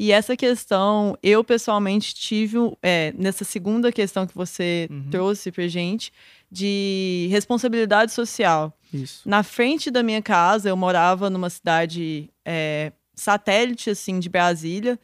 E 0.00 0.12
essa 0.12 0.36
questão, 0.36 1.18
eu 1.20 1.42
pessoalmente 1.42 2.14
tive, 2.14 2.56
é, 2.80 3.12
nessa 3.18 3.44
segunda 3.44 3.90
questão 3.90 4.28
que 4.28 4.34
você 4.34 4.86
uhum. 4.88 5.08
trouxe 5.10 5.50
pra 5.50 5.66
gente, 5.66 6.12
de 6.50 7.26
responsabilidade 7.32 8.12
social. 8.12 8.72
Isso. 8.94 9.28
Na 9.28 9.42
frente 9.42 9.90
da 9.90 10.02
minha 10.02 10.22
casa, 10.22 10.68
eu 10.68 10.76
morava 10.76 11.28
numa 11.28 11.50
cidade 11.50 12.30
é, 12.44 12.92
satélite, 13.12 13.90
assim, 13.90 14.20
de 14.20 14.28
Brasília, 14.28 14.98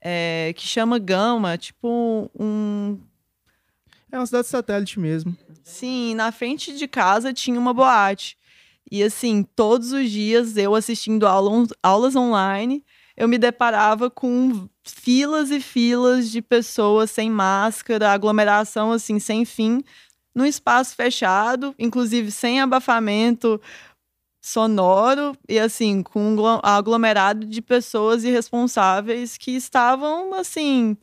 é, 0.00 0.52
que 0.56 0.66
chama 0.66 0.98
Gama, 0.98 1.56
tipo 1.56 2.30
um. 2.38 2.98
É 4.10 4.18
uma 4.18 4.26
cidade 4.26 4.46
satélite 4.46 5.00
mesmo. 5.00 5.36
Sim, 5.62 6.14
na 6.14 6.30
frente 6.30 6.76
de 6.76 6.86
casa 6.86 7.32
tinha 7.32 7.58
uma 7.58 7.74
boate. 7.74 8.36
E 8.90 9.02
assim, 9.02 9.42
todos 9.42 9.92
os 9.92 10.10
dias 10.10 10.56
eu 10.56 10.74
assistindo 10.74 11.26
aulas, 11.26 11.68
aulas 11.82 12.14
online, 12.14 12.84
eu 13.16 13.26
me 13.26 13.36
deparava 13.36 14.08
com 14.08 14.68
filas 14.84 15.50
e 15.50 15.60
filas 15.60 16.30
de 16.30 16.40
pessoas 16.40 17.10
sem 17.10 17.28
máscara, 17.28 18.12
aglomeração 18.12 18.92
assim 18.92 19.18
sem 19.18 19.44
fim, 19.44 19.82
num 20.32 20.44
espaço 20.46 20.94
fechado, 20.94 21.74
inclusive 21.78 22.30
sem 22.30 22.60
abafamento, 22.60 23.60
sonoro 24.46 25.36
e 25.48 25.58
assim 25.58 26.04
com 26.04 26.36
um 26.36 26.60
aglomerado 26.62 27.44
de 27.44 27.60
pessoas 27.60 28.22
irresponsáveis 28.22 29.36
que 29.36 29.50
estavam 29.50 30.32
assim 30.34 30.96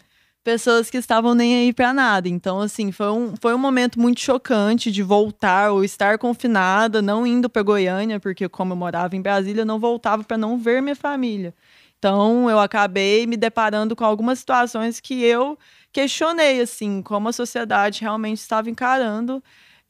pessoas 0.46 0.90
que 0.90 0.96
estavam 0.96 1.36
nem 1.36 1.56
aí 1.56 1.74
para 1.74 1.94
nada. 1.94 2.30
Então 2.30 2.62
assim 2.62 2.90
foi 2.94 3.10
um, 3.10 3.34
foi 3.42 3.54
um 3.54 3.58
momento 3.58 4.00
muito 4.00 4.22
chocante 4.22 4.90
de 4.90 5.04
voltar 5.04 5.72
ou 5.72 5.84
estar 5.84 6.18
confinada 6.18 7.02
não 7.02 7.28
indo 7.28 7.50
para 7.50 7.62
Goiânia 7.62 8.18
porque 8.18 8.48
como 8.48 8.72
eu 8.72 8.78
morava 8.78 9.14
em 9.14 9.22
Brasília 9.22 9.66
não 9.66 9.78
voltava 9.78 10.24
para 10.24 10.38
não 10.38 10.58
ver 10.58 10.82
minha 10.82 10.96
família. 10.96 11.54
Então 12.00 12.50
eu 12.50 12.60
acabei 12.62 13.28
me 13.28 13.36
deparando 13.36 13.94
com 13.94 14.06
algumas 14.06 14.40
situações 14.40 15.02
que 15.02 15.22
eu 15.22 15.60
questionei 15.92 16.62
assim 16.62 17.02
como 17.02 17.28
a 17.28 17.34
sociedade 17.34 18.00
realmente 18.00 18.40
estava 18.40 18.70
encarando 18.70 19.44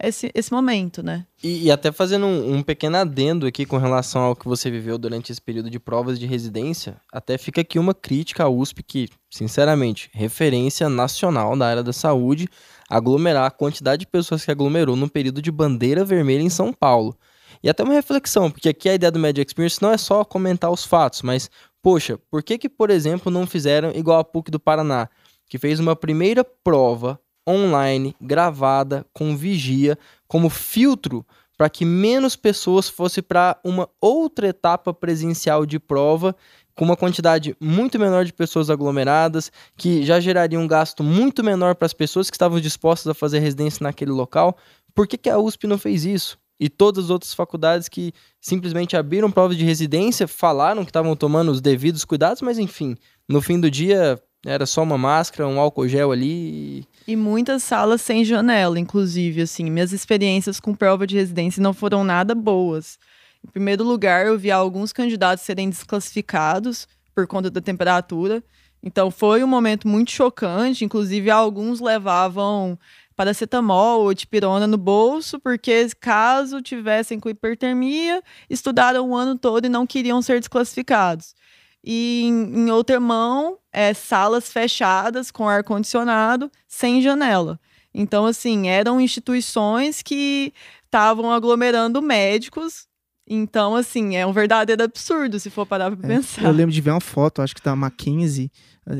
esse, 0.04 0.32
esse 0.36 0.52
momento, 0.52 1.02
né? 1.02 1.26
E, 1.42 1.66
e 1.66 1.72
até 1.72 1.92
fazendo 1.92 2.26
um, 2.26 2.56
um, 2.56 2.64
pequeno 2.64 2.98
adendo 2.98 3.48
aqui 3.48 3.66
com 3.66 3.78
relação 3.78 4.22
ao 4.22 4.36
que 4.36 4.46
você 4.46 4.70
viveu 4.70 4.98
durante 4.98 5.32
esse 5.32 5.42
período 5.42 5.70
de 5.70 5.80
provas 5.80 6.20
de 6.20 6.26
residência, 6.26 6.98
até 7.12 7.38
fica 7.38 7.62
aqui 7.62 7.80
uma 7.80 7.94
crítica 7.94 8.44
à 8.44 8.50
USP 8.50 8.84
que, 8.84 9.10
sinceramente, 9.30 10.10
referência 10.14 10.90
nacional 10.90 11.56
na 11.56 11.66
área 11.66 11.84
da 11.84 11.94
saúde, 11.94 12.48
aglomerar 12.90 13.46
a 13.46 13.52
quantidade 13.52 14.02
de 14.02 14.08
pessoas 14.08 14.44
que 14.44 14.52
aglomerou 14.52 14.96
no 14.96 15.10
período 15.10 15.42
de 15.42 15.52
bandeira 15.52 16.04
vermelha 16.04 16.42
em 16.42 16.50
São 16.50 16.74
Paulo. 16.74 17.18
E 17.64 17.70
até 17.70 17.82
uma 17.82 17.94
reflexão, 17.94 18.52
porque 18.52 18.70
aqui 18.70 18.90
a 18.90 18.96
ideia 18.96 19.12
do 19.12 19.20
Media 19.20 19.42
Experience 19.42 19.82
não 19.82 19.92
é 19.92 19.98
só 19.98 20.26
comentar 20.26 20.70
os 20.70 20.84
fatos, 20.84 21.22
mas, 21.22 21.50
poxa, 21.82 22.20
por 22.30 22.44
que 22.44 22.58
que, 22.58 22.68
por 22.68 22.90
exemplo, 22.90 23.32
não 23.32 23.48
fizeram 23.48 23.92
igual 23.96 24.20
a 24.20 24.24
PUC 24.24 24.52
do 24.52 24.60
Paraná, 24.60 25.08
que 25.48 25.58
fez 25.58 25.80
uma 25.80 25.96
primeira 25.96 26.44
prova 26.44 27.20
online, 27.48 28.16
gravada, 28.22 29.06
com 29.14 29.36
vigia, 29.36 29.98
como 30.28 30.50
filtro 30.50 31.26
para 31.58 31.70
que 31.70 31.86
menos 31.86 32.36
pessoas 32.36 32.90
fossem 32.90 33.24
para 33.24 33.60
uma 33.64 33.88
outra 34.02 34.48
etapa 34.48 34.94
presencial 34.94 35.66
de 35.66 35.80
prova, 35.80 36.36
com 36.76 36.84
uma 36.84 36.98
quantidade 36.98 37.56
muito 37.60 38.00
menor 38.00 38.26
de 38.26 38.34
pessoas 38.34 38.70
aglomeradas, 38.70 39.52
que 39.78 40.04
já 40.04 40.20
geraria 40.20 40.60
um 40.60 40.68
gasto 40.68 41.04
muito 41.04 41.44
menor 41.44 41.76
para 41.76 41.86
as 41.86 41.94
pessoas 41.94 42.30
que 42.30 42.36
estavam 42.36 42.60
dispostas 42.60 43.08
a 43.08 43.14
fazer 43.14 43.40
residência 43.40 43.84
naquele 43.84 44.12
local. 44.12 44.58
Por 44.94 45.08
que, 45.08 45.18
que 45.18 45.30
a 45.30 45.38
USP 45.38 45.68
não 45.68 45.78
fez 45.78 46.06
isso? 46.06 46.38
E 46.60 46.70
todas 46.70 47.06
as 47.06 47.10
outras 47.10 47.34
faculdades 47.34 47.90
que 47.90 48.14
simplesmente 48.40 48.96
abriram 48.96 49.32
provas 49.32 49.58
de 49.58 49.66
residência 49.66 50.28
falaram 50.28 50.84
que 50.84 50.90
estavam 50.90 51.16
tomando 51.16 51.52
os 51.52 51.62
devidos 51.62 52.06
cuidados, 52.06 52.42
mas 52.42 52.58
enfim, 52.58 52.96
no 53.28 53.42
fim 53.42 53.60
do 53.60 53.70
dia 53.70 54.22
era 54.46 54.66
só 54.66 54.84
uma 54.84 54.98
máscara, 54.98 55.48
um 55.48 55.60
álcool 55.60 55.88
gel 55.88 56.12
ali. 56.12 56.86
E 57.08 57.16
muitas 57.16 57.64
salas 57.64 58.02
sem 58.02 58.26
janela, 58.26 58.78
inclusive, 58.78 59.42
assim. 59.42 59.70
Minhas 59.70 59.94
experiências 59.94 60.60
com 60.60 60.76
prova 60.76 61.08
de 61.08 61.16
residência 61.16 61.62
não 61.62 61.74
foram 61.74 62.04
nada 62.04 62.36
boas. 62.36 63.00
Em 63.46 63.50
primeiro 63.52 63.84
lugar, 63.84 64.26
eu 64.26 64.38
vi 64.38 64.52
alguns 64.52 64.92
candidatos 64.92 65.46
serem 65.46 65.70
desclassificados 65.70 66.88
por 67.16 67.26
conta 67.26 67.50
da 67.50 67.62
temperatura. 67.62 68.44
Então, 68.82 69.10
foi 69.10 69.44
um 69.44 69.48
momento 69.48 69.88
muito 69.88 70.12
chocante. 70.12 70.84
Inclusive, 70.84 71.30
alguns 71.30 71.80
levavam 71.80 72.78
paracetamol 73.16 74.02
ou 74.02 74.14
tipirona 74.14 74.68
no 74.68 74.78
bolso, 74.78 75.40
porque 75.40 75.88
caso 76.02 76.62
tivessem 76.62 77.20
com 77.20 77.30
hipertermia, 77.30 78.22
estudaram 78.50 79.10
o 79.10 79.16
ano 79.16 79.38
todo 79.38 79.66
e 79.66 79.70
não 79.70 79.88
queriam 79.88 80.22
ser 80.22 80.40
desclassificados 80.40 81.36
e 81.84 82.24
em, 82.24 82.66
em 82.66 82.72
outra 82.72 83.00
mão, 83.00 83.58
é, 83.74 83.94
salas 83.94 84.52
fechadas 84.52 85.32
com 85.32 85.50
ar-condicionado, 85.50 86.52
sem 86.68 87.02
janela. 87.02 87.60
Então, 87.94 88.26
assim, 88.26 88.68
eram 88.68 89.02
instituições 89.02 90.02
que 90.02 90.54
estavam 90.86 91.32
aglomerando 91.32 92.02
médicos. 92.02 92.88
Então, 93.28 93.76
assim, 93.76 94.16
é 94.16 94.26
um 94.28 94.34
verdadeiro 94.34 94.84
absurdo 94.84 95.40
se 95.40 95.50
for 95.50 95.66
parar 95.66 95.96
pra 95.96 96.08
é, 96.08 96.16
pensar. 96.16 96.44
Eu 96.44 96.52
lembro 96.52 96.72
de 96.74 96.82
ver 96.82 96.92
uma 96.92 97.00
foto, 97.00 97.42
acho 97.42 97.56
que 97.56 97.62
tá 97.62 97.76
Mackenzie, 97.76 98.52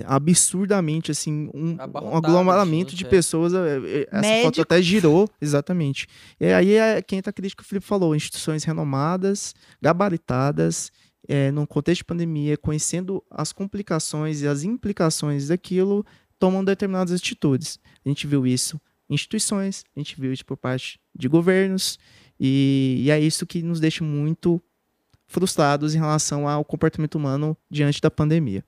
absurdamente, 0.06 1.12
assim, 1.12 1.50
um, 1.54 1.76
um 1.76 2.16
aglomeramento 2.16 2.92
gente, 2.92 3.00
de 3.00 3.06
é. 3.06 3.10
pessoas. 3.10 3.54
É, 3.54 3.78
é, 3.78 4.08
essa 4.10 4.22
Médico. 4.22 4.46
foto 4.46 4.62
até 4.62 4.82
girou, 4.82 5.30
exatamente. 5.42 6.08
E 6.40 6.48
aí 6.48 6.74
é 6.76 7.02
quem 7.02 7.22
tá 7.22 7.34
crítica 7.34 7.62
que 7.62 7.66
o 7.66 7.70
Felipe 7.70 7.86
falou: 7.86 8.16
instituições 8.16 8.64
renomadas, 8.64 9.54
gabaritadas 9.82 10.90
é, 11.28 11.52
no 11.52 11.66
contexto 11.66 12.00
de 12.00 12.06
pandemia, 12.06 12.58
conhecendo 12.58 13.24
as 13.30 13.52
complicações 13.52 14.42
e 14.42 14.48
as 14.48 14.64
implicações 14.64 15.48
daquilo, 15.48 16.06
tomam 16.38 16.64
determinadas 16.64 17.14
atitudes. 17.14 17.80
A 18.06 18.10
gente 18.10 18.28
viu 18.28 18.46
isso 18.46 18.80
em 19.10 19.14
instituições, 19.14 19.84
a 19.96 20.00
gente 20.00 20.20
viu 20.20 20.34
isso 20.34 20.46
por 20.46 20.58
parte 20.58 21.00
de 21.16 21.28
governos, 21.28 21.98
e, 22.40 23.04
e 23.06 23.12
é 23.12 23.20
isso 23.20 23.46
que 23.46 23.62
nos 23.62 23.80
deixa 23.80 24.04
muito 24.04 24.62
frustrados 25.28 25.96
em 25.96 26.00
relação 26.00 26.48
ao 26.48 26.66
comportamento 26.66 27.16
humano 27.16 27.56
diante 27.70 28.02
da 28.02 28.12
pandemia 28.12 28.64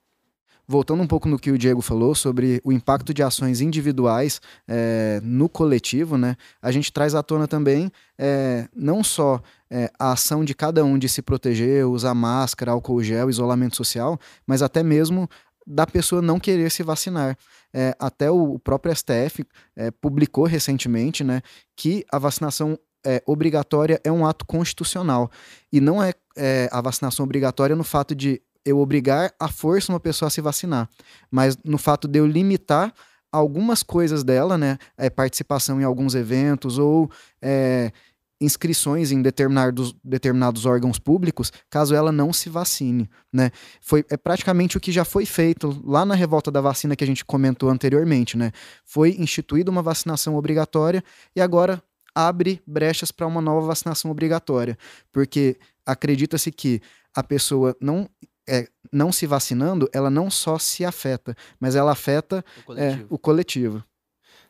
voltando 0.67 1.01
um 1.01 1.07
pouco 1.07 1.27
no 1.27 1.37
que 1.37 1.51
o 1.51 1.57
Diego 1.57 1.81
falou 1.81 2.15
sobre 2.15 2.61
o 2.63 2.71
impacto 2.71 3.13
de 3.13 3.21
ações 3.21 3.61
individuais 3.61 4.41
é, 4.67 5.19
no 5.23 5.47
coletivo, 5.47 6.17
né? 6.17 6.35
A 6.61 6.71
gente 6.71 6.91
traz 6.91 7.15
à 7.15 7.23
tona 7.23 7.47
também 7.47 7.91
é, 8.17 8.67
não 8.75 9.03
só 9.03 9.41
é, 9.69 9.89
a 9.99 10.11
ação 10.11 10.43
de 10.43 10.53
cada 10.53 10.83
um 10.83 10.97
de 10.97 11.09
se 11.09 11.21
proteger, 11.21 11.87
usar 11.87 12.13
máscara, 12.13 12.71
álcool 12.71 13.03
gel, 13.03 13.29
isolamento 13.29 13.75
social, 13.75 14.19
mas 14.45 14.61
até 14.61 14.81
mesmo 14.83 15.29
da 15.65 15.87
pessoa 15.87 16.21
não 16.21 16.39
querer 16.39 16.69
se 16.71 16.83
vacinar. 16.83 17.37
É, 17.73 17.95
até 17.99 18.29
o 18.31 18.57
próprio 18.59 18.95
STF 18.95 19.45
é, 19.75 19.91
publicou 19.91 20.45
recentemente 20.45 21.23
né, 21.23 21.41
que 21.75 22.05
a 22.11 22.19
vacinação 22.19 22.77
é, 23.05 23.21
obrigatória 23.25 23.99
é 24.03 24.11
um 24.11 24.25
ato 24.25 24.45
constitucional. 24.45 25.29
E 25.71 25.79
não 25.79 26.01
é, 26.01 26.13
é, 26.37 26.69
a 26.71 26.81
vacinação 26.81 27.23
obrigatória 27.23 27.75
no 27.75 27.83
fato 27.83 28.15
de 28.15 28.41
eu 28.65 28.79
obrigar 28.79 29.33
à 29.39 29.47
força 29.47 29.91
uma 29.91 29.99
pessoa 29.99 30.27
a 30.27 30.31
se 30.31 30.41
vacinar, 30.41 30.89
mas 31.29 31.57
no 31.63 31.77
fato 31.77 32.07
de 32.07 32.19
eu 32.19 32.25
limitar 32.25 32.93
algumas 33.31 33.83
coisas 33.83 34.23
dela, 34.23 34.57
né? 34.57 34.77
É, 34.97 35.09
participação 35.09 35.79
em 35.79 35.83
alguns 35.83 36.15
eventos 36.15 36.77
ou 36.77 37.11
é, 37.41 37.91
inscrições 38.39 39.11
em 39.11 39.21
determinados, 39.21 39.95
determinados 40.03 40.65
órgãos 40.65 40.99
públicos, 40.99 41.51
caso 41.69 41.95
ela 41.95 42.11
não 42.11 42.33
se 42.33 42.49
vacine, 42.49 43.09
né? 43.31 43.51
Foi 43.81 44.05
é 44.09 44.17
praticamente 44.17 44.77
o 44.77 44.79
que 44.79 44.91
já 44.91 45.05
foi 45.05 45.25
feito 45.25 45.81
lá 45.85 46.05
na 46.05 46.15
revolta 46.15 46.51
da 46.51 46.61
vacina 46.61 46.95
que 46.95 47.03
a 47.03 47.07
gente 47.07 47.25
comentou 47.25 47.69
anteriormente, 47.69 48.37
né? 48.37 48.51
Foi 48.83 49.15
instituída 49.19 49.69
uma 49.69 49.81
vacinação 49.81 50.35
obrigatória 50.35 51.03
e 51.35 51.41
agora 51.41 51.81
abre 52.13 52.61
brechas 52.65 53.11
para 53.11 53.27
uma 53.27 53.41
nova 53.41 53.67
vacinação 53.67 54.09
obrigatória, 54.09 54.77
porque 55.11 55.57
acredita-se 55.85 56.51
que 56.51 56.81
a 57.13 57.21
pessoa 57.23 57.75
não 57.81 58.09
é, 58.47 58.67
não 58.91 59.11
se 59.11 59.25
vacinando, 59.25 59.89
ela 59.93 60.09
não 60.09 60.29
só 60.29 60.57
se 60.57 60.85
afeta, 60.85 61.35
mas 61.59 61.75
ela 61.75 61.91
afeta 61.91 62.43
o 62.59 62.63
coletivo. 62.63 63.01
É, 63.01 63.05
o 63.09 63.17
coletivo. 63.17 63.83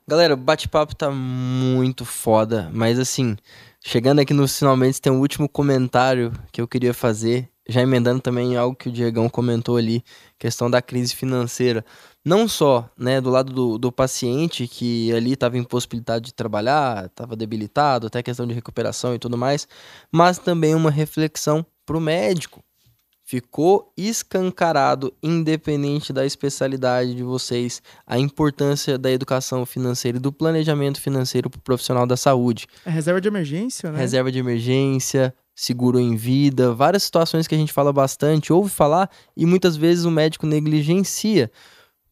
Galera, 0.07 0.35
o 0.35 0.37
bate-papo 0.37 0.95
tá 0.95 1.09
muito 1.09 2.05
foda, 2.05 2.69
mas 2.71 2.99
assim, 2.99 3.35
chegando 3.83 4.19
aqui 4.19 4.33
nos 4.33 4.57
finalmente, 4.57 5.01
tem 5.01 5.11
um 5.11 5.19
último 5.19 5.49
comentário 5.49 6.31
que 6.51 6.61
eu 6.61 6.67
queria 6.67 6.93
fazer, 6.93 7.49
já 7.67 7.81
emendando 7.81 8.21
também 8.21 8.55
algo 8.55 8.75
que 8.75 8.87
o 8.87 8.91
Diegão 8.91 9.27
comentou 9.27 9.77
ali, 9.77 10.03
questão 10.37 10.69
da 10.69 10.79
crise 10.79 11.15
financeira. 11.15 11.83
Não 12.23 12.47
só 12.47 12.87
né, 12.95 13.19
do 13.19 13.31
lado 13.31 13.51
do, 13.51 13.77
do 13.79 13.91
paciente, 13.91 14.67
que 14.67 15.11
ali 15.11 15.33
estava 15.33 15.57
impossibilitado 15.57 16.21
de 16.21 16.33
trabalhar, 16.33 17.05
estava 17.05 17.35
debilitado, 17.35 18.05
até 18.05 18.21
questão 18.21 18.45
de 18.45 18.53
recuperação 18.53 19.15
e 19.15 19.19
tudo 19.19 19.37
mais, 19.37 19.67
mas 20.11 20.37
também 20.37 20.75
uma 20.75 20.91
reflexão 20.91 21.65
para 21.83 21.97
o 21.97 22.01
médico 22.01 22.64
ficou 23.25 23.91
escancarado, 23.97 25.11
independente 25.21 26.13
da 26.13 26.25
especialidade 26.25 27.15
de 27.15 27.23
vocês, 27.23 27.81
a 28.05 28.19
importância 28.19 28.97
da 28.99 29.11
educação 29.11 29.65
financeira 29.65 30.17
e 30.17 30.21
do 30.21 30.31
planejamento 30.31 31.01
financeiro 31.01 31.49
para 31.49 31.57
o 31.57 31.63
profissional 31.63 32.05
da 32.05 32.15
saúde. 32.15 32.67
É 32.85 32.89
reserva 32.91 33.19
de 33.19 33.27
emergência, 33.27 33.91
né? 33.91 33.97
Reserva 33.97 34.31
de 34.31 34.37
emergência, 34.37 35.33
seguro 35.55 35.99
em 35.99 36.15
vida, 36.15 36.71
várias 36.71 37.01
situações 37.01 37.47
que 37.47 37.55
a 37.55 37.57
gente 37.57 37.73
fala 37.73 37.91
bastante, 37.91 38.53
ouve 38.53 38.69
falar 38.69 39.09
e 39.35 39.45
muitas 39.45 39.75
vezes 39.75 40.05
o 40.05 40.11
médico 40.11 40.45
negligencia. 40.45 41.51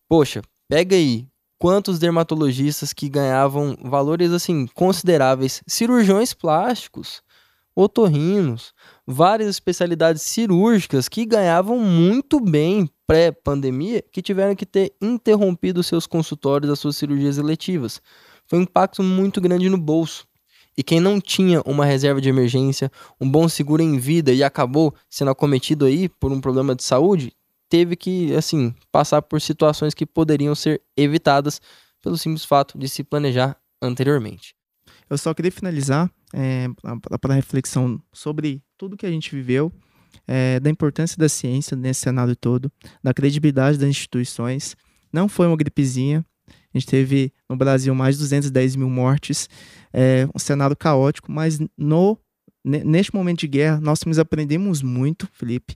Poxa, 0.10 0.42
pega 0.68 0.96
aí 0.96 1.28
quantos 1.60 2.00
dermatologistas 2.00 2.92
que 2.92 3.08
ganhavam 3.08 3.78
valores 3.84 4.32
assim 4.32 4.66
consideráveis, 4.74 5.62
cirurgiões 5.68 6.34
plásticos, 6.34 7.22
otorrinos, 7.76 8.74
várias 9.06 9.50
especialidades 9.50 10.22
cirúrgicas 10.22 11.10
que 11.10 11.26
ganhavam 11.26 11.80
muito 11.80 12.40
bem 12.40 12.90
pré-pandemia, 13.08 14.04
que 14.12 14.22
tiveram 14.22 14.56
que 14.56 14.66
ter 14.66 14.94
interrompido 15.02 15.84
seus 15.84 16.06
consultórios, 16.06 16.72
as 16.72 16.80
suas 16.80 16.98
cirurgias 16.98 17.38
eletivas. 17.38 18.02
Foi 18.48 18.60
um 18.60 18.64
impacto 18.64 19.02
muito 19.02 19.42
grande 19.42 19.70
no 19.70 19.78
bolso. 19.78 20.26
E 20.76 20.84
quem 20.84 21.00
não 21.00 21.22
tinha 21.22 21.62
uma 21.66 21.86
reserva 21.86 22.20
de 22.20 22.30
emergência, 22.30 22.92
um 23.22 23.30
bom 23.30 23.48
seguro 23.48 23.82
em 23.82 23.98
vida 23.98 24.34
e 24.34 24.44
acabou 24.44 24.94
sendo 25.10 25.32
acometido 25.32 25.86
aí 25.86 26.10
por 26.10 26.32
um 26.32 26.42
problema 26.42 26.74
de 26.74 26.84
saúde, 26.84 27.32
teve 27.70 27.96
que, 27.96 28.34
assim, 28.36 28.74
passar 28.92 29.22
por 29.22 29.40
situações 29.40 29.94
que 29.94 30.06
poderiam 30.06 30.56
ser 30.56 30.82
evitadas 30.98 31.62
pelo 32.02 32.18
simples 32.18 32.44
fato 32.44 32.78
de 32.78 32.90
se 32.90 33.04
planejar 33.04 33.56
anteriormente. 33.82 34.56
Eu 35.10 35.18
só 35.18 35.34
queria 35.34 35.52
finalizar 35.52 36.10
é, 36.34 36.68
para 37.20 37.34
reflexão 37.34 38.02
sobre 38.12 38.62
tudo 38.78 38.98
que 38.98 39.06
a 39.06 39.12
gente 39.12 39.34
viveu, 39.34 39.72
é, 40.28 40.60
da 40.60 40.70
importância 40.70 41.18
da 41.18 41.30
ciência 41.30 41.76
nesse 41.76 42.02
cenário 42.02 42.36
todo, 42.36 42.72
da 43.04 43.14
credibilidade 43.14 43.78
das 43.78 43.90
instituições. 43.90 44.76
Não 45.12 45.28
foi 45.28 45.48
uma 45.48 45.58
gripezinha. 45.58 46.26
A 46.48 46.78
gente 46.78 46.88
teve 46.88 47.32
no 47.48 47.56
Brasil 47.56 47.94
mais 47.94 48.16
de 48.16 48.22
210 48.22 48.76
mil 48.76 48.90
mortes, 48.90 49.48
é, 49.92 50.28
um 50.34 50.40
cenário 50.40 50.76
caótico, 50.76 51.32
mas 51.32 51.60
no, 51.78 52.18
neste 52.64 53.14
momento 53.14 53.42
de 53.42 53.48
guerra 53.48 53.80
nós 53.80 54.00
aprendemos 54.18 54.82
muito, 54.82 55.28
Felipe, 55.34 55.76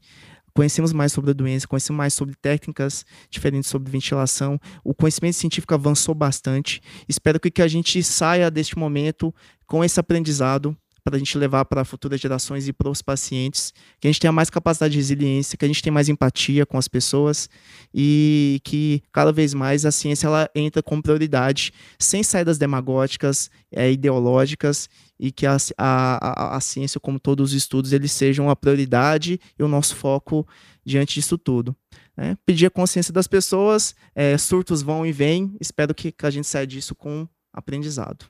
conhecemos 0.58 0.92
mais 0.92 1.14
sobre 1.14 1.30
a 1.30 1.34
doença, 1.36 1.68
conhecemos 1.68 1.98
mais 1.98 2.16
sobre 2.16 2.34
técnicas 2.34 3.06
diferentes 3.30 3.70
sobre 3.70 3.92
ventilação. 3.92 4.60
O 4.84 4.92
conhecimento 4.92 5.36
científico 5.36 5.72
avançou 5.76 6.16
bastante. 6.16 6.82
Espero 7.08 7.40
que, 7.40 7.52
que 7.52 7.62
a 7.62 7.68
gente 7.68 8.02
saia 8.02 8.50
deste 8.50 8.76
momento 8.76 9.32
com 9.68 9.86
esse 9.86 10.00
aprendizado 10.00 10.76
para 11.08 11.16
a 11.16 11.20
gente 11.20 11.38
levar 11.38 11.64
para 11.64 11.86
futuras 11.86 12.20
gerações 12.20 12.68
e 12.68 12.74
para 12.74 12.90
os 12.90 13.02
pacientes, 13.02 13.74
que 13.98 14.10
a 14.10 14.12
gente 14.12 14.20
tenha 14.20 14.32
mais 14.34 14.50
capacidade 14.50 14.92
de 14.92 14.98
resiliência, 14.98 15.58
que 15.58 15.64
a 15.64 15.68
gente 15.70 15.82
tenha 15.82 15.94
mais 15.94 16.10
empatia 16.10 16.66
com 16.66 16.78
as 16.78 16.90
pessoas 16.90 17.50
e 17.94 18.60
que 18.66 19.02
cada 19.14 19.32
vez 19.32 19.54
mais 19.54 19.86
a 19.86 19.92
ciência 19.92 20.28
ela 20.28 20.50
entra 20.54 20.84
com 20.84 21.02
prioridade, 21.02 21.72
sem 21.98 22.24
saídas 22.24 22.58
demagógicas, 22.58 23.50
é, 23.72 23.90
ideológicas 23.90 24.90
e 25.18 25.32
que 25.32 25.46
a, 25.46 25.56
a, 25.78 26.18
a, 26.28 26.58
a 26.58 26.60
ciência, 26.60 27.00
como 27.00 27.22
todos 27.22 27.52
os 27.52 27.58
estudos, 27.58 27.94
eles 27.94 28.12
sejam 28.12 28.50
a 28.50 28.56
prioridade 28.56 29.40
e 29.58 29.64
o 29.64 29.68
nosso 29.70 29.96
foco 29.96 30.46
diante 30.86 31.14
disso 31.14 31.38
tudo. 31.38 31.74
Né? 32.18 32.38
Pedir 32.46 32.66
a 32.66 32.70
consciência 32.70 33.14
das 33.14 33.28
pessoas, 33.28 33.96
é, 34.14 34.38
surtos 34.38 34.82
vão 34.82 35.06
e 35.06 35.14
vêm, 35.14 35.56
espero 35.62 35.96
que, 35.96 36.12
que 36.12 36.26
a 36.26 36.30
gente 36.30 36.48
saia 36.48 36.68
disso 36.68 36.94
com 36.94 37.26
aprendizado. 37.54 38.26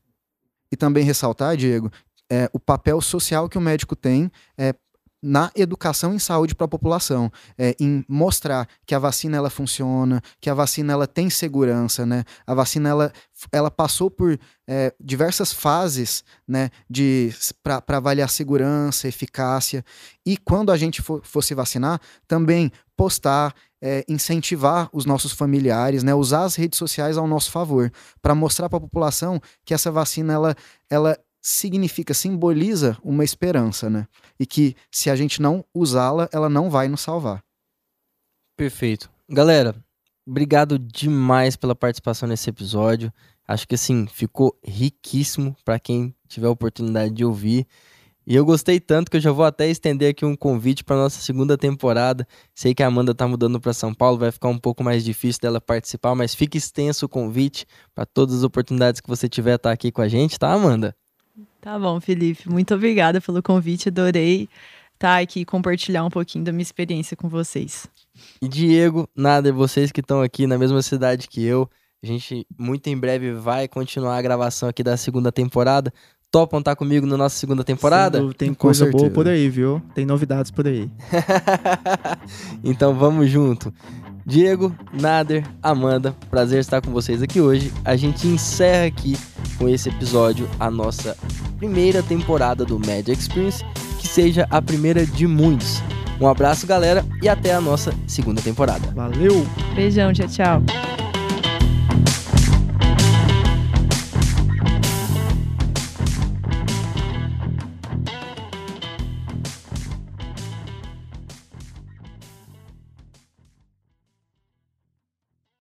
E 0.71 0.75
também 0.75 1.03
ressaltar, 1.03 1.55
Diego, 1.55 1.89
é, 2.32 2.49
o 2.53 2.59
papel 2.59 2.99
social 3.01 3.47
que 3.49 3.57
o 3.57 3.61
médico 3.61 3.95
tem 3.95 4.32
é, 4.57 4.73
na 5.21 5.51
educação 5.55 6.13
em 6.13 6.19
saúde 6.19 6.53
para 6.53 6.65
a 6.65 6.69
população, 6.69 7.32
é, 7.57 7.75
em 7.80 8.05
mostrar 8.07 8.67
que 8.86 8.93
a 8.93 8.99
vacina 8.99 9.36
ela 9.38 9.49
funciona, 9.49 10.21
que 10.39 10.49
a 10.49 10.53
vacina 10.53 10.93
ela 10.93 11.07
tem 11.07 11.30
segurança, 11.30 12.05
né? 12.05 12.23
A 12.45 12.53
vacina 12.53 12.89
ela, 12.89 13.11
ela 13.51 13.71
passou 13.71 14.11
por 14.11 14.39
é, 14.67 14.93
diversas 14.99 15.51
fases, 15.51 16.23
né? 16.47 16.69
De 16.89 17.34
para 17.63 17.97
avaliar 17.97 18.30
segurança, 18.30 19.07
eficácia 19.07 19.84
e 20.25 20.38
quando 20.38 20.71
a 20.71 20.78
gente 20.78 21.01
for, 21.01 21.21
for 21.23 21.43
se 21.43 21.55
vacinar, 21.55 21.99
também 22.28 22.71
postar, 22.95 23.53
é, 23.82 24.03
incentivar 24.07 24.89
os 24.93 25.05
nossos 25.05 25.32
familiares, 25.32 26.03
né? 26.03 26.13
Usar 26.13 26.43
as 26.43 26.55
redes 26.55 26.78
sociais 26.78 27.17
ao 27.17 27.28
nosso 27.28 27.51
favor 27.51 27.91
para 28.21 28.36
mostrar 28.36 28.69
para 28.69 28.78
a 28.78 28.82
população 28.82 29.41
que 29.65 29.73
essa 29.73 29.91
vacina 29.91 30.34
ela, 30.34 30.55
ela 30.89 31.17
significa, 31.48 32.14
simboliza 32.14 32.98
uma 33.02 33.24
esperança, 33.24 33.89
né? 33.89 34.06
E 34.38 34.45
que 34.45 34.76
se 34.91 35.10
a 35.10 35.16
gente 35.16 35.41
não 35.41 35.64
usá-la, 35.74 36.28
ela 36.34 36.50
não 36.50 36.70
vai 36.70 36.89
nos 36.89 37.00
salvar. 37.00 37.41
Perfeito. 38.58 39.10
Galera, 39.30 39.74
obrigado 40.28 40.78
demais 40.78 41.56
pela 41.56 41.74
participação 41.74 42.28
nesse 42.28 42.50
episódio. 42.50 43.14
Acho 43.48 43.66
que 43.66 43.76
assim, 43.76 44.08
ficou 44.08 44.60
riquíssimo 44.62 45.56
para 45.64 45.80
quem 45.80 46.14
tiver 46.28 46.48
a 46.48 46.52
oportunidade 46.52 47.14
de 47.14 47.24
ouvir. 47.24 47.66
E 48.26 48.36
eu 48.36 48.43
gostei 48.43 48.78
tanto 48.78 49.10
que 49.10 49.16
eu 49.16 49.22
já 49.22 49.32
vou 49.32 49.45
até 49.45 49.70
estender 49.70 50.12
aqui 50.12 50.26
um 50.26 50.36
convite 50.36 50.84
para 50.84 50.98
nossa 50.98 51.22
segunda 51.22 51.58
temporada. 51.58 52.28
Sei 52.54 52.76
que 52.76 52.84
a 52.84 52.88
Amanda 52.88 53.16
tá 53.16 53.26
mudando 53.26 53.58
para 53.58 53.72
São 53.72 53.93
Paulo, 53.93 54.18
vai 54.18 54.34
ficar 54.34 54.50
um 54.50 54.58
pouco 54.58 54.84
mais 54.84 55.06
difícil 55.06 55.39
dela 55.41 55.62
participar, 55.62 56.14
mas 56.14 56.36
fica 56.36 56.58
extenso 56.58 57.06
o 57.06 57.10
convite 57.10 57.66
para 57.95 58.06
todas 58.06 58.36
as 58.36 58.43
oportunidades 58.43 59.00
que 59.00 59.08
você 59.08 59.30
tiver 59.30 59.56
estar 59.56 59.70
tá 59.70 59.74
aqui 59.74 59.93
com 59.93 60.02
a 60.02 60.10
gente, 60.10 60.38
tá, 60.38 60.52
Amanda? 60.52 60.93
Tá 61.62 61.78
bom, 61.78 61.99
Felipe. 61.99 62.49
Muito 62.49 62.74
obrigada 62.74 63.20
pelo 63.20 63.41
convite. 63.41 63.89
Adorei 63.89 64.47
estar 64.93 65.22
aqui 65.22 65.41
e 65.41 65.45
compartilhar 65.45 66.03
um 66.03 66.10
pouquinho 66.10 66.43
da 66.43 66.51
minha 66.51 66.64
experiência 66.64 67.16
com 67.16 67.30
vocês. 67.30 67.88
E 68.41 68.47
Diego, 68.47 69.08
nada, 69.16 69.53
vocês 69.53 69.91
que 69.91 70.01
estão 70.01 70.22
aqui 70.22 70.47
na 70.47 70.58
mesma 70.58 70.82
cidade 70.82 71.28
que 71.28 71.43
eu, 71.43 71.70
a 72.03 72.08
gente 72.08 72.45
muito 72.58 72.88
em 72.88 72.97
breve 72.97 73.32
vai 73.34 73.68
continuar 73.68 74.18
a 74.18 74.22
gravação 74.22 74.68
aqui 74.70 74.84
da 74.84 74.97
segunda 74.97 75.32
temporada. 75.32 75.93
Topam 76.30 76.60
estar 76.60 76.76
comigo 76.76 77.05
na 77.08 77.16
nossa 77.16 77.38
segunda 77.38 77.64
temporada? 77.64 78.20
Sim, 78.20 78.32
tem 78.34 78.53
coisa 78.53 78.89
boa 78.91 79.10
por 79.10 79.28
aí, 79.28 79.49
viu? 79.49 79.82
Tem 79.95 80.05
novidades 80.05 80.51
por 80.51 80.68
aí. 80.68 80.91
então 82.64 82.93
vamos 82.93 83.30
junto. 83.30 83.74
Diego, 84.26 84.76
Nader, 84.91 85.47
Amanda, 85.64 86.14
prazer 86.30 86.60
estar 86.60 86.82
com 86.82 86.91
vocês 86.91 87.22
aqui 87.22 87.39
hoje. 87.39 87.72
A 87.86 87.95
gente 87.95 88.28
encerra 88.28 88.88
aqui 88.88 89.16
com 89.58 89.68
esse 89.68 89.89
episódio 89.89 90.49
a 90.60 90.70
nossa 90.70 91.18
primeira 91.58 92.03
temporada 92.03 92.64
do 92.64 92.80
Media 92.80 93.14
Experience, 93.14 93.64
que 93.99 94.08
seja 94.08 94.47
a 94.49 94.62
primeira 94.62 95.05
de 95.05 95.28
muitos. 95.28 95.82
Um 96.20 96.28
abraço, 96.28 96.66
galera, 96.66 97.05
e 97.22 97.30
até 97.30 97.53
a 97.53 97.62
nossa 97.62 97.93
segunda 98.08 98.41
temporada. 98.41 98.91
Valeu! 98.95 99.45
Beijão, 99.76 100.12
tchau, 100.14 100.28
tchau. 100.28 101.07